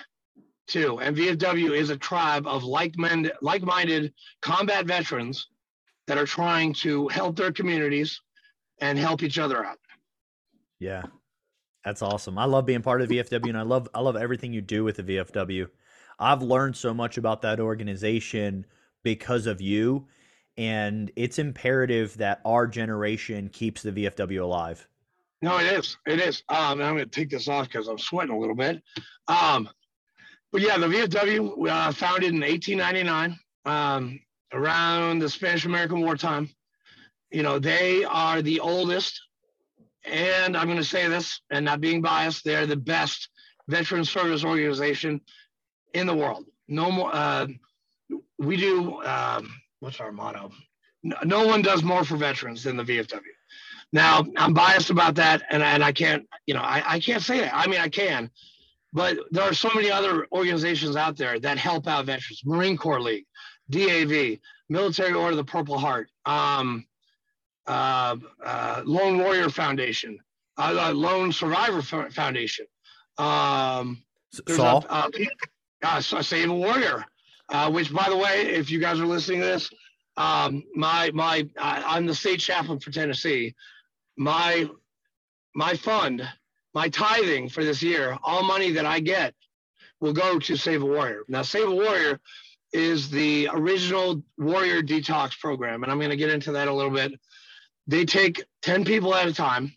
too. 0.67 0.99
And 0.99 1.15
VFW 1.15 1.71
is 1.71 1.89
a 1.89 1.97
tribe 1.97 2.45
of 2.45 2.63
like-minded, 2.63 3.33
like-minded 3.41 4.13
combat 4.41 4.85
veterans 4.85 5.47
that 6.07 6.17
are 6.17 6.25
trying 6.25 6.73
to 6.73 7.07
help 7.07 7.35
their 7.35 7.51
communities 7.51 8.21
and 8.79 8.97
help 8.97 9.23
each 9.23 9.39
other 9.39 9.65
out. 9.65 9.79
Yeah. 10.79 11.03
That's 11.83 12.01
awesome. 12.01 12.37
I 12.37 12.45
love 12.45 12.65
being 12.65 12.81
part 12.81 13.01
of 13.01 13.07
the 13.07 13.19
VFW 13.19 13.49
and 13.49 13.57
I 13.57 13.61
love 13.61 13.87
I 13.93 14.01
love 14.01 14.17
everything 14.17 14.51
you 14.51 14.61
do 14.61 14.83
with 14.83 14.97
the 14.97 15.03
VFW. 15.03 15.67
I've 16.19 16.41
learned 16.41 16.75
so 16.75 16.93
much 16.93 17.17
about 17.17 17.41
that 17.43 17.61
organization 17.61 18.65
because 19.03 19.47
of 19.47 19.61
you 19.61 20.07
and 20.57 21.11
it's 21.15 21.39
imperative 21.39 22.17
that 22.17 22.41
our 22.43 22.67
generation 22.67 23.47
keeps 23.47 23.83
the 23.83 23.91
VFW 23.91 24.41
alive. 24.41 24.87
No, 25.41 25.59
it 25.59 25.65
is. 25.65 25.97
It 26.07 26.19
is. 26.19 26.43
Um, 26.49 26.81
I'm 26.81 26.95
going 26.95 26.97
to 26.97 27.05
take 27.05 27.29
this 27.29 27.47
off 27.47 27.67
because 27.67 27.87
I'm 27.87 27.99
sweating 27.99 28.35
a 28.35 28.39
little 28.39 28.55
bit. 28.55 28.81
Um, 29.27 29.69
but 30.51 30.61
yeah, 30.61 30.77
the 30.77 30.87
VFW 30.87 31.69
uh, 31.69 31.91
founded 31.91 32.33
in 32.33 32.41
1899 32.41 33.37
um, 33.65 34.19
around 34.53 35.19
the 35.19 35.29
Spanish 35.29 35.65
American 35.65 36.01
War 36.01 36.15
time. 36.15 36.49
You 37.29 37.43
know, 37.43 37.59
they 37.59 38.03
are 38.05 38.41
the 38.41 38.61
oldest, 38.61 39.21
and 40.05 40.55
I'm 40.55 40.65
going 40.65 40.77
to 40.77 40.83
say 40.83 41.07
this, 41.07 41.41
and 41.51 41.65
not 41.65 41.81
being 41.81 42.01
biased, 42.01 42.43
they're 42.43 42.65
the 42.65 42.77
best 42.77 43.29
veteran 43.67 44.05
service 44.05 44.45
organization 44.45 45.21
in 45.93 46.07
the 46.07 46.15
world. 46.15 46.45
No 46.67 46.89
more. 46.89 47.13
Uh, 47.13 47.47
we 48.39 48.55
do. 48.57 49.03
Um, 49.03 49.51
what's 49.81 49.99
our 49.99 50.11
motto? 50.11 50.51
No, 51.03 51.17
no 51.23 51.45
one 51.45 51.61
does 51.61 51.83
more 51.83 52.03
for 52.03 52.15
veterans 52.15 52.63
than 52.63 52.77
the 52.77 52.83
VFW. 52.83 53.21
Now, 53.93 54.25
I'm 54.35 54.53
biased 54.53 54.89
about 54.89 55.15
that, 55.15 55.43
and, 55.49 55.63
and 55.63 55.83
I 55.83 55.91
can't, 55.91 56.27
you 56.45 56.53
know, 56.53 56.61
I, 56.61 56.83
I 56.85 56.99
can't 56.99 57.23
say 57.23 57.39
that. 57.39 57.55
I 57.55 57.67
mean, 57.67 57.79
I 57.79 57.87
can, 57.87 58.29
but 58.93 59.17
there 59.31 59.43
are 59.43 59.53
so 59.53 59.69
many 59.73 59.89
other 59.89 60.27
organizations 60.31 60.95
out 60.95 61.17
there 61.17 61.39
that 61.39 61.57
help 61.57 61.87
out 61.87 62.05
veterans. 62.05 62.41
Marine 62.45 62.77
Corps 62.77 63.01
League, 63.01 63.25
DAV, 63.69 64.39
Military 64.69 65.13
Order 65.13 65.31
of 65.31 65.37
the 65.37 65.43
Purple 65.43 65.77
Heart, 65.77 66.09
um, 66.25 66.85
uh, 67.65 68.17
uh, 68.43 68.81
Lone 68.85 69.19
Warrior 69.19 69.49
Foundation, 69.49 70.17
uh, 70.57 70.91
Lone 70.93 71.31
Survivor 71.31 71.81
Foundation. 71.81 72.65
Um, 73.17 74.03
SAW? 74.33 74.81
A, 74.89 74.93
uh, 74.93 75.09
uh, 75.83 76.01
Save 76.01 76.49
a 76.49 76.53
Warrior, 76.53 77.05
uh, 77.49 77.71
which, 77.71 77.93
by 77.93 78.09
the 78.09 78.17
way, 78.17 78.47
if 78.47 78.69
you 78.69 78.79
guys 78.79 78.99
are 78.99 79.05
listening 79.05 79.41
to 79.41 79.45
this, 79.45 79.69
um, 80.17 80.63
my 80.75 81.11
my 81.13 81.47
I'm 81.57 82.07
the 82.07 82.15
state 82.15 82.39
chaplain 82.39 82.79
for 82.79 82.91
Tennessee 82.91 83.53
my 84.17 84.67
my 85.55 85.75
fund, 85.75 86.27
my 86.73 86.89
tithing 86.89 87.49
for 87.49 87.63
this 87.63 87.83
year, 87.83 88.17
all 88.23 88.43
money 88.43 88.71
that 88.73 88.85
I 88.87 89.01
get 89.01 89.35
will 90.01 90.13
go 90.13 90.39
to 90.39 90.57
Save 90.57 90.83
a 90.83 90.87
Warrior. 90.87 91.23
Now, 91.29 91.43
Save 91.43 91.69
a 91.69 91.75
Warrior 91.75 92.19
is 92.73 93.09
the 93.09 93.49
original 93.53 94.23
warrior 94.37 94.83
detox 94.83 95.39
program, 95.39 95.83
and 95.83 95.91
I'm 95.91 95.99
going 95.99 96.11
to 96.11 96.17
get 96.17 96.31
into 96.31 96.53
that 96.53 96.67
a 96.69 96.73
little 96.73 96.91
bit. 96.91 97.13
They 97.87 98.05
take 98.05 98.43
10 98.63 98.85
people 98.85 99.15
at 99.15 99.27
a 99.27 99.33
time 99.33 99.75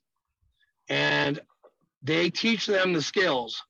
and 0.88 1.40
they 2.02 2.30
teach 2.30 2.66
them 2.66 2.92
the 2.94 3.02
skills 3.02 3.62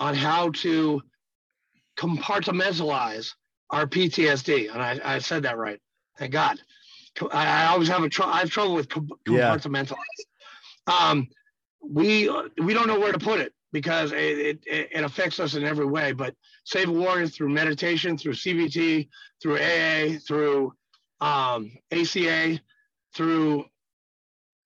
on 0.00 0.14
how 0.14 0.50
to 0.50 1.02
compartmentalize 1.98 3.32
our 3.70 3.86
PTSD. 3.86 4.72
And 4.72 4.82
I, 4.82 5.00
I 5.16 5.18
said 5.20 5.44
that 5.44 5.58
right. 5.58 5.80
Thank 6.18 6.32
God. 6.32 6.58
I, 7.32 7.66
always 7.66 7.88
have 7.88 8.02
a 8.02 8.08
tr- 8.08 8.24
I 8.24 8.40
have 8.40 8.50
trouble 8.50 8.74
with 8.74 8.88
compartmentalizing. 8.88 9.94
Yeah. 10.88 10.94
Um, 10.94 11.28
we 11.80 12.30
we 12.62 12.74
don't 12.74 12.86
know 12.86 12.98
where 12.98 13.12
to 13.12 13.18
put 13.18 13.40
it 13.40 13.52
because 13.72 14.12
it, 14.12 14.60
it, 14.66 14.88
it 14.92 15.04
affects 15.04 15.40
us 15.40 15.54
in 15.54 15.64
every 15.64 15.86
way. 15.86 16.12
But 16.12 16.34
Save 16.64 16.88
a 16.88 16.92
Warrior 16.92 17.28
through 17.28 17.50
meditation, 17.50 18.16
through 18.16 18.32
CBT, 18.32 19.08
through 19.42 19.58
AA, 19.58 20.18
through 20.26 20.72
um, 21.20 21.72
ACA, 21.92 22.60
through 23.14 23.66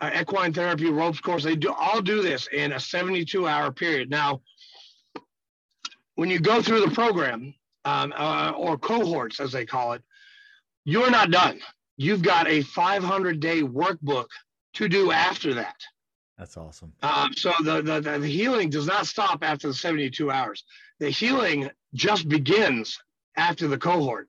uh, 0.00 0.10
equine 0.20 0.52
therapy, 0.52 0.90
ropes 0.90 1.20
course, 1.20 1.42
they 1.42 1.56
do 1.56 1.72
all 1.72 2.00
do 2.00 2.22
this 2.22 2.48
in 2.52 2.72
a 2.72 2.80
72 2.80 3.48
hour 3.48 3.72
period. 3.72 4.10
Now, 4.10 4.42
when 6.14 6.30
you 6.30 6.38
go 6.38 6.62
through 6.62 6.82
the 6.82 6.94
program 6.94 7.54
um, 7.84 8.12
uh, 8.16 8.52
or 8.56 8.78
cohorts, 8.78 9.40
as 9.40 9.52
they 9.52 9.66
call 9.66 9.94
it, 9.94 10.02
you're 10.84 11.10
not 11.10 11.30
done 11.30 11.60
you've 11.98 12.22
got 12.22 12.48
a 12.48 12.62
500 12.62 13.40
day 13.40 13.60
workbook 13.60 14.28
to 14.74 14.88
do 14.88 15.12
after 15.12 15.52
that. 15.54 15.76
That's 16.38 16.56
awesome. 16.56 16.92
Um, 17.02 17.34
so 17.34 17.52
the, 17.64 17.82
the, 17.82 18.00
the 18.00 18.26
healing 18.26 18.70
does 18.70 18.86
not 18.86 19.06
stop 19.06 19.42
after 19.42 19.68
the 19.68 19.74
72 19.74 20.30
hours. 20.30 20.64
The 21.00 21.10
healing 21.10 21.68
just 21.94 22.28
begins 22.28 22.98
after 23.36 23.68
the 23.68 23.76
cohort. 23.76 24.28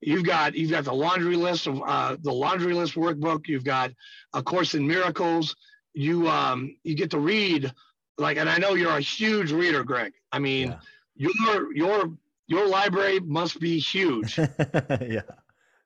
You've 0.00 0.24
got 0.24 0.54
you've 0.54 0.70
got 0.70 0.84
the 0.84 0.92
laundry 0.92 1.36
list 1.36 1.66
of 1.66 1.80
uh, 1.84 2.16
the 2.20 2.32
laundry 2.32 2.74
list 2.74 2.96
workbook. 2.96 3.48
You've 3.48 3.64
got 3.64 3.92
a 4.34 4.42
course 4.42 4.74
in 4.74 4.86
miracles. 4.86 5.56
You 5.94 6.28
um, 6.28 6.76
you 6.84 6.94
get 6.94 7.10
to 7.12 7.18
read 7.18 7.72
like, 8.18 8.36
and 8.36 8.48
I 8.48 8.58
know 8.58 8.74
you're 8.74 8.96
a 8.96 9.00
huge 9.00 9.52
reader, 9.52 9.84
Greg. 9.84 10.12
I 10.32 10.38
mean, 10.38 10.76
yeah. 11.16 11.30
your 11.40 11.74
your 11.74 12.12
your 12.46 12.68
library 12.68 13.20
must 13.20 13.58
be 13.58 13.78
huge. 13.78 14.36
yeah 15.00 15.22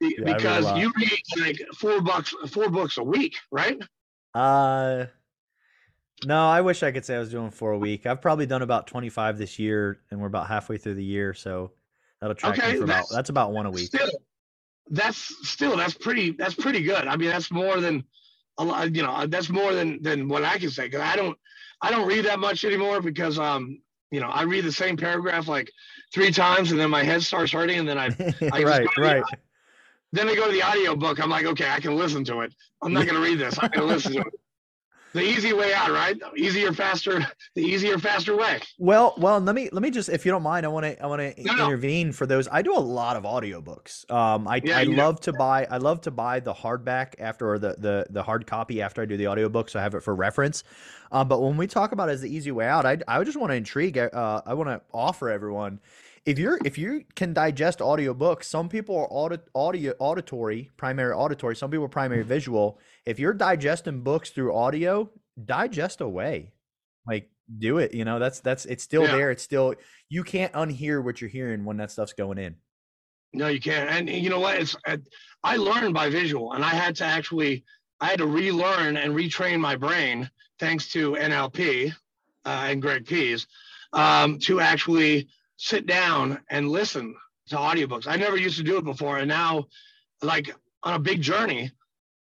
because 0.00 0.64
read 0.72 0.82
you 0.82 0.92
read 0.96 1.20
like 1.40 1.60
four 1.76 2.00
bucks, 2.00 2.34
four 2.48 2.68
books 2.70 2.98
a 2.98 3.02
week, 3.02 3.36
right? 3.50 3.78
Uh, 4.34 5.06
no, 6.24 6.48
I 6.48 6.60
wish 6.60 6.82
I 6.82 6.90
could 6.90 7.04
say 7.04 7.16
I 7.16 7.18
was 7.18 7.30
doing 7.30 7.50
four 7.50 7.72
a 7.72 7.78
week. 7.78 8.06
I've 8.06 8.20
probably 8.20 8.46
done 8.46 8.62
about 8.62 8.86
twenty 8.86 9.08
five 9.08 9.38
this 9.38 9.58
year, 9.58 10.00
and 10.10 10.20
we're 10.20 10.26
about 10.26 10.46
halfway 10.48 10.78
through 10.78 10.94
the 10.94 11.04
year, 11.04 11.34
so 11.34 11.72
that'll 12.20 12.34
track 12.34 12.58
okay, 12.58 12.72
me 12.72 12.78
for 12.78 12.84
about 12.84 13.06
that's 13.10 13.30
about 13.30 13.52
one 13.52 13.66
a 13.66 13.70
week. 13.70 13.86
Still, 13.86 14.10
that's 14.90 15.48
still 15.48 15.76
that's 15.76 15.94
pretty 15.94 16.32
that's 16.32 16.54
pretty 16.54 16.82
good. 16.82 17.06
I 17.06 17.16
mean, 17.16 17.30
that's 17.30 17.50
more 17.50 17.80
than 17.80 18.04
a 18.58 18.64
lot. 18.64 18.94
You 18.94 19.02
know, 19.02 19.26
that's 19.26 19.50
more 19.50 19.72
than 19.72 20.02
than 20.02 20.28
what 20.28 20.44
I 20.44 20.58
can 20.58 20.70
say 20.70 20.86
because 20.86 21.00
I 21.02 21.16
don't 21.16 21.36
I 21.82 21.90
don't 21.90 22.06
read 22.06 22.24
that 22.24 22.38
much 22.38 22.64
anymore 22.64 23.00
because 23.00 23.38
um 23.38 23.80
you 24.10 24.20
know 24.20 24.28
I 24.28 24.42
read 24.42 24.64
the 24.64 24.72
same 24.72 24.96
paragraph 24.96 25.48
like 25.48 25.70
three 26.12 26.30
times 26.30 26.70
and 26.70 26.80
then 26.80 26.90
my 26.90 27.02
head 27.02 27.22
starts 27.22 27.52
hurting 27.52 27.78
and 27.78 27.88
then 27.88 27.98
I, 27.98 28.06
I 28.52 28.62
right 28.62 28.88
right. 28.98 29.22
Then 30.12 30.28
I 30.28 30.34
go 30.34 30.46
to 30.46 30.52
the 30.52 30.62
audio 30.62 30.96
book. 30.96 31.20
I'm 31.20 31.30
like, 31.30 31.46
okay, 31.46 31.70
I 31.70 31.80
can 31.80 31.96
listen 31.96 32.24
to 32.24 32.40
it. 32.40 32.54
I'm 32.82 32.92
not 32.92 33.06
going 33.06 33.14
to 33.16 33.22
read 33.22 33.38
this. 33.38 33.56
I'm 33.60 33.70
going 33.70 33.88
to 33.88 33.94
listen 33.94 34.12
to 34.14 34.20
it. 34.20 34.26
The 35.12 35.22
easy 35.22 35.52
way 35.52 35.74
out, 35.74 35.90
right? 35.90 36.16
Easier, 36.36 36.72
faster. 36.72 37.26
The 37.56 37.62
easier, 37.62 37.98
faster 37.98 38.36
way. 38.36 38.60
Well, 38.78 39.14
well, 39.18 39.40
let 39.40 39.56
me 39.56 39.68
let 39.72 39.82
me 39.82 39.90
just, 39.90 40.08
if 40.08 40.24
you 40.24 40.30
don't 40.30 40.44
mind, 40.44 40.64
I 40.64 40.68
want 40.68 40.86
to 40.86 41.02
I 41.02 41.06
want 41.06 41.20
to 41.20 41.42
no, 41.42 41.66
intervene 41.66 42.08
no. 42.08 42.12
for 42.12 42.26
those. 42.26 42.46
I 42.46 42.62
do 42.62 42.76
a 42.76 42.78
lot 42.78 43.16
of 43.16 43.24
audiobooks. 43.24 44.08
Um, 44.08 44.46
I 44.46 44.60
yeah, 44.62 44.78
I 44.78 44.84
love 44.84 45.16
know. 45.16 45.22
to 45.22 45.32
buy 45.32 45.66
I 45.68 45.78
love 45.78 46.00
to 46.02 46.12
buy 46.12 46.38
the 46.38 46.54
hardback 46.54 47.14
after 47.18 47.50
or 47.50 47.58
the 47.58 47.74
the 47.78 48.06
the 48.10 48.22
hard 48.22 48.46
copy 48.46 48.80
after 48.80 49.02
I 49.02 49.04
do 49.04 49.16
the 49.16 49.26
audiobook, 49.26 49.68
so 49.68 49.80
I 49.80 49.82
have 49.82 49.96
it 49.96 50.04
for 50.04 50.14
reference. 50.14 50.62
Um, 51.10 51.26
but 51.26 51.42
when 51.42 51.56
we 51.56 51.66
talk 51.66 51.90
about 51.90 52.08
it 52.08 52.12
as 52.12 52.20
the 52.20 52.32
easy 52.32 52.52
way 52.52 52.68
out, 52.68 52.86
I 52.86 52.98
I 53.08 53.24
just 53.24 53.36
want 53.36 53.50
to 53.50 53.56
intrigue. 53.56 53.98
Uh, 53.98 54.42
I 54.46 54.54
want 54.54 54.68
to 54.68 54.80
offer 54.94 55.28
everyone 55.28 55.80
if 56.26 56.38
you're 56.38 56.58
if 56.64 56.76
you 56.76 57.04
can 57.14 57.32
digest 57.32 57.80
audio 57.80 58.12
books, 58.12 58.46
some 58.46 58.68
people 58.68 58.96
are 58.96 59.08
audit, 59.10 59.48
audio 59.54 59.94
auditory, 59.98 60.70
primary 60.76 61.12
auditory, 61.12 61.56
some 61.56 61.70
people 61.70 61.86
are 61.86 61.88
primary 61.88 62.22
visual. 62.22 62.78
If 63.06 63.18
you're 63.18 63.32
digesting 63.32 64.02
books 64.02 64.30
through 64.30 64.54
audio, 64.54 65.10
digest 65.42 66.00
away. 66.00 66.52
Like 67.06 67.30
do 67.58 67.78
it, 67.78 67.94
you 67.94 68.04
know, 68.04 68.18
that's 68.18 68.40
that's 68.40 68.66
it's 68.66 68.84
still 68.84 69.02
yeah. 69.02 69.16
there. 69.16 69.30
It's 69.30 69.42
still 69.42 69.74
you 70.08 70.22
can't 70.22 70.52
unhear 70.52 71.02
what 71.02 71.20
you're 71.20 71.30
hearing 71.30 71.64
when 71.64 71.78
that 71.78 71.90
stuff's 71.90 72.12
going 72.12 72.38
in. 72.38 72.56
No, 73.32 73.48
you 73.48 73.60
can't. 73.60 73.88
And 73.88 74.08
you 74.08 74.28
know 74.28 74.40
what? 74.40 74.58
It's 74.58 74.76
I 75.42 75.56
learned 75.56 75.94
by 75.94 76.10
visual 76.10 76.52
and 76.52 76.64
I 76.64 76.70
had 76.70 76.96
to 76.96 77.04
actually 77.04 77.64
I 78.00 78.08
had 78.08 78.18
to 78.18 78.26
relearn 78.26 78.96
and 78.96 79.14
retrain 79.14 79.58
my 79.58 79.76
brain 79.76 80.30
thanks 80.58 80.88
to 80.92 81.12
NLP 81.12 81.92
uh, 82.44 82.66
and 82.68 82.82
Greg 82.82 83.06
Pease 83.06 83.46
um, 83.92 84.38
to 84.40 84.60
actually 84.60 85.28
sit 85.60 85.86
down 85.86 86.40
and 86.48 86.70
listen 86.70 87.14
to 87.48 87.56
audiobooks. 87.56 88.06
I 88.06 88.16
never 88.16 88.38
used 88.38 88.56
to 88.56 88.62
do 88.62 88.78
it 88.78 88.84
before. 88.84 89.18
And 89.18 89.28
now, 89.28 89.66
like 90.22 90.54
on 90.82 90.94
a 90.94 90.98
big 90.98 91.20
journey, 91.20 91.70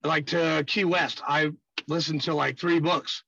like 0.04 0.26
to 0.28 0.64
Key 0.66 0.86
West, 0.86 1.22
I 1.26 1.52
listened 1.88 2.22
to 2.24 2.34
like 2.34 2.58
three 2.58 2.80
books. 2.80 3.24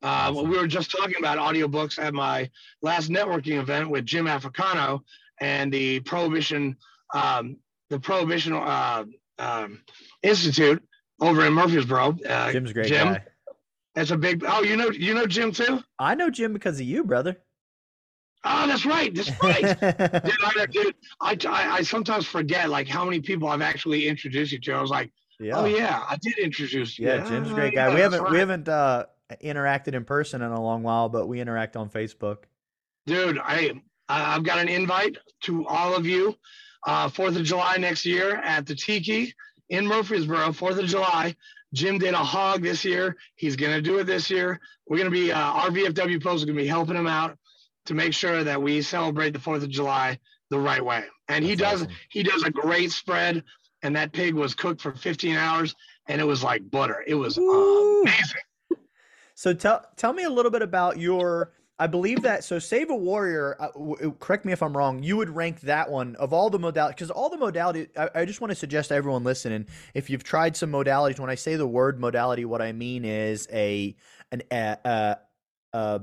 Uh, 0.00 0.30
awesome. 0.30 0.48
We 0.48 0.58
were 0.58 0.68
just 0.68 0.92
talking 0.92 1.16
about 1.18 1.38
audiobooks 1.38 1.98
at 1.98 2.14
my 2.14 2.48
last 2.82 3.10
networking 3.10 3.58
event 3.58 3.90
with 3.90 4.06
Jim 4.06 4.26
Africano 4.26 5.00
and 5.40 5.72
the 5.72 6.00
Prohibition, 6.00 6.76
um, 7.12 7.56
the 7.90 7.98
Prohibition 7.98 8.52
uh, 8.52 9.04
um, 9.40 9.82
Institute 10.22 10.80
over 11.20 11.44
in 11.44 11.52
Murfreesboro. 11.52 12.16
Uh, 12.28 12.52
Jim's 12.52 12.70
a 12.70 12.74
great 12.74 12.86
Jim, 12.86 13.08
guy. 13.08 13.24
That's 13.96 14.12
a 14.12 14.16
big. 14.16 14.44
Oh, 14.46 14.62
you 14.62 14.76
know, 14.76 14.90
you 14.90 15.14
know 15.14 15.26
Jim 15.26 15.50
too. 15.50 15.82
I 15.98 16.14
know 16.14 16.30
Jim 16.30 16.52
because 16.52 16.78
of 16.78 16.86
you, 16.86 17.02
brother. 17.02 17.38
Oh, 18.44 18.66
that's 18.66 18.86
right. 18.86 19.14
That's 19.14 19.30
right. 19.42 19.62
dude, 19.80 20.36
I, 20.44 20.66
dude, 20.70 20.94
I, 21.20 21.36
I, 21.48 21.76
I, 21.76 21.82
sometimes 21.82 22.26
forget 22.26 22.70
like 22.70 22.86
how 22.86 23.04
many 23.04 23.20
people 23.20 23.48
I've 23.48 23.62
actually 23.62 24.06
introduced 24.06 24.52
you 24.52 24.60
to. 24.60 24.72
I 24.72 24.80
was 24.80 24.90
like, 24.90 25.10
oh, 25.40 25.44
yeah. 25.44 25.56
oh 25.56 25.64
yeah, 25.64 26.04
I 26.08 26.16
did 26.16 26.38
introduce 26.38 26.98
you. 26.98 27.08
Yeah, 27.08 27.28
Jim's 27.28 27.50
a 27.50 27.54
great 27.54 27.74
guy. 27.74 27.88
Yeah, 27.88 27.94
we 27.94 28.00
haven't 28.00 28.22
right. 28.22 28.32
we 28.32 28.38
haven't 28.38 28.68
uh, 28.68 29.06
interacted 29.42 29.94
in 29.94 30.04
person 30.04 30.42
in 30.42 30.52
a 30.52 30.60
long 30.60 30.82
while, 30.82 31.08
but 31.08 31.26
we 31.26 31.40
interact 31.40 31.76
on 31.76 31.90
Facebook. 31.90 32.44
Dude, 33.06 33.38
I 33.42 33.80
I've 34.08 34.44
got 34.44 34.58
an 34.58 34.68
invite 34.68 35.18
to 35.42 35.66
all 35.66 35.96
of 35.96 36.06
you. 36.06 36.36
Uh, 36.86 37.08
Fourth 37.08 37.36
of 37.36 37.42
July 37.42 37.76
next 37.76 38.06
year 38.06 38.36
at 38.36 38.66
the 38.66 38.74
Tiki 38.74 39.34
in 39.68 39.86
Murfreesboro, 39.86 40.52
Fourth 40.52 40.78
of 40.78 40.86
July. 40.86 41.34
Jim 41.74 41.98
did 41.98 42.14
a 42.14 42.18
hog 42.18 42.62
this 42.62 42.84
year. 42.84 43.16
He's 43.34 43.56
going 43.56 43.72
to 43.72 43.82
do 43.82 43.98
it 43.98 44.04
this 44.04 44.30
year. 44.30 44.60
We're 44.86 44.96
going 44.96 45.10
to 45.10 45.18
be 45.18 45.32
uh, 45.32 45.38
our 45.38 45.68
VFW 45.68 46.22
Post 46.22 46.36
is 46.36 46.44
going 46.44 46.56
to 46.56 46.62
be 46.62 46.68
helping 46.68 46.96
him 46.96 47.06
out 47.06 47.36
to 47.88 47.94
make 47.94 48.12
sure 48.12 48.44
that 48.44 48.60
we 48.60 48.82
celebrate 48.82 49.32
the 49.32 49.38
Fourth 49.38 49.62
of 49.62 49.70
July 49.70 50.18
the 50.50 50.58
right 50.58 50.84
way. 50.84 51.04
And 51.28 51.44
he 51.44 51.56
does 51.56 51.82
awesome. 51.82 51.94
he 52.10 52.22
does 52.22 52.42
a 52.42 52.50
great 52.50 52.92
spread. 52.92 53.42
And 53.82 53.94
that 53.96 54.12
pig 54.12 54.34
was 54.34 54.54
cooked 54.54 54.80
for 54.80 54.92
15 54.92 55.36
hours, 55.36 55.76
and 56.08 56.20
it 56.20 56.24
was 56.24 56.42
like 56.42 56.68
butter. 56.68 57.04
It 57.06 57.14
was 57.14 57.38
amazing. 57.38 58.42
So 59.36 59.54
tell 59.54 59.84
tell 59.96 60.12
me 60.12 60.24
a 60.24 60.30
little 60.30 60.50
bit 60.50 60.62
about 60.62 60.98
your. 60.98 61.52
I 61.78 61.86
believe 61.86 62.22
that 62.22 62.42
so 62.42 62.58
Save 62.58 62.90
a 62.90 62.96
Warrior. 62.96 63.56
Uh, 63.60 63.68
w- 63.68 64.16
correct 64.18 64.44
me 64.44 64.52
if 64.52 64.64
I'm 64.64 64.76
wrong. 64.76 65.00
You 65.00 65.16
would 65.16 65.30
rank 65.30 65.60
that 65.60 65.88
one 65.88 66.16
of 66.16 66.32
all 66.32 66.50
the 66.50 66.58
modalities 66.58 66.88
because 66.88 67.12
all 67.12 67.30
the 67.30 67.36
modality. 67.36 67.86
I, 67.96 68.10
I, 68.16 68.24
just 68.24 68.40
want 68.40 68.50
to 68.50 68.56
suggest 68.56 68.88
to 68.88 68.96
everyone 68.96 69.22
listening 69.22 69.66
if 69.94 70.10
you've 70.10 70.24
tried 70.24 70.56
some 70.56 70.72
modalities. 70.72 71.20
When 71.20 71.30
I 71.30 71.36
say 71.36 71.54
the 71.54 71.68
word 71.68 72.00
modality, 72.00 72.44
what 72.46 72.60
I 72.60 72.72
mean 72.72 73.04
is 73.04 73.46
a 73.52 73.94
an 74.32 74.42
a, 74.50 74.76
a, 74.84 75.16
a 75.72 76.00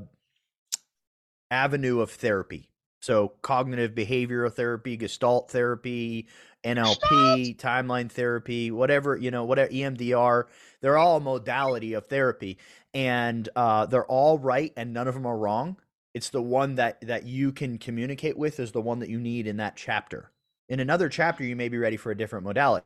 avenue 1.51 1.99
of 1.99 2.11
therapy. 2.11 2.69
So 3.01 3.33
cognitive 3.41 3.91
behavioral 3.91 4.51
therapy, 4.51 4.97
Gestalt 4.97 5.51
therapy, 5.51 6.27
NLP, 6.63 7.55
timeline 7.57 8.11
therapy, 8.11 8.71
whatever 8.71 9.15
you 9.15 9.29
know, 9.29 9.45
whatever 9.45 9.71
EMDR. 9.71 10.45
They're 10.81 10.97
all 10.97 11.17
a 11.17 11.21
modality 11.21 11.93
of 11.93 12.07
therapy 12.07 12.57
and 12.93 13.47
uh, 13.55 13.85
they're 13.85 14.07
all 14.07 14.39
right 14.39 14.73
and 14.75 14.93
none 14.93 15.07
of 15.07 15.13
them 15.13 15.25
are 15.27 15.37
wrong. 15.37 15.77
It's 16.15 16.29
the 16.29 16.41
one 16.41 16.75
that 16.75 16.99
that 17.01 17.25
you 17.27 17.51
can 17.51 17.77
communicate 17.77 18.37
with 18.37 18.59
is 18.59 18.71
the 18.71 18.81
one 18.81 18.99
that 18.99 19.09
you 19.09 19.19
need 19.19 19.45
in 19.45 19.57
that 19.57 19.75
chapter. 19.75 20.31
In 20.67 20.79
another 20.79 21.09
chapter, 21.09 21.43
you 21.43 21.55
may 21.55 21.69
be 21.69 21.77
ready 21.77 21.97
for 21.97 22.11
a 22.11 22.17
different 22.17 22.45
modality. 22.45 22.85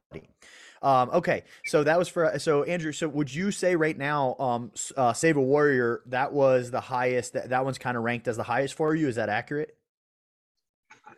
Um, 0.81 1.09
okay, 1.11 1.43
so 1.65 1.83
that 1.83 1.97
was 1.97 2.07
for 2.07 2.39
so 2.39 2.63
Andrew. 2.63 2.91
So 2.91 3.07
would 3.09 3.33
you 3.33 3.51
say 3.51 3.75
right 3.75 3.97
now, 3.97 4.35
um, 4.39 4.71
uh, 4.95 5.13
Save 5.13 5.37
a 5.37 5.41
Warrior, 5.41 6.01
that 6.07 6.31
was 6.31 6.71
the 6.71 6.79
highest? 6.79 7.33
That 7.33 7.49
that 7.49 7.65
one's 7.65 7.77
kind 7.77 7.97
of 7.97 8.03
ranked 8.03 8.27
as 8.27 8.37
the 8.37 8.43
highest 8.43 8.75
for 8.75 8.95
you. 8.95 9.07
Is 9.07 9.15
that 9.15 9.29
accurate? 9.29 9.75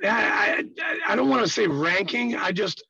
I 0.04 0.66
I, 0.82 1.00
I 1.10 1.16
don't 1.16 1.30
want 1.30 1.46
to 1.46 1.52
say 1.52 1.68
ranking. 1.68 2.36
I 2.36 2.52
just 2.52 2.84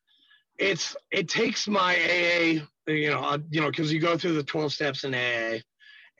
it's 0.57 0.95
it 1.11 1.27
takes 1.27 1.67
my 1.67 1.95
AA, 1.95 2.91
you 2.91 3.09
know, 3.09 3.21
uh, 3.21 3.39
you 3.49 3.61
know, 3.61 3.69
because 3.69 3.91
you 3.91 3.99
go 3.99 4.17
through 4.17 4.33
the 4.33 4.43
twelve 4.43 4.71
steps 4.71 5.03
in 5.03 5.13
AA, 5.13 5.59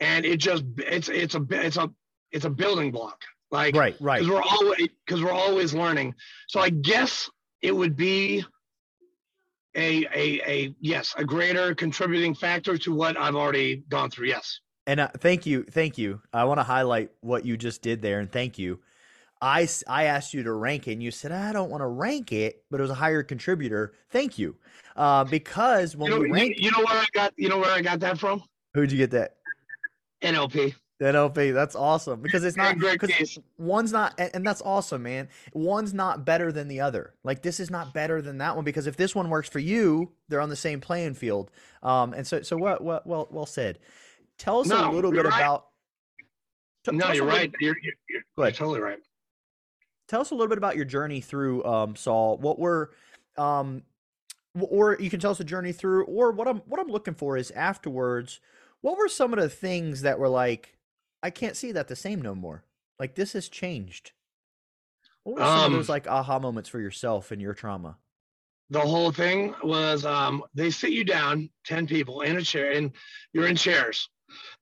and 0.01 0.25
it 0.25 0.37
just 0.37 0.65
it's 0.77 1.07
it's 1.07 1.35
a 1.35 1.45
it's 1.49 1.77
a 1.77 1.89
it's 2.31 2.45
a 2.45 2.49
building 2.49 2.91
block 2.91 3.21
like 3.51 3.75
right 3.75 3.95
right 3.99 4.19
because 4.19 4.33
we're 4.33 4.41
always 4.41 4.89
because 5.05 5.23
we're 5.23 5.31
always 5.31 5.73
learning 5.73 6.15
so 6.47 6.59
i 6.59 6.69
guess 6.69 7.29
it 7.61 7.75
would 7.75 7.95
be 7.95 8.43
a 9.75 10.05
a 10.13 10.41
a 10.45 10.75
yes 10.79 11.13
a 11.17 11.23
greater 11.23 11.73
contributing 11.73 12.33
factor 12.33 12.77
to 12.77 12.93
what 12.93 13.17
i've 13.17 13.35
already 13.35 13.83
gone 13.89 14.09
through 14.09 14.27
yes. 14.27 14.59
And 14.87 14.99
uh, 14.99 15.09
thank 15.19 15.45
you 15.45 15.63
thank 15.63 15.97
you. 15.97 16.21
I 16.33 16.43
want 16.45 16.59
to 16.59 16.63
highlight 16.63 17.11
what 17.21 17.45
you 17.45 17.55
just 17.55 17.81
did 17.81 18.01
there 18.01 18.19
and 18.19 18.31
thank 18.31 18.57
you. 18.57 18.79
I, 19.43 19.67
I 19.87 20.03
asked 20.05 20.33
you 20.33 20.43
to 20.43 20.53
rank 20.53 20.87
it 20.87 20.93
and 20.93 21.03
you 21.03 21.09
said 21.11 21.31
i 21.31 21.51
don't 21.53 21.69
want 21.71 21.81
to 21.81 21.87
rank 21.87 22.31
it 22.31 22.63
but 22.69 22.79
it 22.79 22.83
was 22.83 22.91
a 22.91 22.95
higher 22.95 23.23
contributor. 23.23 23.93
Thank 24.09 24.37
you. 24.37 24.55
Uh, 24.95 25.23
because 25.23 25.95
when 25.95 26.11
you 26.11 26.17
know, 26.17 26.21
we 26.21 26.31
rank 26.31 26.55
you 26.57 26.71
know 26.71 26.79
where 26.79 26.97
i 26.97 27.05
got 27.13 27.33
you 27.37 27.47
know 27.47 27.59
where 27.59 27.71
i 27.71 27.81
got 27.81 27.99
that 28.01 28.17
from? 28.19 28.43
Who'd 28.73 28.91
you 28.91 28.97
get 28.97 29.11
that? 29.11 29.35
NLP. 30.23 30.73
NLP, 31.05 31.53
that's 31.53 31.75
awesome 31.75 32.21
because 32.21 32.43
it's 32.43 32.55
not 32.55 32.77
because 32.77 33.39
one's 33.57 33.91
not, 33.91 34.19
and 34.19 34.45
that's 34.45 34.61
awesome, 34.61 35.03
man. 35.03 35.29
One's 35.53 35.93
not 35.93 36.25
better 36.25 36.51
than 36.51 36.67
the 36.67 36.79
other. 36.81 37.15
Like 37.23 37.41
this 37.41 37.59
is 37.59 37.71
not 37.71 37.93
better 37.93 38.21
than 38.21 38.37
that 38.37 38.55
one 38.55 38.65
because 38.65 38.87
if 38.87 38.97
this 38.97 39.15
one 39.15 39.29
works 39.29 39.49
for 39.49 39.59
you, 39.59 40.11
they're 40.29 40.41
on 40.41 40.49
the 40.49 40.55
same 40.55 40.79
playing 40.79 41.15
field. 41.15 41.49
Um, 41.81 42.13
and 42.13 42.27
so, 42.27 42.41
so 42.41 42.55
what, 42.55 42.83
what, 42.83 43.07
well, 43.07 43.27
well 43.31 43.45
said. 43.45 43.79
Tell 44.37 44.59
us 44.59 44.67
no, 44.67 44.89
a 44.89 44.91
little 44.91 45.11
bit 45.11 45.25
right. 45.25 45.39
about. 45.39 45.67
T- 46.83 46.95
no, 46.95 47.11
you're 47.11 47.25
right. 47.25 47.51
You're, 47.59 47.75
you're, 47.81 47.93
you're, 48.09 48.23
you're, 48.37 48.51
totally 48.51 48.79
right. 48.79 48.99
Tell 50.07 50.21
us 50.21 50.31
a 50.31 50.35
little 50.35 50.49
bit 50.49 50.57
about 50.57 50.75
your 50.75 50.85
journey 50.85 51.21
through 51.21 51.63
um, 51.63 51.95
SAW. 51.95 52.35
What 52.35 52.59
were, 52.59 52.91
um, 53.37 53.83
or 54.59 54.97
you 54.99 55.09
can 55.09 55.19
tell 55.19 55.31
us 55.31 55.39
a 55.39 55.43
journey 55.43 55.71
through, 55.71 56.05
or 56.05 56.31
what 56.31 56.47
I'm 56.47 56.57
what 56.67 56.79
I'm 56.79 56.89
looking 56.89 57.13
for 57.13 57.37
is 57.37 57.51
afterwards 57.51 58.39
what 58.81 58.97
were 58.97 59.07
some 59.07 59.31
of 59.31 59.39
the 59.39 59.49
things 59.49 60.01
that 60.01 60.19
were 60.19 60.27
like, 60.27 60.75
I 61.23 61.29
can't 61.29 61.55
see 61.55 61.71
that 61.71 61.87
the 61.87 61.95
same 61.95 62.21
no 62.21 62.35
more? 62.35 62.63
Like 62.99 63.15
this 63.15 63.33
has 63.33 63.49
changed. 63.49 64.11
What 65.23 65.35
were 65.35 65.41
some 65.41 65.59
um, 65.59 65.65
of 65.65 65.71
those 65.73 65.89
like 65.89 66.07
aha 66.07 66.39
moments 66.39 66.69
for 66.69 66.79
yourself 66.79 67.31
and 67.31 67.41
your 67.41 67.53
trauma? 67.53 67.97
The 68.69 68.79
whole 68.79 69.11
thing 69.11 69.53
was 69.63 70.05
um, 70.05 70.43
they 70.53 70.69
sit 70.69 70.91
you 70.91 71.03
down, 71.03 71.49
10 71.65 71.87
people 71.87 72.21
in 72.21 72.37
a 72.37 72.41
chair, 72.41 72.71
and 72.71 72.91
you're 73.33 73.47
in 73.47 73.55
chairs. 73.55 74.09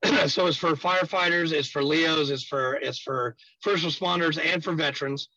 so 0.27 0.47
it's 0.47 0.57
for 0.57 0.71
firefighters, 0.73 1.51
it's 1.51 1.69
for 1.69 1.83
LEOs, 1.83 2.31
it's 2.31 2.43
for 2.43 2.75
it's 2.75 2.99
for 2.99 3.35
first 3.61 3.85
responders 3.85 4.43
and 4.43 4.63
for 4.63 4.73
veterans. 4.73 5.29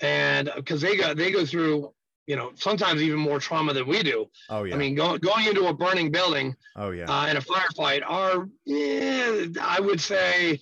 And 0.00 0.50
because 0.56 0.80
they 0.80 0.96
go 0.96 1.14
they 1.14 1.30
go 1.30 1.44
through 1.44 1.92
you 2.26 2.36
know, 2.36 2.52
sometimes 2.54 3.02
even 3.02 3.18
more 3.18 3.38
trauma 3.38 3.72
than 3.72 3.86
we 3.86 4.02
do. 4.02 4.26
Oh 4.48 4.64
yeah. 4.64 4.74
I 4.74 4.78
mean, 4.78 4.94
going 4.94 5.18
going 5.20 5.46
into 5.46 5.66
a 5.66 5.74
burning 5.74 6.10
building. 6.10 6.56
Oh 6.76 6.90
yeah. 6.90 7.04
Uh, 7.04 7.26
in 7.28 7.36
a 7.36 7.40
firefight 7.40 8.02
are, 8.06 8.48
yeah, 8.64 9.46
I 9.60 9.80
would 9.80 10.00
say, 10.00 10.60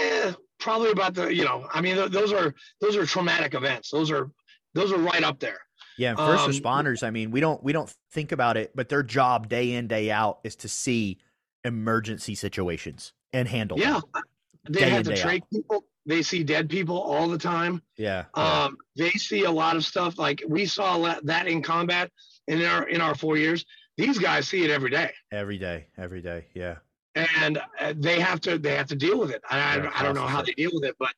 yeah, 0.00 0.32
probably 0.58 0.90
about 0.90 1.14
the, 1.14 1.32
you 1.32 1.44
know, 1.44 1.68
I 1.72 1.80
mean, 1.80 1.96
th- 1.96 2.10
those 2.10 2.32
are 2.32 2.54
those 2.80 2.96
are 2.96 3.06
traumatic 3.06 3.54
events. 3.54 3.90
Those 3.90 4.10
are 4.10 4.30
those 4.74 4.92
are 4.92 4.98
right 4.98 5.22
up 5.22 5.38
there. 5.38 5.60
Yeah, 5.96 6.10
and 6.10 6.18
first 6.18 6.44
um, 6.44 6.50
responders. 6.50 7.02
I 7.02 7.10
mean, 7.10 7.30
we 7.30 7.40
don't 7.40 7.62
we 7.62 7.72
don't 7.72 7.92
think 8.12 8.32
about 8.32 8.56
it, 8.56 8.72
but 8.74 8.88
their 8.88 9.02
job 9.02 9.48
day 9.48 9.72
in 9.72 9.86
day 9.88 10.10
out 10.10 10.38
is 10.44 10.56
to 10.56 10.68
see 10.68 11.18
emergency 11.64 12.34
situations 12.34 13.12
and 13.32 13.46
handle. 13.48 13.78
Yeah, 13.78 14.00
them. 14.14 14.22
they 14.68 14.90
have 14.90 15.04
to 15.04 15.16
train 15.16 15.42
people 15.52 15.84
they 16.08 16.22
see 16.22 16.42
dead 16.42 16.68
people 16.68 17.00
all 17.00 17.28
the 17.28 17.38
time. 17.38 17.82
Yeah, 17.96 18.24
yeah. 18.36 18.64
Um, 18.64 18.76
they 18.96 19.10
see 19.10 19.44
a 19.44 19.50
lot 19.50 19.76
of 19.76 19.84
stuff. 19.84 20.18
Like 20.18 20.42
we 20.48 20.66
saw 20.66 21.18
that 21.22 21.46
in 21.46 21.62
combat 21.62 22.10
in 22.48 22.64
our 22.64 22.88
in 22.88 23.00
our 23.00 23.14
four 23.14 23.36
years. 23.36 23.64
These 23.96 24.18
guys 24.18 24.48
see 24.48 24.64
it 24.64 24.70
every 24.70 24.90
day. 24.90 25.12
Every 25.32 25.58
day, 25.58 25.86
every 25.96 26.22
day. 26.22 26.46
Yeah. 26.54 26.76
And 27.14 27.58
uh, 27.80 27.94
they 27.96 28.20
have 28.20 28.40
to 28.42 28.58
they 28.58 28.74
have 28.74 28.86
to 28.88 28.96
deal 28.96 29.18
with 29.18 29.30
it. 29.30 29.42
I, 29.48 29.58
I, 29.58 30.00
I 30.00 30.02
don't 30.02 30.14
know 30.14 30.26
how 30.26 30.40
it. 30.40 30.46
they 30.46 30.52
deal 30.52 30.70
with 30.72 30.84
it, 30.84 30.96
but 30.98 31.12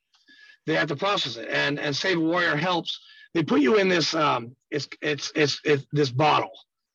they 0.66 0.74
have 0.74 0.88
to 0.88 0.96
process 0.96 1.36
it. 1.36 1.48
And 1.50 1.78
and 1.78 1.94
Save 1.94 2.18
a 2.18 2.20
Warrior 2.20 2.56
helps. 2.56 3.00
They 3.32 3.42
put 3.42 3.60
you 3.60 3.76
in 3.76 3.88
this 3.88 4.14
um 4.14 4.56
it's 4.70 4.88
it's 5.00 5.32
it's, 5.34 5.60
it's 5.64 5.86
this 5.92 6.10
bottle 6.10 6.52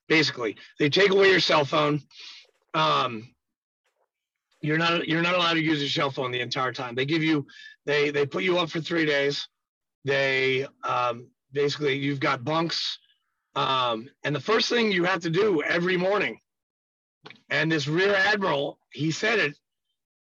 basically. 0.07 0.57
They 0.79 0.89
take 0.89 1.11
away 1.11 1.31
your 1.31 1.39
cell 1.39 1.65
phone. 1.65 2.01
Um, 2.73 3.34
you're 4.65 4.77
not 4.77 5.07
you're 5.07 5.21
not 5.21 5.35
allowed 5.35 5.53
to 5.53 5.61
use 5.61 5.79
your 5.79 5.89
cell 5.89 6.11
phone 6.11 6.31
the 6.31 6.41
entire 6.41 6.73
time. 6.73 6.95
They 6.95 7.05
give 7.05 7.23
you 7.23 7.45
they 7.85 8.09
they 8.11 8.25
put 8.25 8.43
you 8.43 8.57
up 8.57 8.69
for 8.69 8.81
three 8.81 9.05
days. 9.05 9.47
They 10.03 10.67
um, 10.83 11.27
basically 11.51 11.95
you've 11.97 12.19
got 12.19 12.43
bunks, 12.43 12.99
um, 13.55 14.09
and 14.23 14.35
the 14.35 14.39
first 14.39 14.69
thing 14.69 14.91
you 14.91 15.03
have 15.05 15.21
to 15.21 15.29
do 15.29 15.61
every 15.63 15.97
morning, 15.97 16.39
and 17.49 17.71
this 17.71 17.87
rear 17.87 18.13
admiral 18.15 18.79
he 18.91 19.11
said 19.11 19.39
it 19.39 19.55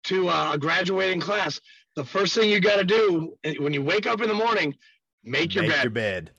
to 0.05 0.29
a 0.29 0.57
graduating 0.59 1.21
class. 1.21 1.59
The 1.95 2.03
first 2.03 2.33
thing 2.33 2.49
you 2.49 2.59
got 2.59 2.77
to 2.77 2.83
do 2.83 3.37
when 3.59 3.73
you 3.73 3.83
wake 3.83 4.07
up 4.07 4.21
in 4.21 4.27
the 4.27 4.33
morning, 4.33 4.75
make 5.23 5.53
your 5.53 5.63
make 5.63 5.73
bed. 5.73 5.83
Your 5.83 5.91
bed. 5.91 6.31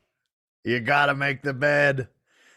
You 0.65 0.81
got 0.81 1.07
to 1.07 1.15
make 1.15 1.43
the 1.43 1.55
bed. 1.55 2.09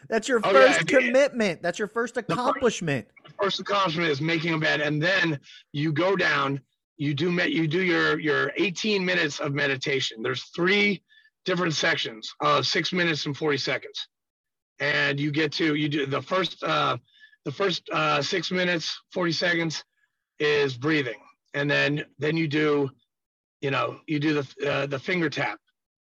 That's 0.08 0.26
your 0.26 0.40
oh, 0.42 0.52
first 0.52 0.90
yeah, 0.90 1.00
commitment. 1.00 1.62
That's 1.62 1.78
your 1.78 1.88
first 1.88 2.16
accomplishment. 2.16 3.06
First 3.40 3.60
accomplishment 3.60 4.10
is 4.10 4.20
making 4.20 4.54
a 4.54 4.58
bed, 4.58 4.80
and 4.80 5.02
then 5.02 5.38
you 5.72 5.92
go 5.92 6.16
down. 6.16 6.60
You 6.96 7.14
do 7.14 7.30
you 7.30 7.68
do 7.68 7.82
your 7.82 8.18
your 8.18 8.52
18 8.56 9.04
minutes 9.04 9.38
of 9.40 9.54
meditation. 9.54 10.22
There's 10.22 10.44
three 10.54 11.02
different 11.44 11.74
sections 11.74 12.32
of 12.40 12.66
six 12.66 12.92
minutes 12.92 13.26
and 13.26 13.36
40 13.36 13.58
seconds, 13.58 14.08
and 14.80 15.20
you 15.20 15.30
get 15.30 15.52
to 15.52 15.74
you 15.74 15.88
do 15.88 16.06
the 16.06 16.22
first 16.22 16.62
uh, 16.64 16.98
the 17.44 17.52
first 17.52 17.88
uh, 17.90 18.20
six 18.22 18.50
minutes 18.50 19.00
40 19.12 19.32
seconds 19.32 19.84
is 20.40 20.76
breathing, 20.76 21.20
and 21.54 21.70
then 21.70 22.04
then 22.18 22.36
you 22.36 22.48
do 22.48 22.90
you 23.60 23.70
know 23.70 24.00
you 24.06 24.18
do 24.18 24.34
the 24.34 24.70
uh, 24.70 24.86
the 24.86 24.98
finger 24.98 25.30
tap. 25.30 25.60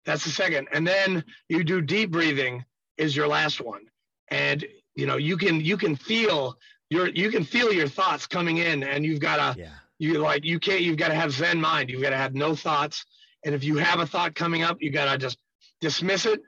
That's 0.05 0.23
the 0.23 0.31
second, 0.31 0.67
and 0.71 0.85
then 0.85 1.23
you 1.49 1.63
do 1.63 1.81
deep 1.81 2.11
breathing 2.11 2.63
is 2.97 3.15
your 3.15 3.27
last 3.27 3.59
one 3.59 3.81
and 4.29 4.65
you 4.95 5.05
know 5.05 5.17
you 5.17 5.37
can 5.37 5.61
you 5.61 5.77
can 5.77 5.95
feel 5.95 6.55
your 6.93 7.07
you 7.09 7.31
can 7.31 7.43
feel 7.43 7.73
your 7.73 7.87
thoughts 7.87 8.27
coming 8.27 8.57
in 8.57 8.83
and 8.83 9.03
you've 9.03 9.19
got 9.19 9.37
to 9.37 9.59
yeah. 9.59 9.69
you 9.97 10.19
like 10.19 10.45
you 10.45 10.59
can't 10.59 10.81
you've 10.81 10.97
got 10.97 11.07
to 11.07 11.15
have 11.15 11.31
zen 11.31 11.59
mind. 11.59 11.89
You've 11.89 12.03
got 12.03 12.11
to 12.11 12.17
have 12.17 12.35
no 12.35 12.55
thoughts. 12.55 13.05
And 13.43 13.53
if 13.55 13.63
you 13.63 13.77
have 13.77 13.99
a 13.99 14.05
thought 14.05 14.35
coming 14.35 14.61
up 14.61 14.77
you 14.79 14.91
got 14.91 15.11
to 15.11 15.17
just 15.17 15.37
dismiss 15.81 16.25
it 16.25 16.41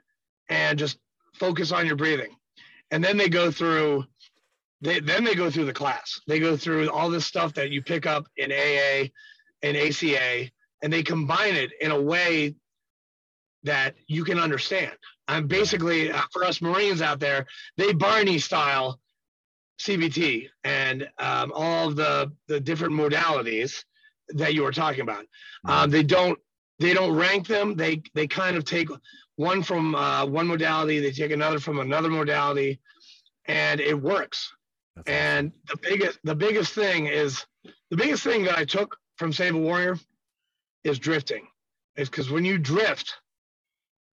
and 0.48 0.78
just 0.78 0.98
focus 1.34 1.72
on 1.72 1.84
your 1.84 1.96
breathing. 1.96 2.34
And 2.92 3.02
then 3.02 3.16
they 3.16 3.28
go 3.28 3.50
through 3.50 4.04
they 4.80 5.00
then 5.00 5.24
they 5.24 5.34
go 5.34 5.50
through 5.50 5.66
the 5.66 5.72
class. 5.72 6.20
They 6.28 6.38
go 6.38 6.56
through 6.56 6.90
all 6.90 7.10
this 7.10 7.26
stuff 7.26 7.54
that 7.54 7.70
you 7.70 7.82
pick 7.82 8.06
up 8.06 8.26
in 8.36 8.52
aa 8.52 9.08
and 9.62 9.76
aca 9.76 10.50
and 10.82 10.92
they 10.92 11.02
combine 11.02 11.56
it 11.56 11.72
in 11.80 11.90
a 11.90 12.00
way 12.00 12.54
that 13.64 13.96
you 14.06 14.22
can 14.22 14.38
understand. 14.38 14.92
I'm 15.26 15.48
basically 15.48 16.12
uh, 16.12 16.22
for 16.32 16.44
us 16.44 16.62
Marines 16.62 17.02
out 17.02 17.18
there, 17.18 17.46
they 17.76 17.92
Barney 17.92 18.38
style 18.38 19.00
CBT 19.80 20.48
and 20.64 21.08
um, 21.18 21.52
all 21.54 21.90
the 21.90 22.32
the 22.48 22.60
different 22.60 22.94
modalities 22.94 23.84
that 24.30 24.54
you 24.54 24.62
were 24.62 24.72
talking 24.72 25.02
about. 25.02 25.26
Um, 25.66 25.90
they 25.90 26.02
don't 26.02 26.38
they 26.78 26.94
don't 26.94 27.14
rank 27.14 27.46
them. 27.46 27.76
They 27.76 28.02
they 28.14 28.26
kind 28.26 28.56
of 28.56 28.64
take 28.64 28.88
one 29.36 29.62
from 29.62 29.94
uh, 29.94 30.26
one 30.26 30.46
modality, 30.46 30.98
they 30.98 31.12
take 31.12 31.30
another 31.30 31.58
from 31.58 31.78
another 31.78 32.08
modality, 32.08 32.80
and 33.46 33.80
it 33.80 34.00
works. 34.00 34.52
That's 34.96 35.08
and 35.08 35.52
awesome. 35.68 35.80
the 35.82 35.88
biggest 35.88 36.18
the 36.24 36.34
biggest 36.34 36.72
thing 36.72 37.06
is 37.06 37.44
the 37.90 37.96
biggest 37.96 38.24
thing 38.24 38.44
that 38.44 38.58
I 38.58 38.64
took 38.64 38.96
from 39.16 39.32
Save 39.32 39.54
a 39.54 39.58
Warrior 39.58 39.98
is 40.84 40.98
drifting. 40.98 41.46
Is 41.96 42.10
because 42.10 42.30
when 42.30 42.44
you 42.44 42.58
drift, 42.58 43.14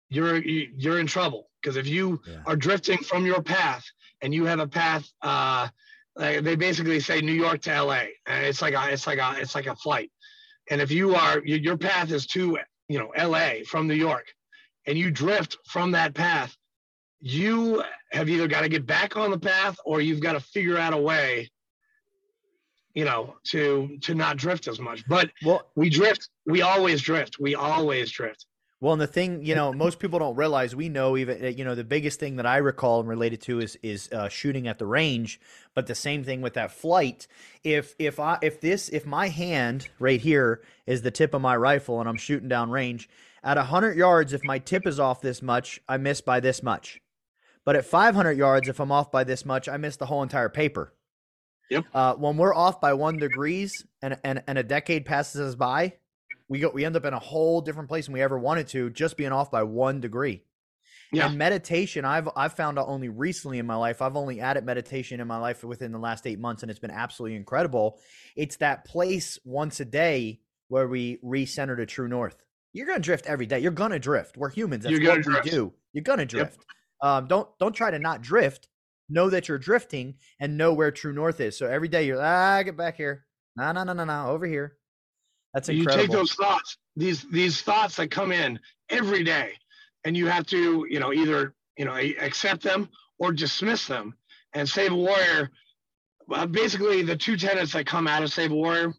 you're 0.10 0.38
you're 0.38 1.00
in 1.00 1.08
trouble. 1.08 1.50
Because 1.62 1.76
if 1.76 1.88
you 1.88 2.22
yeah. 2.28 2.38
are 2.46 2.56
drifting 2.56 3.00
from 3.00 3.26
your 3.26 3.42
path 3.42 3.84
and 4.22 4.34
you 4.34 4.46
have 4.46 4.60
a 4.60 4.68
path, 4.68 5.12
uh, 5.22 5.68
they 6.16 6.56
basically 6.56 7.00
say 7.00 7.22
New 7.22 7.34
York 7.34 7.62
to 7.62 7.82
LA, 7.84 8.04
and 8.26 8.46
it's 8.46 8.62
like 8.62 8.74
a 8.74 8.92
it's 8.92 9.08
like 9.08 9.20
a 9.20 9.36
it's 9.40 9.56
like 9.56 9.68
a 9.68 9.76
flight. 9.76 10.12
And 10.70 10.82
if 10.82 10.92
you 10.92 11.16
are 11.16 11.40
your 11.46 11.78
path 11.78 12.12
is 12.12 12.26
to 12.28 12.58
you 12.88 13.00
know 13.00 13.12
LA 13.18 13.64
from 13.68 13.88
New 13.88 13.96
York, 13.96 14.28
and 14.86 14.98
you 14.98 15.12
drift 15.12 15.58
from 15.66 15.92
that 15.92 16.14
path, 16.14 16.56
you 17.20 17.84
have 18.12 18.30
either 18.30 18.48
got 18.48 18.62
to 18.62 18.70
get 18.70 18.86
back 18.86 19.18
on 19.18 19.32
the 19.32 19.40
path 19.40 19.78
or 19.86 20.02
you've 20.02 20.22
got 20.22 20.34
to 20.34 20.40
figure 20.40 20.78
out 20.78 20.94
a 20.94 20.98
way 20.98 21.50
you 22.94 23.06
know 23.06 23.36
to 23.44 23.98
to 24.02 24.16
not 24.16 24.38
drift 24.38 24.68
as 24.68 24.80
much 24.80 25.04
but 25.08 25.30
well 25.44 25.68
we 25.76 25.90
drift 25.90 26.30
we 26.48 26.64
always 26.64 27.02
drift 27.02 27.38
we 27.40 27.54
always 27.54 28.10
drift 28.12 28.46
well, 28.80 28.94
and 28.94 29.02
the 29.02 29.08
thing, 29.08 29.44
you 29.44 29.56
know, 29.56 29.74
most 29.86 30.00
people 30.00 30.20
don't 30.20 30.36
realize 30.36 30.76
we 30.76 30.90
know 30.90 31.18
even, 31.18 31.58
you 31.58 31.66
know, 31.66 31.76
the 31.76 31.84
biggest 31.84 32.20
thing 32.20 32.36
that 32.36 32.46
I 32.46 32.58
recall 32.58 33.00
and 33.00 33.10
related 33.10 33.42
to 33.44 33.60
is 33.60 33.78
is 33.82 34.10
uh, 34.12 34.30
shooting 34.30 34.68
at 34.68 34.80
the 34.80 34.86
range. 34.86 35.40
But 35.74 35.88
the 35.88 35.96
same 35.96 36.24
thing 36.24 36.42
with 36.42 36.54
that 36.54 36.72
flight. 36.72 37.28
If 37.64 37.96
if 38.00 38.20
I 38.20 38.38
if 38.42 38.62
this 38.62 38.90
if 38.90 39.06
my 39.06 39.30
hand 39.30 39.90
right 40.00 40.22
here 40.22 40.62
is 40.86 41.02
the 41.02 41.12
tip 41.12 41.34
of 41.34 41.42
my 41.42 41.56
rifle 41.56 42.00
and 42.00 42.08
I'm 42.08 42.18
shooting 42.18 42.50
down 42.50 42.70
range, 42.70 43.10
at 43.44 43.58
100 43.58 43.98
yards, 43.98 44.34
if 44.34 44.44
my 44.44 44.60
tip 44.60 44.86
is 44.86 45.00
off 45.00 45.22
this 45.22 45.42
much, 45.42 45.80
I 45.88 45.98
miss 45.98 46.22
by 46.22 46.40
this 46.40 46.62
much. 46.62 47.02
But 47.66 47.76
at 47.76 47.86
500 47.86 48.38
yards, 48.38 48.70
if 48.70 48.80
I'm 48.80 48.92
off 48.92 49.12
by 49.12 49.24
this 49.24 49.46
much, 49.46 49.68
I 49.68 49.78
miss 49.78 49.98
the 49.98 50.06
whole 50.06 50.24
entire 50.24 50.50
paper. 50.50 50.94
Yep. 51.70 51.86
Uh, 51.94 52.14
when 52.16 52.38
we're 52.38 52.56
off 52.56 52.80
by 52.80 52.94
one 52.94 53.18
degrees 53.18 53.86
and, 54.02 54.18
and 54.24 54.42
and 54.48 54.58
a 54.58 54.64
decade 54.64 55.06
passes 55.06 55.42
us 55.42 55.56
by, 55.56 55.94
we 56.50 56.60
go 56.60 56.70
we 56.70 56.86
end 56.86 56.96
up 56.96 57.06
in 57.06 57.14
a 57.14 57.20
whole 57.20 57.62
different 57.62 57.90
place 57.90 58.06
than 58.06 58.14
we 58.14 58.22
ever 58.22 58.38
wanted 58.38 58.68
to, 58.70 58.90
just 58.90 59.18
being 59.18 59.32
off 59.32 59.52
by 59.52 59.64
one 59.64 60.00
degree. 60.00 60.44
Yeah. 61.12 61.28
And 61.28 61.38
meditation, 61.38 62.04
I've 62.06 62.28
I've 62.36 62.54
found 62.54 62.78
out 62.78 62.88
only 62.88 63.10
recently 63.10 63.60
in 63.60 63.66
my 63.66 63.76
life. 63.76 64.02
I've 64.02 64.18
only 64.18 64.42
added 64.42 64.66
meditation 64.66 65.20
in 65.20 65.28
my 65.28 65.38
life 65.38 65.64
within 65.64 65.92
the 65.92 66.00
last 66.00 66.28
eight 66.28 66.40
months, 66.40 66.64
and 66.64 66.70
it's 66.70 66.80
been 66.80 66.92
absolutely 66.92 67.38
incredible. 67.38 68.00
It's 68.36 68.58
that 68.58 68.86
place 68.86 69.40
once 69.46 69.80
a 69.80 69.86
day 69.86 70.42
where 70.68 70.88
we 70.88 71.18
recenter 71.24 71.78
to 71.78 71.86
true 71.86 72.08
north. 72.08 72.36
You're 72.74 72.88
gonna 72.88 73.00
drift 73.00 73.26
every 73.26 73.46
day. 73.46 73.60
You're 73.60 73.72
gonna 73.72 74.00
drift. 74.00 74.38
We're 74.38 74.50
humans. 74.50 74.84
That's 74.84 75.00
what 75.00 75.22
drift. 75.22 75.46
we 75.46 75.50
do. 75.50 75.74
You're 75.94 76.04
gonna 76.04 76.26
drift. 76.26 76.58
Yep. 77.02 77.10
Um, 77.10 77.28
don't 77.28 77.48
don't 77.58 77.74
try 77.74 77.90
to 77.90 78.00
not 78.00 78.22
drift. 78.22 78.68
Know 79.10 79.30
that 79.30 79.48
you're 79.48 79.58
drifting 79.58 80.16
and 80.40 80.58
know 80.58 80.74
where 80.74 80.92
true 80.92 81.14
north 81.14 81.40
is. 81.40 81.58
So 81.58 81.68
every 81.68 81.88
day 81.88 82.06
you're 82.06 82.22
ah, 82.22 82.62
get 82.64 82.76
back 82.76 82.98
here. 82.98 83.26
No, 83.56 83.72
no, 83.72 83.84
no, 83.84 83.94
no, 83.94 84.04
no, 84.04 84.28
over 84.28 84.46
here. 84.46 84.76
That's 85.58 85.70
incredible. 85.70 86.02
You 86.04 86.08
take 86.08 86.12
those 86.12 86.34
thoughts, 86.34 86.78
these 86.96 87.24
these 87.32 87.62
thoughts 87.62 87.96
that 87.96 88.12
come 88.12 88.32
in 88.32 88.60
every 88.92 89.24
day, 89.24 89.54
and 90.04 90.16
you 90.16 90.28
have 90.28 90.46
to, 90.48 90.86
you 90.88 91.00
know, 91.00 91.12
either 91.12 91.56
you 91.78 91.86
know 91.86 91.96
accept 91.96 92.62
them 92.62 92.90
or 93.18 93.32
dismiss 93.32 93.88
them. 93.88 94.14
And 94.54 94.70
Save 94.70 94.92
a 94.92 94.96
Warrior, 94.96 95.50
uh, 96.32 96.46
basically 96.46 97.02
the 97.02 97.16
two 97.16 97.38
tenets 97.38 97.74
that 97.74 97.88
come 97.88 98.08
out 98.08 98.22
of 98.22 98.32
Save 98.32 98.52
a 98.52 98.56
Warrior, 98.56 98.94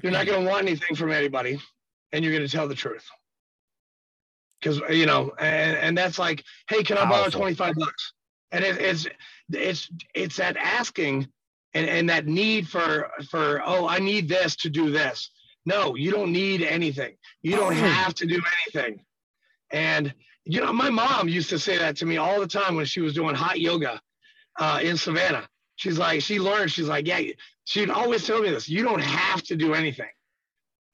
you're 0.00 0.12
not 0.12 0.26
going 0.26 0.44
to 0.44 0.48
want 0.48 0.62
anything 0.68 0.94
from 0.94 1.10
anybody 1.10 1.60
and 2.12 2.24
you're 2.24 2.32
going 2.32 2.46
to 2.46 2.52
tell 2.56 2.68
the 2.68 2.76
truth. 2.76 3.04
Because 4.60 4.80
you 4.90 5.06
know, 5.06 5.32
and, 5.40 5.76
and 5.76 5.98
that's 5.98 6.20
like, 6.20 6.44
hey, 6.68 6.84
can 6.84 6.98
I 6.98 7.10
borrow 7.10 7.30
twenty 7.30 7.54
five 7.54 7.74
bucks? 7.74 8.12
And 8.52 8.64
it, 8.64 8.78
it's 8.78 9.08
it's 9.50 9.90
it's 10.14 10.36
that 10.36 10.56
asking 10.56 11.26
and 11.74 11.88
and 11.88 12.08
that 12.10 12.26
need 12.26 12.68
for 12.68 13.10
for 13.28 13.62
oh, 13.64 13.88
I 13.88 13.98
need 13.98 14.28
this 14.28 14.56
to 14.56 14.70
do 14.70 14.90
this. 14.90 15.30
No, 15.66 15.94
you 15.94 16.10
don't 16.10 16.32
need 16.32 16.62
anything. 16.62 17.16
You 17.42 17.56
don't 17.56 17.72
oh. 17.72 17.76
have 17.76 18.14
to 18.14 18.26
do 18.26 18.40
anything. 18.64 19.04
And 19.70 20.14
you 20.44 20.60
know, 20.60 20.72
my 20.72 20.90
mom 20.90 21.28
used 21.28 21.50
to 21.50 21.58
say 21.58 21.78
that 21.78 21.96
to 21.96 22.06
me 22.06 22.16
all 22.16 22.40
the 22.40 22.46
time 22.46 22.74
when 22.76 22.86
she 22.86 23.00
was 23.00 23.14
doing 23.14 23.34
hot 23.34 23.60
yoga 23.60 24.00
uh, 24.58 24.80
in 24.82 24.96
Savannah. 24.96 25.48
She's 25.76 25.98
like, 25.98 26.22
she 26.22 26.38
learned. 26.40 26.70
She's 26.70 26.88
like, 26.88 27.06
yeah. 27.06 27.20
She'd 27.64 27.90
always 27.90 28.26
tell 28.26 28.40
me 28.40 28.50
this. 28.50 28.68
You 28.68 28.82
don't 28.82 29.00
have 29.00 29.42
to 29.44 29.56
do 29.56 29.74
anything. 29.74 30.10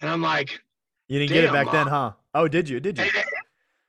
And 0.01 0.11
I'm 0.11 0.21
like, 0.21 0.61
you 1.09 1.19
didn't 1.19 1.33
get 1.33 1.45
it 1.45 1.53
back 1.53 1.67
Mom. 1.67 1.75
then, 1.75 1.87
huh? 1.87 2.13
Oh, 2.35 2.49
did 2.49 2.69
you? 2.69 2.81
Did 2.81 2.99
you? 2.99 3.05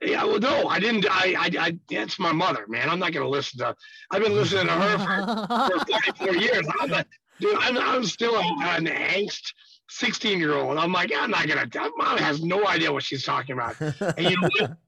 Yeah, 0.01 0.23
well, 0.25 0.39
no, 0.39 0.67
I 0.67 0.79
didn't. 0.79 1.07
I, 1.09 1.33
I, 1.37 1.51
I 1.59 1.79
that's 1.89 2.19
my 2.19 2.31
mother, 2.31 2.65
man. 2.67 2.89
I'm 2.89 2.99
not 2.99 3.13
going 3.13 3.25
to 3.25 3.29
listen 3.29 3.59
to. 3.59 3.75
I've 4.11 4.21
been 4.21 4.33
listening 4.33 4.67
to 4.67 4.73
her 4.73 4.97
for, 4.99 5.79
for 5.79 5.85
44 6.27 6.35
years. 6.35 6.67
I'm 6.79 6.89
not, 6.89 7.07
dude, 7.39 7.57
I'm, 7.59 7.77
I'm 7.77 8.05
still 8.05 8.35
a, 8.35 8.41
an 8.41 8.85
angst 8.85 9.53
16 9.89 10.39
year 10.39 10.53
old. 10.53 10.77
I'm 10.77 10.91
like, 10.91 11.11
I'm 11.17 11.31
not 11.31 11.47
going 11.47 11.67
to. 11.67 11.91
Mom 11.97 12.17
has 12.17 12.43
no 12.43 12.67
idea 12.67 12.91
what 12.91 13.03
she's 13.03 13.23
talking 13.23 13.53
about. 13.53 13.79
And 13.81 14.29
you 14.29 14.41
know 14.41 14.49
what? 14.59 14.77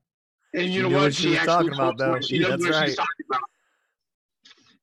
And 0.51 0.73
you 0.73 0.81
know 0.81 0.89
what? 0.89 1.13
She, 1.13 1.27
she 1.27 1.37
actually 1.37 1.69
talking 1.69 1.73
about, 1.73 1.97
though. 1.99 2.19
She 2.21 2.39
knows 2.39 2.59
what 2.59 2.71
right. 2.71 2.87
she's 2.87 2.95
talking 2.95 3.25
about. 3.29 3.41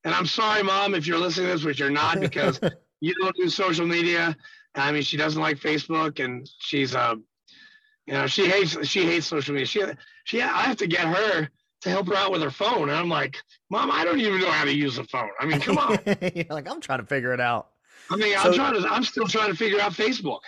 And 0.04 0.14
I'm 0.14 0.26
sorry, 0.26 0.62
Mom, 0.62 0.94
if 0.94 1.08
you're 1.08 1.18
listening 1.18 1.48
to 1.48 1.54
this, 1.54 1.64
which 1.64 1.80
you're 1.80 1.90
not, 1.90 2.20
because 2.20 2.60
you 3.00 3.12
don't 3.20 3.34
do 3.34 3.48
social 3.48 3.84
media. 3.84 4.36
I 4.76 4.92
mean, 4.92 5.02
she 5.02 5.16
doesn't 5.16 5.42
like 5.42 5.58
Facebook, 5.58 6.24
and 6.24 6.48
she's 6.60 6.94
a, 6.94 7.00
uh, 7.00 7.14
you 8.06 8.14
know, 8.14 8.26
she 8.26 8.48
hates 8.48 8.76
she 8.86 9.04
hates 9.04 9.26
social 9.26 9.54
media. 9.54 9.66
She 9.66 9.82
she 10.24 10.42
I 10.42 10.62
have 10.62 10.76
to 10.78 10.86
get 10.86 11.04
her 11.04 11.48
to 11.82 11.90
help 11.90 12.06
her 12.08 12.14
out 12.14 12.32
with 12.32 12.42
her 12.42 12.50
phone, 12.50 12.88
and 12.88 12.92
I'm 12.92 13.08
like, 13.08 13.36
Mom, 13.70 13.90
I 13.90 14.04
don't 14.04 14.20
even 14.20 14.40
know 14.40 14.50
how 14.50 14.64
to 14.64 14.74
use 14.74 14.98
a 14.98 15.04
phone. 15.04 15.30
I 15.40 15.46
mean, 15.46 15.60
come 15.60 15.78
on. 15.78 15.98
like 16.50 16.70
I'm 16.70 16.80
trying 16.80 17.00
to 17.00 17.06
figure 17.06 17.32
it 17.32 17.40
out. 17.40 17.68
I 18.10 18.16
mean, 18.16 18.36
so, 18.38 18.48
I'm 18.48 18.54
trying 18.54 18.82
to. 18.82 18.88
I'm 18.88 19.04
still 19.04 19.26
trying 19.26 19.50
to 19.50 19.56
figure 19.56 19.80
out 19.80 19.92
Facebook. 19.92 20.40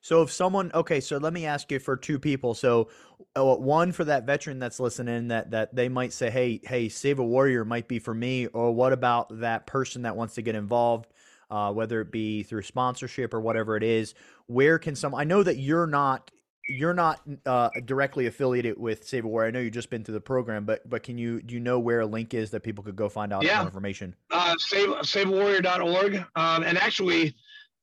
So 0.00 0.22
if 0.22 0.32
someone, 0.32 0.72
okay, 0.74 0.98
so 0.98 1.18
let 1.18 1.32
me 1.32 1.46
ask 1.46 1.70
you 1.70 1.78
for 1.78 1.96
two 1.96 2.18
people. 2.18 2.54
So 2.54 2.88
uh, 3.36 3.54
one 3.54 3.92
for 3.92 4.02
that 4.04 4.26
veteran 4.26 4.58
that's 4.58 4.80
listening, 4.80 5.28
that 5.28 5.50
that 5.52 5.74
they 5.74 5.88
might 5.88 6.12
say, 6.12 6.30
hey, 6.30 6.60
hey, 6.64 6.88
Save 6.88 7.18
a 7.18 7.24
Warrior 7.24 7.64
might 7.64 7.88
be 7.88 7.98
for 7.98 8.14
me, 8.14 8.46
or 8.48 8.72
what 8.72 8.92
about 8.92 9.40
that 9.40 9.66
person 9.66 10.02
that 10.02 10.16
wants 10.16 10.34
to 10.34 10.42
get 10.42 10.54
involved? 10.54 11.08
uh, 11.52 11.70
whether 11.70 12.00
it 12.00 12.10
be 12.10 12.42
through 12.42 12.62
sponsorship 12.62 13.34
or 13.34 13.40
whatever 13.40 13.76
it 13.76 13.82
is. 13.82 14.14
Where 14.46 14.78
can 14.78 14.96
some? 14.96 15.14
I 15.14 15.24
know 15.24 15.42
that 15.42 15.58
you're 15.58 15.86
not 15.86 16.30
you're 16.68 16.94
not 16.94 17.20
uh, 17.46 17.70
directly 17.84 18.26
affiliated 18.26 18.78
with 18.78 19.04
Save 19.04 19.24
a 19.24 19.28
War. 19.28 19.44
I 19.44 19.50
know 19.50 19.60
you've 19.60 19.72
just 19.72 19.90
been 19.90 20.04
through 20.04 20.14
the 20.14 20.20
program, 20.20 20.64
but 20.64 20.88
but 20.88 21.02
can 21.02 21.18
you 21.18 21.42
do 21.42 21.54
you 21.54 21.60
know 21.60 21.78
where 21.78 22.00
a 22.00 22.06
link 22.06 22.34
is 22.34 22.50
that 22.50 22.62
people 22.62 22.84
could 22.84 22.96
go 22.96 23.08
find 23.08 23.32
out 23.32 23.44
yeah. 23.44 23.58
more 23.58 23.66
information? 23.66 24.14
Uh, 24.30 24.54
save 24.58 24.88
SaveAWarrior.org. 24.88 26.24
Um, 26.36 26.62
and 26.62 26.78
actually, 26.78 27.34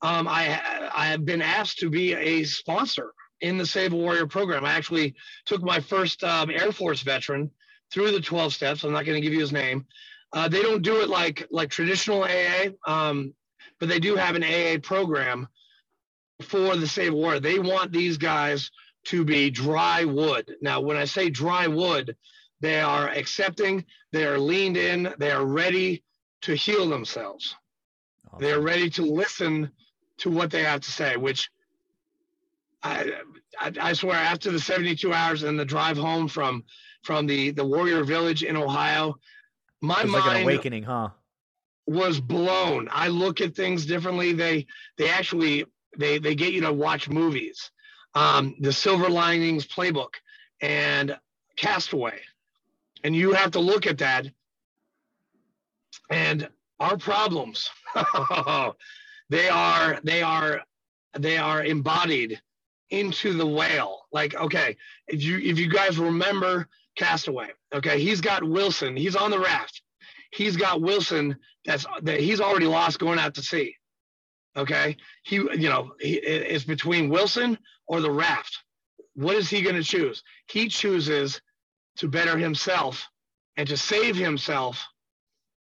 um, 0.02 0.28
I 0.28 0.90
I 0.96 1.08
have 1.08 1.26
been 1.26 1.42
asked 1.42 1.80
to 1.80 1.90
be 1.90 2.14
a 2.14 2.44
sponsor 2.44 3.12
in 3.42 3.58
the 3.58 3.66
Save 3.66 3.94
a 3.94 3.96
Warrior 3.96 4.28
program. 4.28 4.66
I 4.66 4.74
actually 4.74 5.16
took 5.46 5.62
my 5.62 5.80
first 5.80 6.24
um, 6.24 6.50
Air 6.50 6.72
Force 6.72 7.02
veteran 7.02 7.52
through 7.92 8.12
the 8.12 8.22
12 8.22 8.54
steps. 8.54 8.84
I'm 8.84 8.92
not 8.92 9.06
going 9.06 9.16
to 9.16 9.22
give 9.22 9.34
you 9.34 9.40
his 9.40 9.52
name. 9.52 9.86
Uh, 10.34 10.48
they 10.48 10.62
don't 10.62 10.82
do 10.84 11.02
it 11.02 11.10
like 11.10 11.48
like 11.52 11.70
traditional 11.70 12.24
AA. 12.24 12.70
Um, 12.86 13.34
but 13.80 13.90
they 13.90 14.00
do 14.00 14.16
have 14.16 14.36
an 14.36 14.44
AA 14.44 14.78
program 14.82 15.48
for 16.42 16.76
the 16.76 16.88
Save 16.88 17.14
War. 17.14 17.40
They 17.40 17.60
want 17.60 17.92
these 17.92 18.18
guys 18.18 18.72
to 19.06 19.24
be 19.24 19.50
dry 19.50 20.06
wood. 20.06 20.56
Now, 20.62 20.82
when 20.82 20.98
I 20.98 21.06
say 21.06 21.30
dry 21.30 21.68
wood, 21.68 22.16
they 22.62 22.80
are 22.80 23.10
accepting, 23.10 23.86
they 24.12 24.26
are 24.26 24.38
leaned 24.38 24.78
in, 24.78 25.14
they 25.18 25.32
are 25.32 25.46
ready 25.46 26.04
to 26.42 26.56
heal 26.56 26.90
themselves. 26.90 27.56
Awesome. 28.28 28.40
They 28.42 28.52
are 28.52 28.62
ready 28.62 28.90
to 28.92 29.04
listen 29.04 29.72
to 30.18 30.30
what 30.30 30.52
they 30.52 30.64
have 30.64 30.82
to 30.82 30.92
say, 30.92 31.16
which 31.16 31.50
I, 32.84 33.12
I, 33.60 33.72
I, 33.80 33.94
swear 33.94 34.16
after 34.16 34.52
the 34.52 34.60
72 34.60 35.14
hours 35.14 35.44
and 35.44 35.60
the 35.60 35.66
drive 35.66 35.98
home 35.98 36.28
from 36.28 36.64
from 37.04 37.28
the 37.28 37.52
the 37.52 37.66
warrior 37.66 38.04
village 38.04 38.44
in 38.44 38.56
ohio 38.58 39.16
my 39.82 40.04
mind 40.04 40.26
like 40.26 40.44
awakening 40.44 40.84
huh 40.84 41.10
was 41.90 42.20
blown. 42.22 42.88
I 42.92 43.08
look 43.08 43.42
at 43.42 43.56
things 43.56 43.86
differently. 43.86 44.34
They 44.34 44.68
they 44.98 45.10
actually 45.10 45.66
they 45.98 46.20
they 46.20 46.36
get 46.36 46.54
you 46.54 46.62
to 46.62 46.74
watch 46.74 47.10
movies. 47.10 47.72
Um, 48.16 48.56
the 48.60 48.74
Silver 48.74 49.10
Linings 49.10 49.68
Playbook 49.68 50.16
and 50.62 51.18
Cast 51.56 51.94
Away, 51.94 52.20
and 53.04 53.16
you 53.16 53.34
have 53.34 53.52
to 53.52 53.60
look 53.60 53.88
at 53.88 54.00
that. 54.00 54.28
And 56.10 56.50
our 56.80 56.98
problems, 56.98 57.70
they 59.30 59.50
are 59.50 60.00
they 60.04 60.22
are 60.22 60.62
they 61.18 61.38
are 61.38 61.64
embodied 61.64 62.42
into 62.90 63.34
the 63.34 63.46
whale. 63.46 64.06
Like, 64.12 64.36
okay, 64.36 64.78
if 65.08 65.24
you 65.24 65.38
if 65.38 65.60
you 65.60 65.70
guys 65.70 65.98
remember 65.98 66.68
Cast 66.96 67.28
Away, 67.28 67.50
okay, 67.74 68.00
he's 68.00 68.22
got 68.22 68.44
Wilson. 68.44 68.96
He's 68.96 69.16
on 69.16 69.32
the 69.32 69.40
raft. 69.40 69.82
He's 70.32 70.56
got 70.56 70.82
Wilson. 70.82 71.38
That's 71.66 71.86
that 72.02 72.20
he's 72.20 72.42
already 72.42 72.68
lost 72.68 73.00
going 73.00 73.20
out 73.20 73.36
to 73.36 73.44
sea. 73.44 73.76
Okay, 74.58 74.98
he 75.24 75.38
you 75.38 75.70
know 75.70 75.94
he, 76.00 76.16
it's 76.16 76.66
between 76.66 77.10
Wilson 77.10 77.58
or 77.88 78.02
the 78.02 78.12
raft. 78.12 78.60
What 79.16 79.36
is 79.36 79.50
he 79.50 79.62
going 79.62 79.76
to 79.76 79.84
choose? 79.84 80.24
He 80.52 80.70
chooses 80.70 81.42
to 81.98 82.08
better 82.10 82.38
himself 82.38 83.08
and 83.58 83.68
to 83.70 83.78
save 83.78 84.16
himself, 84.16 84.86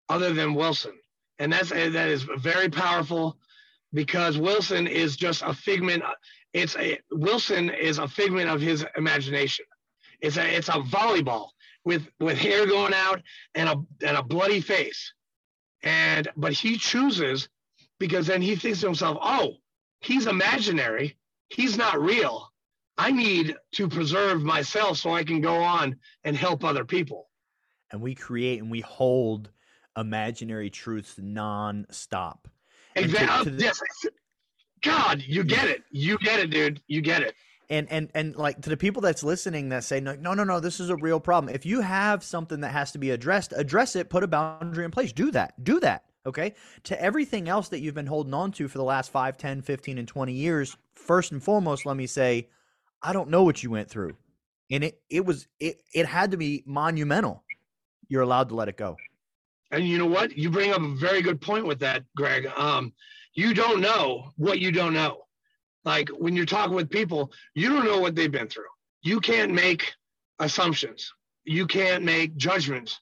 other 0.09 0.33
than 0.33 0.55
Wilson, 0.55 0.93
and 1.39 1.53
that's 1.53 1.69
that 1.69 2.09
is 2.09 2.23
very 2.37 2.69
powerful 2.69 3.37
because 3.93 4.37
Wilson 4.37 4.87
is 4.87 5.17
just 5.17 5.43
a 5.43 5.53
figment. 5.53 6.03
It's 6.53 6.75
a 6.77 6.99
Wilson 7.11 7.69
is 7.69 7.99
a 7.99 8.07
figment 8.07 8.49
of 8.49 8.61
his 8.61 8.85
imagination. 8.97 9.65
It's 10.21 10.37
a 10.37 10.57
it's 10.57 10.69
a 10.69 10.73
volleyball 10.73 11.49
with 11.85 12.07
with 12.19 12.37
hair 12.37 12.67
going 12.67 12.93
out 12.93 13.21
and 13.55 13.69
a 13.69 13.75
and 14.07 14.17
a 14.17 14.23
bloody 14.23 14.61
face, 14.61 15.13
and 15.83 16.27
but 16.37 16.53
he 16.53 16.77
chooses 16.77 17.49
because 17.99 18.27
then 18.27 18.41
he 18.41 18.55
thinks 18.55 18.81
to 18.81 18.87
himself, 18.87 19.17
oh, 19.21 19.55
he's 20.01 20.27
imaginary. 20.27 21.17
He's 21.49 21.77
not 21.77 21.99
real. 22.01 22.51
I 22.97 23.11
need 23.11 23.55
to 23.73 23.87
preserve 23.87 24.41
myself 24.41 24.97
so 24.97 25.13
I 25.13 25.23
can 25.23 25.41
go 25.41 25.55
on 25.55 25.97
and 26.23 26.35
help 26.35 26.63
other 26.63 26.83
people. 26.83 27.29
And 27.91 28.01
we 28.01 28.15
create 28.15 28.61
and 28.61 28.71
we 28.71 28.81
hold 28.81 29.51
imaginary 29.95 30.69
truths 30.69 31.15
non-stop 31.17 32.47
Exactly. 32.97 33.51
The, 33.51 33.63
yes. 33.63 33.81
God, 34.81 35.23
you 35.25 35.43
get 35.43 35.67
it. 35.67 35.83
You 35.91 36.17
get 36.19 36.39
it, 36.39 36.49
dude. 36.49 36.81
You 36.87 37.01
get 37.01 37.21
it. 37.21 37.35
And 37.69 37.91
and 37.91 38.09
and 38.13 38.35
like 38.35 38.61
to 38.61 38.69
the 38.69 38.77
people 38.77 39.01
that's 39.01 39.23
listening 39.23 39.69
that 39.69 39.83
say 39.83 39.99
no 39.99 40.15
no 40.15 40.33
no 40.33 40.45
no 40.45 40.61
this 40.61 40.79
is 40.79 40.89
a 40.89 40.95
real 40.95 41.19
problem. 41.19 41.53
If 41.53 41.65
you 41.65 41.81
have 41.81 42.23
something 42.23 42.61
that 42.61 42.69
has 42.69 42.93
to 42.93 42.97
be 42.97 43.11
addressed, 43.11 43.53
address 43.55 43.95
it. 43.95 44.09
Put 44.09 44.23
a 44.23 44.27
boundary 44.27 44.85
in 44.85 44.91
place. 44.91 45.11
Do 45.11 45.31
that. 45.31 45.61
Do 45.61 45.79
that. 45.81 46.05
Okay. 46.27 46.53
To 46.83 47.01
everything 47.01 47.47
else 47.47 47.69
that 47.69 47.79
you've 47.79 47.95
been 47.95 48.05
holding 48.05 48.33
on 48.33 48.51
to 48.53 48.67
for 48.67 48.77
the 48.77 48.83
last 48.83 49.11
5, 49.11 49.37
10, 49.37 49.61
15, 49.61 49.97
and 49.97 50.07
20 50.07 50.33
years, 50.33 50.75
first 50.93 51.31
and 51.31 51.41
foremost, 51.41 51.85
let 51.85 51.95
me 51.95 52.05
say, 52.05 52.49
I 53.01 53.13
don't 53.13 53.29
know 53.29 53.43
what 53.43 53.63
you 53.63 53.71
went 53.71 53.89
through. 53.89 54.15
And 54.69 54.83
it 54.83 55.01
it 55.09 55.25
was 55.25 55.47
it 55.61 55.81
it 55.93 56.05
had 56.05 56.31
to 56.31 56.37
be 56.37 56.63
monumental. 56.65 57.43
You're 58.09 58.23
allowed 58.23 58.49
to 58.49 58.55
let 58.55 58.67
it 58.67 58.75
go. 58.75 58.97
And 59.71 59.87
you 59.87 59.97
know 59.97 60.05
what? 60.05 60.37
You 60.37 60.49
bring 60.49 60.71
up 60.71 60.81
a 60.81 60.95
very 60.95 61.21
good 61.21 61.39
point 61.39 61.65
with 61.65 61.79
that, 61.79 62.03
Greg. 62.17 62.47
Um, 62.57 62.91
you 63.33 63.53
don't 63.53 63.79
know 63.79 64.31
what 64.35 64.59
you 64.59 64.73
don't 64.73 64.93
know. 64.93 65.23
Like 65.85 66.09
when 66.09 66.35
you're 66.35 66.45
talking 66.45 66.75
with 66.75 66.89
people, 66.89 67.31
you 67.55 67.69
don't 67.69 67.85
know 67.85 67.99
what 67.99 68.13
they've 68.13 68.31
been 68.31 68.49
through. 68.49 68.65
You 69.03 69.21
can't 69.21 69.53
make 69.53 69.93
assumptions. 70.39 71.13
You 71.45 71.65
can't 71.65 72.03
make 72.03 72.35
judgments 72.35 72.99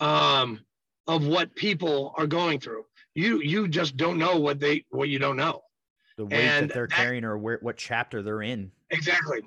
um, 0.00 0.60
of 1.06 1.26
what 1.26 1.54
people 1.54 2.14
are 2.16 2.26
going 2.26 2.60
through. 2.60 2.84
You 3.14 3.40
you 3.40 3.68
just 3.68 3.96
don't 3.96 4.18
know 4.18 4.36
what 4.38 4.60
they 4.60 4.84
what 4.90 5.08
you 5.08 5.18
don't 5.18 5.36
know. 5.36 5.62
The 6.16 6.26
weight 6.26 6.34
and 6.34 6.70
that 6.70 6.74
they're 6.74 6.86
that, 6.86 6.96
carrying 6.96 7.24
or 7.24 7.38
where, 7.38 7.58
what 7.62 7.76
chapter 7.76 8.22
they're 8.22 8.42
in. 8.42 8.70
Exactly. 8.90 9.40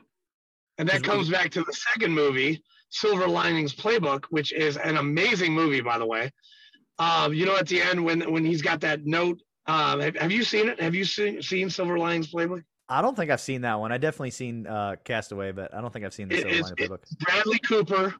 And 0.77 0.87
that 0.87 1.03
comes 1.03 1.27
we, 1.27 1.33
back 1.33 1.51
to 1.51 1.63
the 1.63 1.73
second 1.73 2.13
movie, 2.13 2.63
Silver 2.89 3.27
Linings 3.27 3.75
Playbook, 3.75 4.25
which 4.29 4.53
is 4.53 4.77
an 4.77 4.97
amazing 4.97 5.53
movie, 5.53 5.81
by 5.81 5.97
the 5.97 6.05
way. 6.05 6.31
Um, 6.99 7.33
you 7.33 7.45
know, 7.45 7.57
at 7.57 7.67
the 7.67 7.81
end 7.81 8.03
when 8.03 8.31
when 8.31 8.45
he's 8.45 8.61
got 8.61 8.81
that 8.81 9.05
note. 9.05 9.41
Um, 9.67 9.99
have, 9.99 10.15
have 10.15 10.31
you 10.31 10.43
seen 10.43 10.67
it? 10.67 10.81
Have 10.81 10.95
you 10.95 11.05
seen 11.05 11.41
seen 11.41 11.69
Silver 11.69 11.99
Linings 11.99 12.31
Playbook? 12.31 12.63
I 12.87 13.03
don't 13.03 13.15
think 13.15 13.29
I've 13.29 13.41
seen 13.41 13.61
that 13.61 13.79
one. 13.79 13.91
I 13.91 13.99
definitely 13.99 14.31
seen 14.31 14.65
uh, 14.65 14.95
Cast 15.03 15.31
Away, 15.31 15.51
but 15.51 15.73
I 15.75 15.81
don't 15.81 15.93
think 15.93 16.05
I've 16.05 16.13
seen 16.13 16.27
the 16.27 16.37
Silver 16.37 16.49
Linings 16.49 16.71
Playbook. 16.71 16.99
Bradley 17.19 17.59
Cooper, 17.59 18.15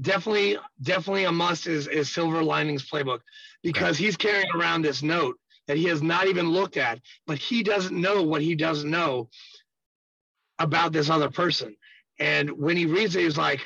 definitely, 0.00 0.58
definitely 0.82 1.24
a 1.24 1.32
must 1.32 1.66
is 1.66 1.88
is 1.88 2.10
Silver 2.10 2.42
Linings 2.42 2.88
Playbook 2.88 3.20
because 3.62 3.96
okay. 3.96 4.04
he's 4.04 4.16
carrying 4.16 4.50
around 4.54 4.82
this 4.82 5.02
note 5.02 5.38
that 5.68 5.76
he 5.76 5.84
has 5.84 6.02
not 6.02 6.26
even 6.28 6.50
looked 6.50 6.76
at, 6.76 7.00
but 7.26 7.38
he 7.38 7.62
doesn't 7.62 7.98
know 8.00 8.22
what 8.22 8.42
he 8.42 8.54
doesn't 8.54 8.90
know 8.90 9.28
about 10.58 10.92
this 10.92 11.10
other 11.10 11.30
person. 11.30 11.76
And 12.18 12.50
when 12.52 12.76
he 12.76 12.86
reads 12.86 13.16
it, 13.16 13.22
he's 13.22 13.38
like, 13.38 13.60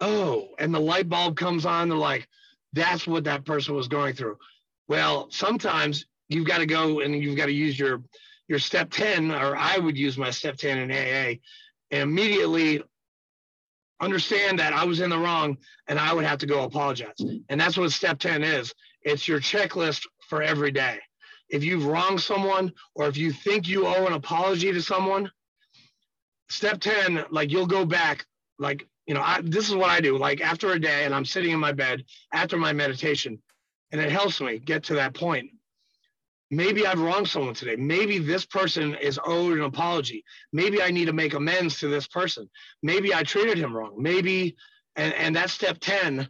"Oh!" 0.00 0.48
And 0.58 0.74
the 0.74 0.80
light 0.80 1.08
bulb 1.08 1.36
comes 1.36 1.66
on. 1.66 1.88
They're 1.88 1.98
like, 1.98 2.28
that's 2.74 3.06
what 3.06 3.24
that 3.24 3.46
person 3.46 3.74
was 3.74 3.88
going 3.88 4.14
through. 4.14 4.38
Well, 4.88 5.28
sometimes 5.30 6.06
you've 6.28 6.46
got 6.46 6.58
to 6.58 6.66
go 6.66 7.00
and 7.00 7.14
you've 7.16 7.36
got 7.38 7.46
to 7.46 7.52
use 7.52 7.78
your 7.78 8.02
your 8.48 8.58
step 8.60 8.90
10 8.90 9.32
or 9.32 9.56
I 9.56 9.78
would 9.78 9.96
use 9.98 10.18
my 10.18 10.30
step 10.30 10.56
10 10.56 10.78
in 10.78 10.92
AA 10.92 11.40
and 11.92 12.02
immediately 12.02 12.82
understand 14.04 14.58
that 14.58 14.72
I 14.72 14.84
was 14.84 15.00
in 15.00 15.10
the 15.10 15.18
wrong 15.18 15.56
and 15.88 15.98
I 15.98 16.12
would 16.12 16.24
have 16.24 16.38
to 16.38 16.46
go 16.46 16.64
apologize. 16.64 17.18
And 17.48 17.60
that's 17.60 17.76
what 17.76 17.90
step 17.92 18.18
10 18.18 18.42
is. 18.42 18.74
It's 19.02 19.26
your 19.26 19.40
checklist 19.40 20.06
for 20.28 20.42
every 20.42 20.70
day. 20.70 20.98
If 21.48 21.64
you've 21.64 21.86
wronged 21.86 22.20
someone 22.20 22.72
or 22.94 23.08
if 23.08 23.16
you 23.16 23.32
think 23.32 23.68
you 23.68 23.86
owe 23.86 24.06
an 24.06 24.12
apology 24.12 24.72
to 24.72 24.82
someone, 24.82 25.30
step 26.48 26.80
10, 26.80 27.26
like 27.30 27.50
you'll 27.50 27.66
go 27.66 27.84
back 27.84 28.26
like 28.58 28.86
you 29.06 29.14
know, 29.14 29.20
I, 29.20 29.40
this 29.42 29.68
is 29.68 29.74
what 29.74 29.90
I 29.90 30.00
do. 30.00 30.16
Like 30.16 30.40
after 30.40 30.72
a 30.72 30.80
day, 30.80 31.04
and 31.04 31.14
I'm 31.14 31.24
sitting 31.24 31.50
in 31.50 31.60
my 31.60 31.72
bed 31.72 32.04
after 32.32 32.56
my 32.56 32.72
meditation, 32.72 33.38
and 33.92 34.00
it 34.00 34.10
helps 34.10 34.40
me 34.40 34.58
get 34.58 34.84
to 34.84 34.94
that 34.94 35.14
point. 35.14 35.50
Maybe 36.50 36.86
I've 36.86 37.00
wronged 37.00 37.28
someone 37.28 37.54
today. 37.54 37.76
Maybe 37.76 38.18
this 38.18 38.44
person 38.44 38.94
is 38.94 39.18
owed 39.24 39.58
an 39.58 39.64
apology. 39.64 40.24
Maybe 40.52 40.82
I 40.82 40.90
need 40.90 41.06
to 41.06 41.12
make 41.12 41.34
amends 41.34 41.78
to 41.80 41.88
this 41.88 42.06
person. 42.06 42.48
Maybe 42.82 43.14
I 43.14 43.22
treated 43.22 43.58
him 43.58 43.74
wrong. 43.76 43.94
Maybe, 43.98 44.56
and 44.96 45.12
and 45.14 45.36
that 45.36 45.50
step 45.50 45.78
ten 45.80 46.28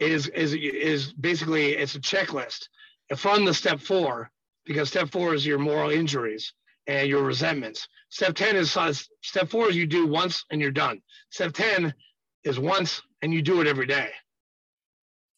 is 0.00 0.28
is 0.28 0.54
is 0.54 1.12
basically 1.12 1.72
it's 1.72 1.94
a 1.94 2.00
checklist 2.00 2.68
from 3.16 3.44
the 3.44 3.54
step 3.54 3.80
four 3.80 4.30
because 4.64 4.88
step 4.88 5.10
four 5.10 5.34
is 5.34 5.46
your 5.46 5.58
moral 5.58 5.90
injuries 5.90 6.52
and 6.86 7.08
your 7.08 7.22
resentments. 7.22 7.88
Step 8.10 8.34
10 8.34 8.56
is 8.56 8.76
uh, 8.76 8.92
step 9.22 9.48
four 9.48 9.68
is 9.68 9.76
you 9.76 9.86
do 9.86 10.06
once 10.06 10.44
and 10.50 10.60
you're 10.60 10.70
done. 10.70 11.00
Step 11.30 11.52
10 11.52 11.94
is 12.44 12.58
once 12.58 13.02
and 13.22 13.32
you 13.32 13.42
do 13.42 13.60
it 13.60 13.66
every 13.66 13.86
day. 13.86 14.10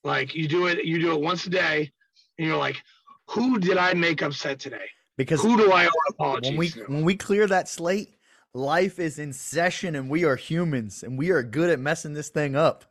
Like 0.05 0.35
you 0.35 0.49
do 0.49 0.67
it, 0.67 0.85
you 0.85 1.01
do 1.01 1.13
it 1.13 1.21
once 1.21 1.47
a 1.47 1.51
day, 1.51 1.91
and 2.39 2.47
you're 2.47 2.57
like, 2.57 2.77
who 3.29 3.59
did 3.59 3.77
I 3.77 3.95
make 3.95 4.23
upset 4.23 4.59
today? 4.59 4.87
Because 5.17 5.41
who 5.41 5.57
do 5.57 5.73
I 5.73 5.87
owe 5.87 6.11
apologies 6.11 6.51
when 6.51 6.59
we 6.59 6.69
to? 6.71 6.85
when 6.85 7.05
we 7.05 7.17
clear 7.17 7.47
that 7.47 7.69
slate, 7.69 8.17
life 8.53 8.99
is 8.99 9.19
in 9.19 9.33
session 9.33 9.95
and 9.95 10.11
we 10.11 10.25
are 10.25 10.37
humans 10.37 11.03
and 11.03 11.19
we 11.19 11.31
are 11.31 11.43
good 11.43 11.71
at 11.71 11.79
messing 11.79 12.13
this 12.13 12.29
thing 12.29 12.55
up. 12.55 12.85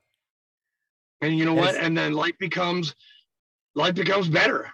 And 1.22 1.38
you 1.38 1.46
know 1.46 1.54
what? 1.54 1.76
And 1.76 1.98
then 1.98 2.14
life 2.14 2.38
becomes 2.40 2.96
life 3.74 3.96
becomes 3.96 4.28
better. 4.28 4.72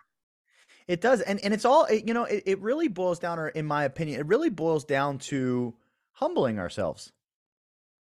It 0.88 0.99
does, 0.99 1.22
and 1.22 1.39
and 1.41 1.53
it's 1.53 1.66
all 1.66 1.86
it, 1.86 2.07
you 2.07 2.14
know. 2.14 2.26
It, 2.26 2.43
it 2.45 2.59
really 2.59 2.88
boils 2.88 3.20
down, 3.20 3.39
or 3.39 3.49
in 3.49 3.66
my 3.66 3.84
opinion, 3.84 4.20
it 4.20 4.26
really 4.26 4.49
boils 4.49 4.84
down 4.84 5.20
to 5.20 5.74
humbling 6.12 6.59
ourselves. 6.59 7.12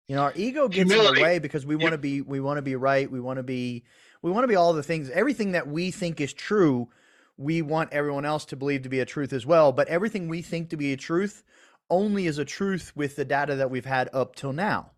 You 0.08 0.16
know, 0.16 0.22
our 0.22 0.32
ego 0.36 0.68
gets 0.68 0.90
Humility. 0.90 1.08
in 1.08 1.14
the 1.14 1.22
way 1.22 1.38
because 1.38 1.64
we 1.64 1.76
want 1.76 1.92
to 1.92 1.98
be 1.98 2.20
we 2.20 2.40
want 2.40 2.58
to 2.58 2.62
be 2.62 2.76
right. 2.76 3.10
We 3.10 3.20
want 3.20 3.38
to 3.38 3.42
be 3.42 3.84
we 4.20 4.30
want 4.30 4.44
to 4.44 4.48
be 4.48 4.56
all 4.56 4.72
the 4.72 4.82
things. 4.82 5.08
Everything 5.10 5.52
that 5.52 5.68
we 5.68 5.90
think 5.90 6.20
is 6.20 6.32
true, 6.32 6.88
we 7.36 7.62
want 7.62 7.92
everyone 7.92 8.24
else 8.24 8.44
to 8.46 8.56
believe 8.56 8.82
to 8.82 8.88
be 8.88 9.00
a 9.00 9.04
truth 9.04 9.32
as 9.32 9.46
well. 9.46 9.72
But 9.72 9.88
everything 9.88 10.28
we 10.28 10.42
think 10.42 10.70
to 10.70 10.76
be 10.76 10.92
a 10.92 10.96
truth 10.96 11.42
only 11.90 12.26
is 12.26 12.38
a 12.38 12.44
truth 12.44 12.92
with 12.94 13.16
the 13.16 13.24
data 13.24 13.56
that 13.56 13.70
we've 13.70 13.84
had 13.84 14.08
up 14.12 14.36
till 14.36 14.52
now. 14.52 14.92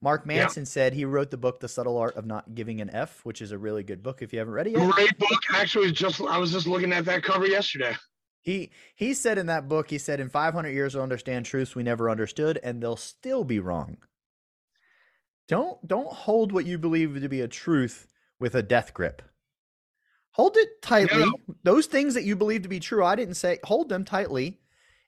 Mark 0.00 0.26
Manson 0.26 0.62
yeah. 0.62 0.68
said 0.68 0.92
he 0.92 1.04
wrote 1.04 1.30
the 1.30 1.36
book 1.36 1.58
The 1.58 1.68
Subtle 1.68 1.98
Art 1.98 2.16
of 2.16 2.24
Not 2.24 2.54
Giving 2.54 2.80
an 2.80 2.90
F, 2.90 3.24
which 3.24 3.42
is 3.42 3.50
a 3.50 3.58
really 3.58 3.82
good 3.82 4.02
book 4.02 4.22
if 4.22 4.32
you 4.32 4.38
haven't 4.38 4.54
read 4.54 4.68
it 4.68 4.74
yet. 4.74 4.90
Great 4.92 5.18
book. 5.18 5.40
Actually, 5.52 5.90
just 5.90 6.20
I 6.20 6.38
was 6.38 6.52
just 6.52 6.68
looking 6.68 6.92
at 6.92 7.04
that 7.06 7.24
cover 7.24 7.46
yesterday. 7.46 7.96
He 8.40 8.70
he 8.94 9.12
said 9.12 9.38
in 9.38 9.46
that 9.46 9.68
book, 9.68 9.90
he 9.90 9.98
said 9.98 10.20
in 10.20 10.28
500 10.28 10.68
years 10.68 10.94
we'll 10.94 11.02
understand 11.02 11.46
truths 11.46 11.74
we 11.74 11.82
never 11.82 12.08
understood 12.08 12.60
and 12.62 12.80
they'll 12.80 12.96
still 12.96 13.42
be 13.42 13.58
wrong. 13.58 13.98
Don't 15.48 15.86
don't 15.86 16.12
hold 16.12 16.52
what 16.52 16.64
you 16.64 16.78
believe 16.78 17.20
to 17.20 17.28
be 17.28 17.40
a 17.40 17.48
truth 17.48 18.06
with 18.38 18.54
a 18.54 18.62
death 18.62 18.94
grip. 18.94 19.22
Hold 20.38 20.56
it 20.56 20.80
tightly. 20.82 21.24
Those 21.64 21.86
things 21.86 22.14
that 22.14 22.22
you 22.24 22.36
believe 22.36 22.62
to 22.62 22.68
be 22.68 22.78
true, 22.78 23.04
I 23.04 23.16
didn't 23.16 23.34
say 23.34 23.58
hold 23.64 23.88
them 23.88 24.04
tightly 24.04 24.60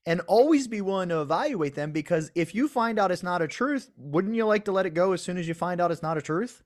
and 0.04 0.20
always 0.22 0.66
be 0.66 0.80
willing 0.80 1.08
to 1.10 1.20
evaluate 1.20 1.76
them 1.76 1.92
because 1.92 2.32
if 2.34 2.52
you 2.52 2.66
find 2.66 2.98
out 2.98 3.12
it's 3.12 3.22
not 3.22 3.40
a 3.40 3.46
truth, 3.46 3.90
wouldn't 3.96 4.34
you 4.34 4.44
like 4.44 4.64
to 4.64 4.72
let 4.72 4.86
it 4.86 4.90
go 4.90 5.12
as 5.12 5.22
soon 5.22 5.38
as 5.38 5.46
you 5.46 5.54
find 5.54 5.80
out 5.80 5.92
it's 5.92 6.02
not 6.02 6.18
a 6.18 6.22
truth? 6.22 6.64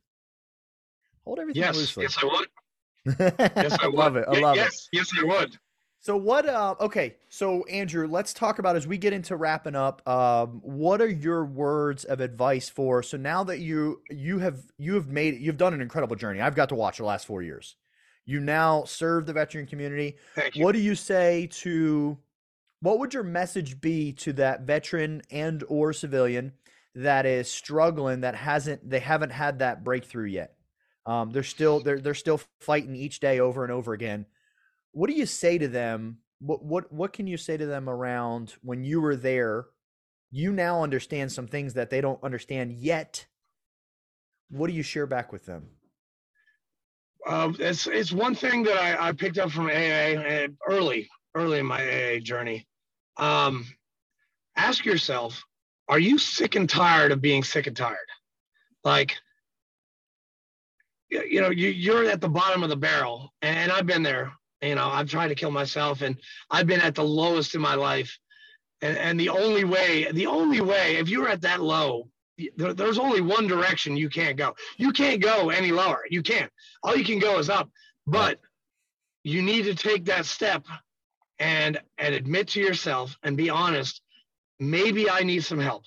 Hold 1.24 1.40
everything 1.40 1.62
yes, 1.62 1.76
loosely. 1.76 2.04
Yes, 2.04 2.16
I 2.22 2.26
would. 2.26 2.48
yes, 3.56 3.78
I, 3.80 3.86
would. 3.86 3.94
love 3.94 4.16
it. 4.16 4.24
I 4.28 4.40
love 4.40 4.56
yes, 4.56 4.88
it. 4.92 4.96
Yes, 4.96 5.10
I 5.18 5.24
would. 5.24 5.58
So 6.00 6.16
what? 6.16 6.48
Uh, 6.48 6.74
okay, 6.80 7.16
so 7.28 7.64
Andrew, 7.64 8.06
let's 8.06 8.32
talk 8.32 8.58
about 8.58 8.76
as 8.76 8.86
we 8.86 8.96
get 8.96 9.12
into 9.12 9.36
wrapping 9.36 9.74
up. 9.74 10.06
Um, 10.08 10.60
what 10.62 11.02
are 11.02 11.08
your 11.08 11.44
words 11.44 12.04
of 12.04 12.20
advice 12.20 12.68
for? 12.68 13.02
So 13.02 13.16
now 13.16 13.44
that 13.44 13.58
you 13.60 14.00
you 14.10 14.38
have 14.38 14.62
you 14.78 14.94
have 14.94 15.08
made 15.08 15.40
you've 15.40 15.56
done 15.56 15.74
an 15.74 15.80
incredible 15.80 16.16
journey. 16.16 16.40
I've 16.40 16.54
got 16.54 16.70
to 16.70 16.74
watch 16.74 16.98
the 16.98 17.04
last 17.04 17.26
four 17.26 17.42
years. 17.42 17.76
You 18.26 18.40
now 18.40 18.84
serve 18.84 19.26
the 19.26 19.32
veteran 19.32 19.66
community. 19.66 20.16
What 20.56 20.72
do 20.72 20.80
you 20.80 20.94
say 20.94 21.48
to 21.52 22.18
what 22.80 22.98
would 22.98 23.14
your 23.14 23.22
message 23.22 23.80
be 23.80 24.12
to 24.12 24.32
that 24.34 24.62
veteran 24.62 25.22
and 25.30 25.64
or 25.68 25.92
civilian 25.92 26.52
that 26.94 27.26
is 27.26 27.50
struggling 27.50 28.20
that 28.20 28.34
hasn't 28.34 28.88
they 28.88 29.00
haven't 29.00 29.32
had 29.32 29.58
that 29.58 29.84
breakthrough 29.84 30.28
yet? 30.28 30.54
Um, 31.06 31.30
they're 31.30 31.42
still 31.42 31.80
they're 31.80 32.00
they're 32.00 32.14
still 32.14 32.40
fighting 32.60 32.96
each 32.96 33.20
day 33.20 33.40
over 33.40 33.62
and 33.62 33.72
over 33.72 33.92
again. 33.92 34.26
What 34.92 35.10
do 35.10 35.16
you 35.16 35.26
say 35.26 35.58
to 35.58 35.68
them? 35.68 36.18
What 36.40 36.64
what 36.64 36.92
what 36.92 37.12
can 37.12 37.26
you 37.26 37.36
say 37.36 37.56
to 37.56 37.66
them 37.66 37.88
around 37.88 38.54
when 38.62 38.84
you 38.84 39.00
were 39.00 39.16
there? 39.16 39.66
You 40.30 40.52
now 40.52 40.82
understand 40.82 41.30
some 41.30 41.46
things 41.46 41.74
that 41.74 41.90
they 41.90 42.00
don't 42.00 42.22
understand 42.22 42.72
yet. 42.72 43.26
What 44.50 44.66
do 44.66 44.72
you 44.72 44.82
share 44.82 45.06
back 45.06 45.32
with 45.32 45.46
them? 45.46 45.68
Um, 47.26 47.56
it's 47.58 47.86
it's 47.86 48.12
one 48.12 48.34
thing 48.34 48.64
that 48.64 48.76
I, 48.76 49.08
I 49.08 49.12
picked 49.12 49.38
up 49.38 49.50
from 49.50 49.66
AA 49.66 50.46
early 50.68 51.08
early 51.34 51.58
in 51.58 51.66
my 51.66 51.82
AA 51.82 52.18
journey. 52.20 52.66
Um, 53.16 53.66
ask 54.56 54.84
yourself, 54.84 55.42
are 55.88 55.98
you 55.98 56.18
sick 56.18 56.54
and 56.54 56.68
tired 56.68 57.12
of 57.12 57.20
being 57.20 57.42
sick 57.42 57.66
and 57.66 57.76
tired? 57.76 57.96
Like, 58.84 59.16
you 61.10 61.40
know, 61.40 61.50
you, 61.50 61.68
you're 61.68 62.08
at 62.10 62.20
the 62.20 62.28
bottom 62.28 62.62
of 62.62 62.68
the 62.68 62.76
barrel, 62.76 63.32
and 63.42 63.70
I've 63.70 63.86
been 63.86 64.02
there. 64.02 64.32
You 64.62 64.74
know, 64.74 64.88
I've 64.88 65.10
tried 65.10 65.28
to 65.28 65.34
kill 65.34 65.50
myself, 65.50 66.02
and 66.02 66.16
I've 66.50 66.66
been 66.66 66.80
at 66.80 66.94
the 66.94 67.04
lowest 67.04 67.54
in 67.54 67.60
my 67.60 67.74
life. 67.74 68.18
And, 68.80 68.96
and 68.96 69.20
the 69.20 69.28
only 69.28 69.64
way, 69.64 70.10
the 70.12 70.26
only 70.26 70.60
way, 70.60 70.96
if 70.96 71.08
you're 71.08 71.28
at 71.28 71.42
that 71.42 71.60
low, 71.60 72.08
there, 72.56 72.74
there's 72.74 72.98
only 72.98 73.20
one 73.20 73.46
direction 73.46 73.96
you 73.96 74.08
can't 74.08 74.36
go. 74.36 74.54
You 74.76 74.92
can't 74.92 75.20
go 75.20 75.50
any 75.50 75.70
lower. 75.72 76.04
You 76.10 76.22
can't. 76.22 76.50
All 76.82 76.96
you 76.96 77.04
can 77.04 77.18
go 77.18 77.38
is 77.38 77.48
up. 77.48 77.70
But 78.06 78.40
you 79.22 79.42
need 79.42 79.64
to 79.64 79.74
take 79.74 80.04
that 80.06 80.26
step 80.26 80.66
and 81.38 81.80
and 81.98 82.14
admit 82.14 82.48
to 82.48 82.60
yourself 82.60 83.16
and 83.22 83.36
be 83.36 83.50
honest. 83.50 84.00
Maybe 84.60 85.10
I 85.10 85.20
need 85.20 85.44
some 85.44 85.58
help. 85.58 85.84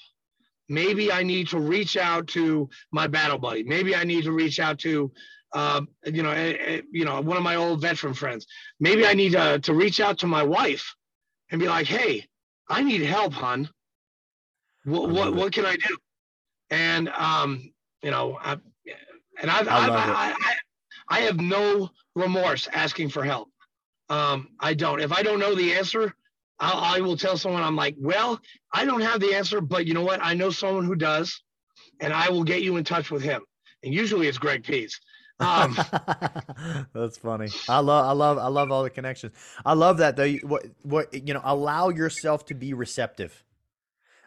Maybe 0.69 1.11
I 1.11 1.23
need 1.23 1.47
to 1.49 1.59
reach 1.59 1.95
out 1.95 2.27
to 2.29 2.69
my 2.91 3.07
battle 3.07 3.37
buddy. 3.37 3.63
Maybe 3.63 3.95
I 3.95 4.03
need 4.03 4.25
to 4.25 4.33
reach 4.33 4.59
out 4.59 4.79
to 4.79 5.11
um, 5.53 5.87
you 6.05 6.23
know, 6.23 6.31
uh, 6.31 6.81
you 6.91 7.05
know, 7.05 7.21
one 7.21 7.37
of 7.37 7.43
my 7.43 7.55
old 7.55 7.81
veteran 7.81 8.13
friends. 8.13 8.45
Maybe 8.79 9.05
I 9.05 9.13
need 9.13 9.31
to, 9.31 9.59
to 9.59 9.73
reach 9.73 9.99
out 9.99 10.19
to 10.19 10.27
my 10.27 10.43
wife 10.43 10.93
and 11.49 11.59
be 11.59 11.67
like, 11.67 11.87
"Hey, 11.87 12.25
I 12.67 12.83
need 12.83 13.01
help, 13.01 13.33
hon. 13.33 13.69
What 14.83 15.09
what, 15.09 15.33
what 15.33 15.53
can 15.53 15.65
I 15.65 15.77
do?" 15.77 15.97
And 16.69 17.09
um, 17.09 17.71
you 18.01 18.11
know, 18.11 18.37
I, 18.41 18.57
and 19.41 19.51
I've, 19.51 19.67
I, 19.67 19.77
I've, 19.77 19.91
I, 19.91 20.35
I, 20.39 20.55
I, 21.09 21.19
have 21.21 21.39
no 21.39 21.89
remorse 22.15 22.67
asking 22.73 23.09
for 23.09 23.23
help. 23.23 23.49
Um, 24.09 24.49
I 24.59 24.73
don't. 24.73 24.99
If 24.99 25.11
I 25.11 25.23
don't 25.23 25.39
know 25.39 25.55
the 25.55 25.73
answer, 25.73 26.13
I'll, 26.59 26.95
I 26.95 26.99
will 27.01 27.17
tell 27.17 27.37
someone. 27.37 27.63
I'm 27.63 27.75
like, 27.75 27.95
well, 27.99 28.39
I 28.73 28.85
don't 28.85 29.01
have 29.01 29.19
the 29.19 29.33
answer, 29.33 29.61
but 29.61 29.85
you 29.85 29.93
know 29.93 30.03
what? 30.03 30.19
I 30.23 30.33
know 30.33 30.49
someone 30.49 30.85
who 30.85 30.95
does, 30.95 31.41
and 31.99 32.13
I 32.13 32.29
will 32.29 32.43
get 32.43 32.61
you 32.61 32.77
in 32.77 32.83
touch 32.83 33.11
with 33.11 33.21
him. 33.21 33.41
And 33.83 33.93
usually 33.93 34.27
it's 34.27 34.37
Greg 34.37 34.63
Pease. 34.63 34.99
Um, 35.39 35.77
That's 36.93 37.17
funny. 37.17 37.49
I 37.69 37.79
love, 37.79 38.05
I 38.05 38.11
love, 38.11 38.37
I 38.39 38.47
love 38.47 38.71
all 38.71 38.83
the 38.83 38.89
connections. 38.89 39.33
I 39.65 39.73
love 39.73 39.97
that 39.99 40.15
though. 40.15 40.31
What, 40.37 40.65
what 40.81 41.13
you 41.13 41.33
know, 41.33 41.41
allow 41.43 41.89
yourself 41.89 42.45
to 42.45 42.55
be 42.55 42.73
receptive 42.73 43.43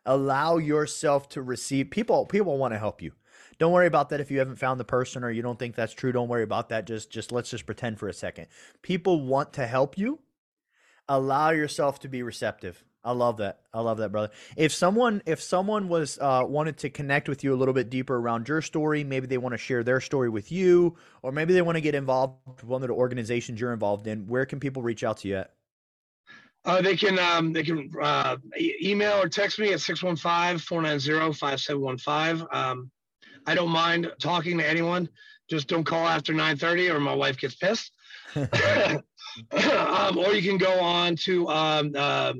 allow 0.06 0.56
yourself 0.56 1.28
to 1.30 1.42
receive 1.42 1.90
people 1.90 2.26
people 2.26 2.58
want 2.58 2.74
to 2.74 2.78
help 2.78 3.02
you. 3.02 3.12
Don't 3.58 3.72
worry 3.72 3.86
about 3.86 4.08
that 4.08 4.20
if 4.20 4.30
you 4.30 4.38
haven't 4.38 4.56
found 4.56 4.80
the 4.80 4.84
person 4.84 5.22
or 5.22 5.30
you 5.30 5.42
don't 5.42 5.58
think 5.58 5.74
that's 5.74 5.92
true 5.92 6.12
don't 6.12 6.28
worry 6.28 6.42
about 6.42 6.70
that 6.70 6.86
just 6.86 7.10
just 7.10 7.32
let's 7.32 7.50
just 7.50 7.66
pretend 7.66 7.98
for 7.98 8.08
a 8.08 8.14
second. 8.14 8.46
People 8.82 9.22
want 9.22 9.52
to 9.54 9.66
help 9.66 9.98
you. 9.98 10.20
Allow 11.08 11.50
yourself 11.50 11.98
to 12.00 12.08
be 12.08 12.22
receptive. 12.22 12.84
I 13.02 13.12
love 13.12 13.38
that. 13.38 13.60
I 13.72 13.80
love 13.80 13.98
that 13.98 14.12
brother. 14.12 14.30
If 14.56 14.72
someone 14.72 15.22
if 15.24 15.40
someone 15.40 15.88
was 15.88 16.18
uh, 16.20 16.44
wanted 16.46 16.76
to 16.78 16.90
connect 16.90 17.28
with 17.28 17.42
you 17.42 17.54
a 17.54 17.56
little 17.56 17.74
bit 17.74 17.88
deeper 17.88 18.16
around 18.16 18.48
your 18.48 18.62
story 18.62 19.04
maybe 19.04 19.26
they 19.26 19.38
want 19.38 19.54
to 19.54 19.58
share 19.58 19.82
their 19.82 20.00
story 20.00 20.28
with 20.28 20.52
you 20.52 20.96
or 21.22 21.32
maybe 21.32 21.54
they 21.54 21.62
want 21.62 21.76
to 21.76 21.80
get 21.80 21.94
involved 21.94 22.36
with 22.46 22.64
one 22.64 22.82
of 22.82 22.88
the 22.88 22.94
organizations 22.94 23.60
you're 23.60 23.72
involved 23.72 24.06
in 24.06 24.26
where 24.26 24.44
can 24.44 24.60
people 24.60 24.82
reach 24.82 25.02
out 25.02 25.18
to 25.18 25.28
you 25.28 25.36
at 25.36 25.54
uh, 26.64 26.82
they 26.82 26.96
can 26.96 27.18
um, 27.18 27.52
they 27.52 27.62
can 27.62 27.90
uh, 28.00 28.38
e- 28.58 28.76
email 28.82 29.20
or 29.20 29.28
text 29.28 29.58
me 29.58 29.72
at 29.72 29.80
615-490-5715. 29.80 32.54
Um, 32.54 32.90
I 33.46 33.54
don't 33.54 33.70
mind 33.70 34.10
talking 34.20 34.58
to 34.58 34.68
anyone. 34.68 35.08
Just 35.48 35.68
don't 35.68 35.84
call 35.84 36.06
after 36.06 36.32
9:30 36.32 36.94
or 36.94 37.00
my 37.00 37.14
wife 37.14 37.38
gets 37.38 37.54
pissed. 37.54 37.92
um, 38.34 40.18
or 40.18 40.34
you 40.34 40.42
can 40.42 40.58
go 40.58 40.80
on 40.80 41.16
to 41.16 41.48
um, 41.48 41.92
uh, 41.96 42.32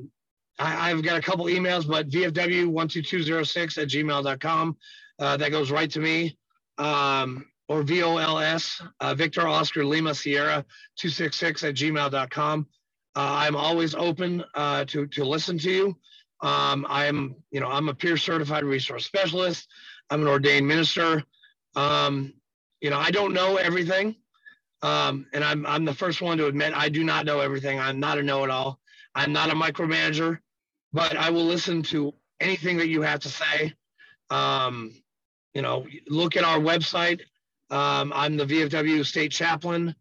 I, 0.61 0.89
have 0.89 1.03
got 1.03 1.17
a 1.17 1.21
couple 1.21 1.45
emails, 1.45 1.87
but 1.87 2.09
VFW12206 2.09 3.81
at 3.81 3.87
gmail.com. 3.87 4.77
Uh, 5.19 5.37
that 5.37 5.51
goes 5.51 5.71
right 5.71 5.89
to 5.91 5.99
me. 5.99 6.37
Um, 6.77 7.45
or 7.67 7.83
VOLS, 7.83 8.81
uh, 8.99 9.15
Victor 9.15 9.47
Oscar 9.47 9.85
Lima 9.85 10.13
Sierra 10.13 10.65
266 10.97 11.63
at 11.63 11.75
gmail.com. 11.75 12.67
Uh, 13.15 13.29
I'm 13.45 13.55
always 13.55 13.95
open 13.95 14.43
uh, 14.55 14.85
to 14.85 15.07
to 15.07 15.25
listen 15.25 15.57
to 15.59 15.71
you. 15.71 15.97
Um, 16.41 16.85
I'm 16.89 17.35
you 17.51 17.59
know 17.59 17.67
I'm 17.69 17.89
a 17.89 17.93
peer 17.93 18.17
certified 18.17 18.63
resource 18.63 19.05
specialist. 19.05 19.67
I'm 20.09 20.21
an 20.21 20.27
ordained 20.27 20.67
minister. 20.67 21.23
Um, 21.75 22.33
you 22.81 22.89
know 22.89 22.99
I 22.99 23.11
don't 23.11 23.33
know 23.33 23.57
everything, 23.57 24.15
um, 24.83 25.27
and 25.33 25.43
I'm 25.43 25.65
I'm 25.65 25.85
the 25.85 25.93
first 25.95 26.21
one 26.21 26.37
to 26.39 26.47
admit 26.47 26.73
I 26.75 26.89
do 26.89 27.03
not 27.03 27.25
know 27.25 27.41
everything. 27.41 27.79
I'm 27.79 27.99
not 27.99 28.19
a 28.19 28.23
know-it-all. 28.23 28.79
I'm 29.15 29.33
not 29.33 29.49
a 29.51 29.55
micromanager, 29.55 30.39
but 30.93 31.17
I 31.17 31.29
will 31.31 31.45
listen 31.45 31.83
to 31.83 32.13
anything 32.41 32.77
that 32.77 32.89
you 32.89 33.01
have 33.03 33.21
to 33.21 33.29
say. 33.29 33.73
Um, 34.29 34.93
you 35.53 35.61
know, 35.63 35.87
look 36.09 36.37
at 36.37 36.45
our 36.45 36.59
website. 36.59 37.21
Um, 37.71 38.13
I'm 38.15 38.37
the 38.37 38.45
VFW 38.45 39.05
state 39.05 39.31
chaplain. 39.31 39.95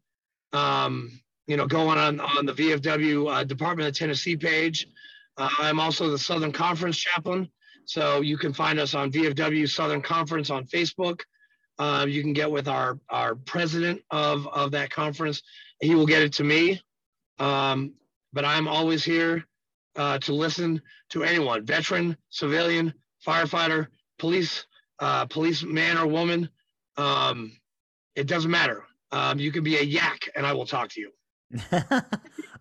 Um, 0.53 1.21
you 1.51 1.57
know, 1.57 1.67
going 1.67 1.99
on 1.99 2.21
on 2.21 2.47
the 2.47 2.53
VFW 2.53 3.29
uh, 3.29 3.43
Department 3.43 3.89
of 3.89 3.95
Tennessee 3.97 4.37
page. 4.37 4.87
Uh, 5.37 5.49
I'm 5.59 5.81
also 5.81 6.09
the 6.09 6.19
Southern 6.19 6.53
Conference 6.53 6.97
chaplain, 6.97 7.51
so 7.87 8.21
you 8.21 8.39
can 8.39 8.53
find 8.53 8.79
us 8.79 8.95
on 8.95 9.11
VFW 9.11 9.69
Southern 9.69 10.01
Conference 10.01 10.49
on 10.51 10.65
Facebook. 10.65 11.23
Uh, 11.77 12.07
you 12.09 12.23
can 12.23 12.33
get 12.33 12.49
with 12.49 12.69
our 12.69 13.01
our 13.09 13.35
president 13.35 14.01
of 14.13 14.47
of 14.47 14.71
that 14.71 14.91
conference. 14.91 15.43
He 15.81 15.97
will 15.97 16.07
get 16.07 16.23
it 16.23 16.33
to 16.35 16.45
me, 16.45 16.81
um, 17.41 17.95
but 18.33 18.45
I'm 18.45 18.69
always 18.69 19.03
here 19.03 19.45
uh, 19.97 20.19
to 20.21 20.33
listen 20.33 20.81
to 21.09 21.25
anyone, 21.25 21.67
veteran, 21.67 22.17
civilian, 22.29 22.95
firefighter, 23.27 23.89
police, 24.21 24.67
uh, 25.01 25.27
police 25.27 25.65
man 25.65 25.99
or 25.99 26.07
woman. 26.07 26.49
Um, 26.97 27.59
it 28.15 28.29
doesn't 28.29 28.53
matter. 28.53 28.85
Um, 29.11 29.41
you 29.41 29.51
can 29.51 29.65
be 29.65 29.79
a 29.79 29.83
yak, 29.83 30.29
and 30.37 30.47
I 30.47 30.53
will 30.53 30.67
talk 30.67 30.91
to 30.91 31.01
you. 31.01 31.11
I 31.73 32.03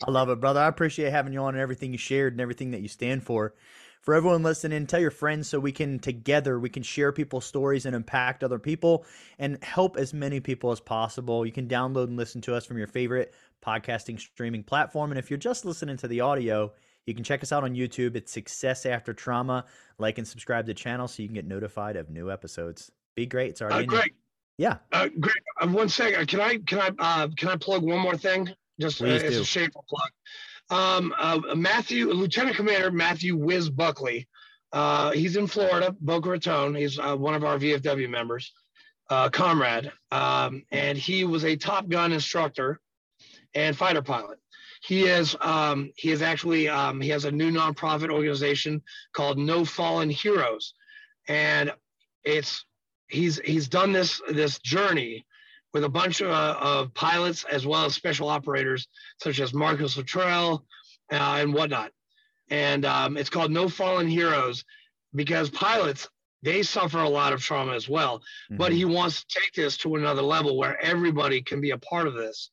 love 0.07 0.29
it, 0.29 0.39
brother. 0.39 0.59
I 0.59 0.67
appreciate 0.67 1.11
having 1.11 1.33
you 1.33 1.41
on 1.41 1.53
and 1.53 1.61
everything 1.61 1.91
you 1.91 1.97
shared 1.97 2.33
and 2.33 2.41
everything 2.41 2.71
that 2.71 2.81
you 2.81 2.87
stand 2.87 3.23
for. 3.23 3.53
For 4.01 4.13
everyone 4.13 4.43
listening, 4.43 4.87
tell 4.87 5.01
your 5.01 5.11
friends 5.11 5.49
so 5.49 5.59
we 5.59 5.73
can 5.73 5.99
together 5.99 6.57
we 6.59 6.69
can 6.69 6.83
share 6.83 7.11
people's 7.11 7.45
stories 7.45 7.85
and 7.85 7.95
impact 7.95 8.43
other 8.43 8.57
people 8.57 9.05
and 9.37 9.61
help 9.63 9.97
as 9.97 10.13
many 10.13 10.39
people 10.39 10.71
as 10.71 10.79
possible. 10.79 11.45
You 11.45 11.51
can 11.51 11.67
download 11.67 12.05
and 12.05 12.17
listen 12.17 12.41
to 12.41 12.55
us 12.55 12.65
from 12.65 12.77
your 12.77 12.87
favorite 12.87 13.33
podcasting 13.61 14.19
streaming 14.19 14.63
platform. 14.63 15.11
And 15.11 15.19
if 15.19 15.29
you're 15.29 15.37
just 15.37 15.65
listening 15.65 15.97
to 15.97 16.07
the 16.07 16.21
audio, 16.21 16.71
you 17.05 17.13
can 17.13 17.25
check 17.25 17.43
us 17.43 17.51
out 17.51 17.63
on 17.63 17.75
YouTube. 17.75 18.15
It's 18.15 18.31
Success 18.31 18.85
After 18.85 19.13
Trauma. 19.13 19.65
Like 19.97 20.17
and 20.17 20.27
subscribe 20.27 20.65
to 20.65 20.69
the 20.69 20.73
channel 20.73 21.07
so 21.07 21.21
you 21.21 21.27
can 21.27 21.35
get 21.35 21.45
notified 21.45 21.97
of 21.97 22.09
new 22.09 22.31
episodes. 22.31 22.91
Be 23.15 23.25
great. 23.25 23.49
It's 23.49 23.61
already 23.61 23.83
uh, 23.83 23.87
Greg. 23.87 24.13
Yeah. 24.57 24.77
Uh, 24.93 25.09
Greg, 25.19 25.35
uh, 25.61 25.67
one 25.67 25.89
second. 25.89 26.27
Can 26.27 26.39
I 26.39 26.57
can 26.65 26.79
I 26.79 26.91
uh, 26.99 27.27
can 27.35 27.49
I 27.49 27.57
plug 27.57 27.83
one 27.83 27.99
more 27.99 28.15
thing? 28.15 28.49
Just 28.79 29.01
uh, 29.01 29.05
as 29.05 29.37
a 29.37 29.45
shameful 29.45 29.85
plug. 29.89 30.09
Um, 30.71 31.13
uh, 31.17 31.55
Matthew, 31.55 32.11
Lieutenant 32.11 32.55
Commander 32.55 32.91
Matthew 32.91 33.35
Whiz 33.35 33.69
Buckley. 33.69 34.27
Uh, 34.71 35.11
he's 35.11 35.35
in 35.35 35.47
Florida, 35.47 35.95
Boca 35.99 36.29
Raton. 36.29 36.75
He's 36.75 36.99
uh, 36.99 37.15
one 37.15 37.33
of 37.33 37.43
our 37.43 37.57
VFW 37.57 38.07
members, 38.07 38.53
uh, 39.09 39.29
comrade, 39.29 39.91
um, 40.11 40.63
and 40.71 40.97
he 40.97 41.23
was 41.23 41.43
a 41.43 41.55
Top 41.55 41.89
Gun 41.89 42.11
instructor 42.11 42.79
and 43.55 43.75
fighter 43.75 44.03
pilot. 44.03 44.37
He 44.81 45.05
is 45.05 45.35
um, 45.41 45.91
he 45.95 46.11
is 46.11 46.21
actually 46.21 46.69
um, 46.69 47.01
he 47.01 47.09
has 47.09 47.25
a 47.25 47.31
new 47.31 47.51
nonprofit 47.51 48.11
organization 48.11 48.81
called 49.13 49.37
No 49.37 49.65
Fallen 49.65 50.09
Heroes, 50.09 50.73
and 51.27 51.73
it's 52.23 52.63
he's 53.07 53.39
he's 53.39 53.67
done 53.67 53.91
this 53.91 54.21
this 54.29 54.59
journey 54.59 55.25
with 55.73 55.83
a 55.83 55.89
bunch 55.89 56.21
of, 56.21 56.29
uh, 56.29 56.55
of 56.59 56.93
pilots 56.93 57.45
as 57.51 57.65
well 57.65 57.85
as 57.85 57.93
special 57.93 58.29
operators 58.29 58.87
such 59.21 59.39
as 59.39 59.53
Marcus 59.53 59.97
Luttrell 59.97 60.65
uh, 61.11 61.37
and 61.39 61.53
whatnot. 61.53 61.91
And 62.49 62.85
um, 62.85 63.17
it's 63.17 63.29
called 63.29 63.51
No 63.51 63.69
Fallen 63.69 64.07
Heroes 64.07 64.65
because 65.13 65.49
pilots 65.49 66.09
they 66.41 66.63
suffer 66.63 66.99
a 66.99 67.09
lot 67.09 67.33
of 67.33 67.41
trauma 67.41 67.73
as 67.73 67.89
well. 67.89 68.19
Mm-hmm. 68.19 68.57
But 68.57 68.71
he 68.71 68.85
wants 68.85 69.23
to 69.23 69.39
take 69.39 69.53
this 69.53 69.77
to 69.77 69.95
another 69.95 70.21
level 70.21 70.57
where 70.57 70.81
everybody 70.81 71.41
can 71.41 71.59
be 71.59 71.71
a 71.71 71.77
part 71.77 72.07
of 72.07 72.13
this. 72.13 72.49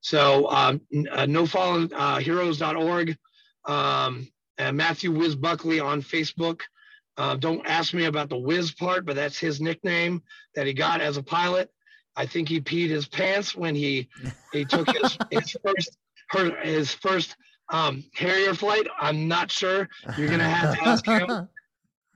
So 0.00 0.48
um, 0.50 0.80
uh, 1.10 1.26
nofallenheroes.org. 1.26 3.18
Um, 3.66 4.28
and 4.58 4.76
Matthew 4.76 5.10
Whiz 5.10 5.34
Buckley 5.36 5.80
on 5.80 6.02
Facebook. 6.02 6.62
Uh, 7.18 7.34
don't 7.36 7.66
ask 7.66 7.94
me 7.94 8.04
about 8.04 8.28
the 8.28 8.38
Whiz 8.38 8.72
part, 8.72 9.04
but 9.04 9.16
that's 9.16 9.38
his 9.38 9.60
nickname 9.60 10.22
that 10.54 10.66
he 10.66 10.72
got 10.72 11.00
as 11.00 11.16
a 11.16 11.22
pilot. 11.22 11.70
I 12.16 12.26
think 12.26 12.48
he 12.48 12.60
peed 12.60 12.88
his 12.88 13.06
pants 13.06 13.54
when 13.54 13.74
he 13.74 14.08
he 14.52 14.64
took 14.64 14.88
his, 14.90 15.18
his 15.30 15.56
first 15.64 15.98
her, 16.30 16.56
his 16.62 16.92
first 16.92 17.36
um, 17.68 18.04
Harrier 18.14 18.54
flight. 18.54 18.86
I'm 18.98 19.28
not 19.28 19.50
sure. 19.50 19.88
You're 20.16 20.28
gonna 20.28 20.48
have 20.48 20.76
to 20.76 20.88
ask 20.88 21.06
him. 21.06 21.48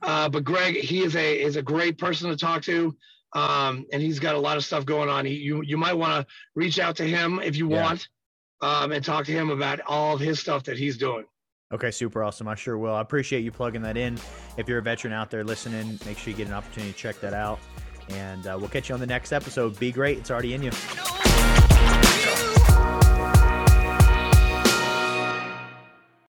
Uh, 0.02 0.30
but 0.30 0.44
Greg, 0.44 0.76
he 0.76 1.02
is 1.02 1.14
a 1.14 1.42
is 1.42 1.56
a 1.56 1.62
great 1.62 1.98
person 1.98 2.30
to 2.30 2.36
talk 2.36 2.62
to, 2.62 2.96
um, 3.34 3.84
and 3.92 4.00
he's 4.00 4.18
got 4.18 4.34
a 4.34 4.38
lot 4.38 4.56
of 4.56 4.64
stuff 4.64 4.86
going 4.86 5.10
on. 5.10 5.26
He, 5.26 5.34
you 5.34 5.62
you 5.62 5.76
might 5.76 5.92
want 5.92 6.26
to 6.26 6.34
reach 6.54 6.78
out 6.78 6.96
to 6.96 7.04
him 7.04 7.38
if 7.44 7.54
you 7.54 7.68
yeah. 7.68 7.82
want, 7.82 8.08
um, 8.62 8.92
and 8.92 9.04
talk 9.04 9.26
to 9.26 9.32
him 9.32 9.50
about 9.50 9.80
all 9.86 10.14
of 10.14 10.20
his 10.20 10.40
stuff 10.40 10.64
that 10.64 10.78
he's 10.78 10.96
doing. 10.96 11.26
Okay, 11.72 11.90
super 11.90 12.24
awesome. 12.24 12.48
I 12.48 12.54
sure 12.54 12.78
will. 12.78 12.94
I 12.94 13.00
appreciate 13.00 13.44
you 13.44 13.52
plugging 13.52 13.82
that 13.82 13.96
in. 13.96 14.18
If 14.56 14.68
you're 14.68 14.78
a 14.78 14.82
veteran 14.82 15.12
out 15.12 15.30
there 15.30 15.44
listening, 15.44 16.00
make 16.04 16.16
sure 16.16 16.30
you 16.30 16.36
get 16.36 16.48
an 16.48 16.54
opportunity 16.54 16.92
to 16.92 16.98
check 16.98 17.20
that 17.20 17.34
out. 17.34 17.60
And 18.10 18.46
uh, 18.46 18.56
we'll 18.58 18.68
catch 18.68 18.88
you 18.88 18.94
on 18.94 19.00
the 19.00 19.06
next 19.06 19.32
episode. 19.32 19.78
Be 19.78 19.92
great. 19.92 20.18
It's 20.18 20.30
already 20.30 20.54
in 20.54 20.62
you. 20.62 21.29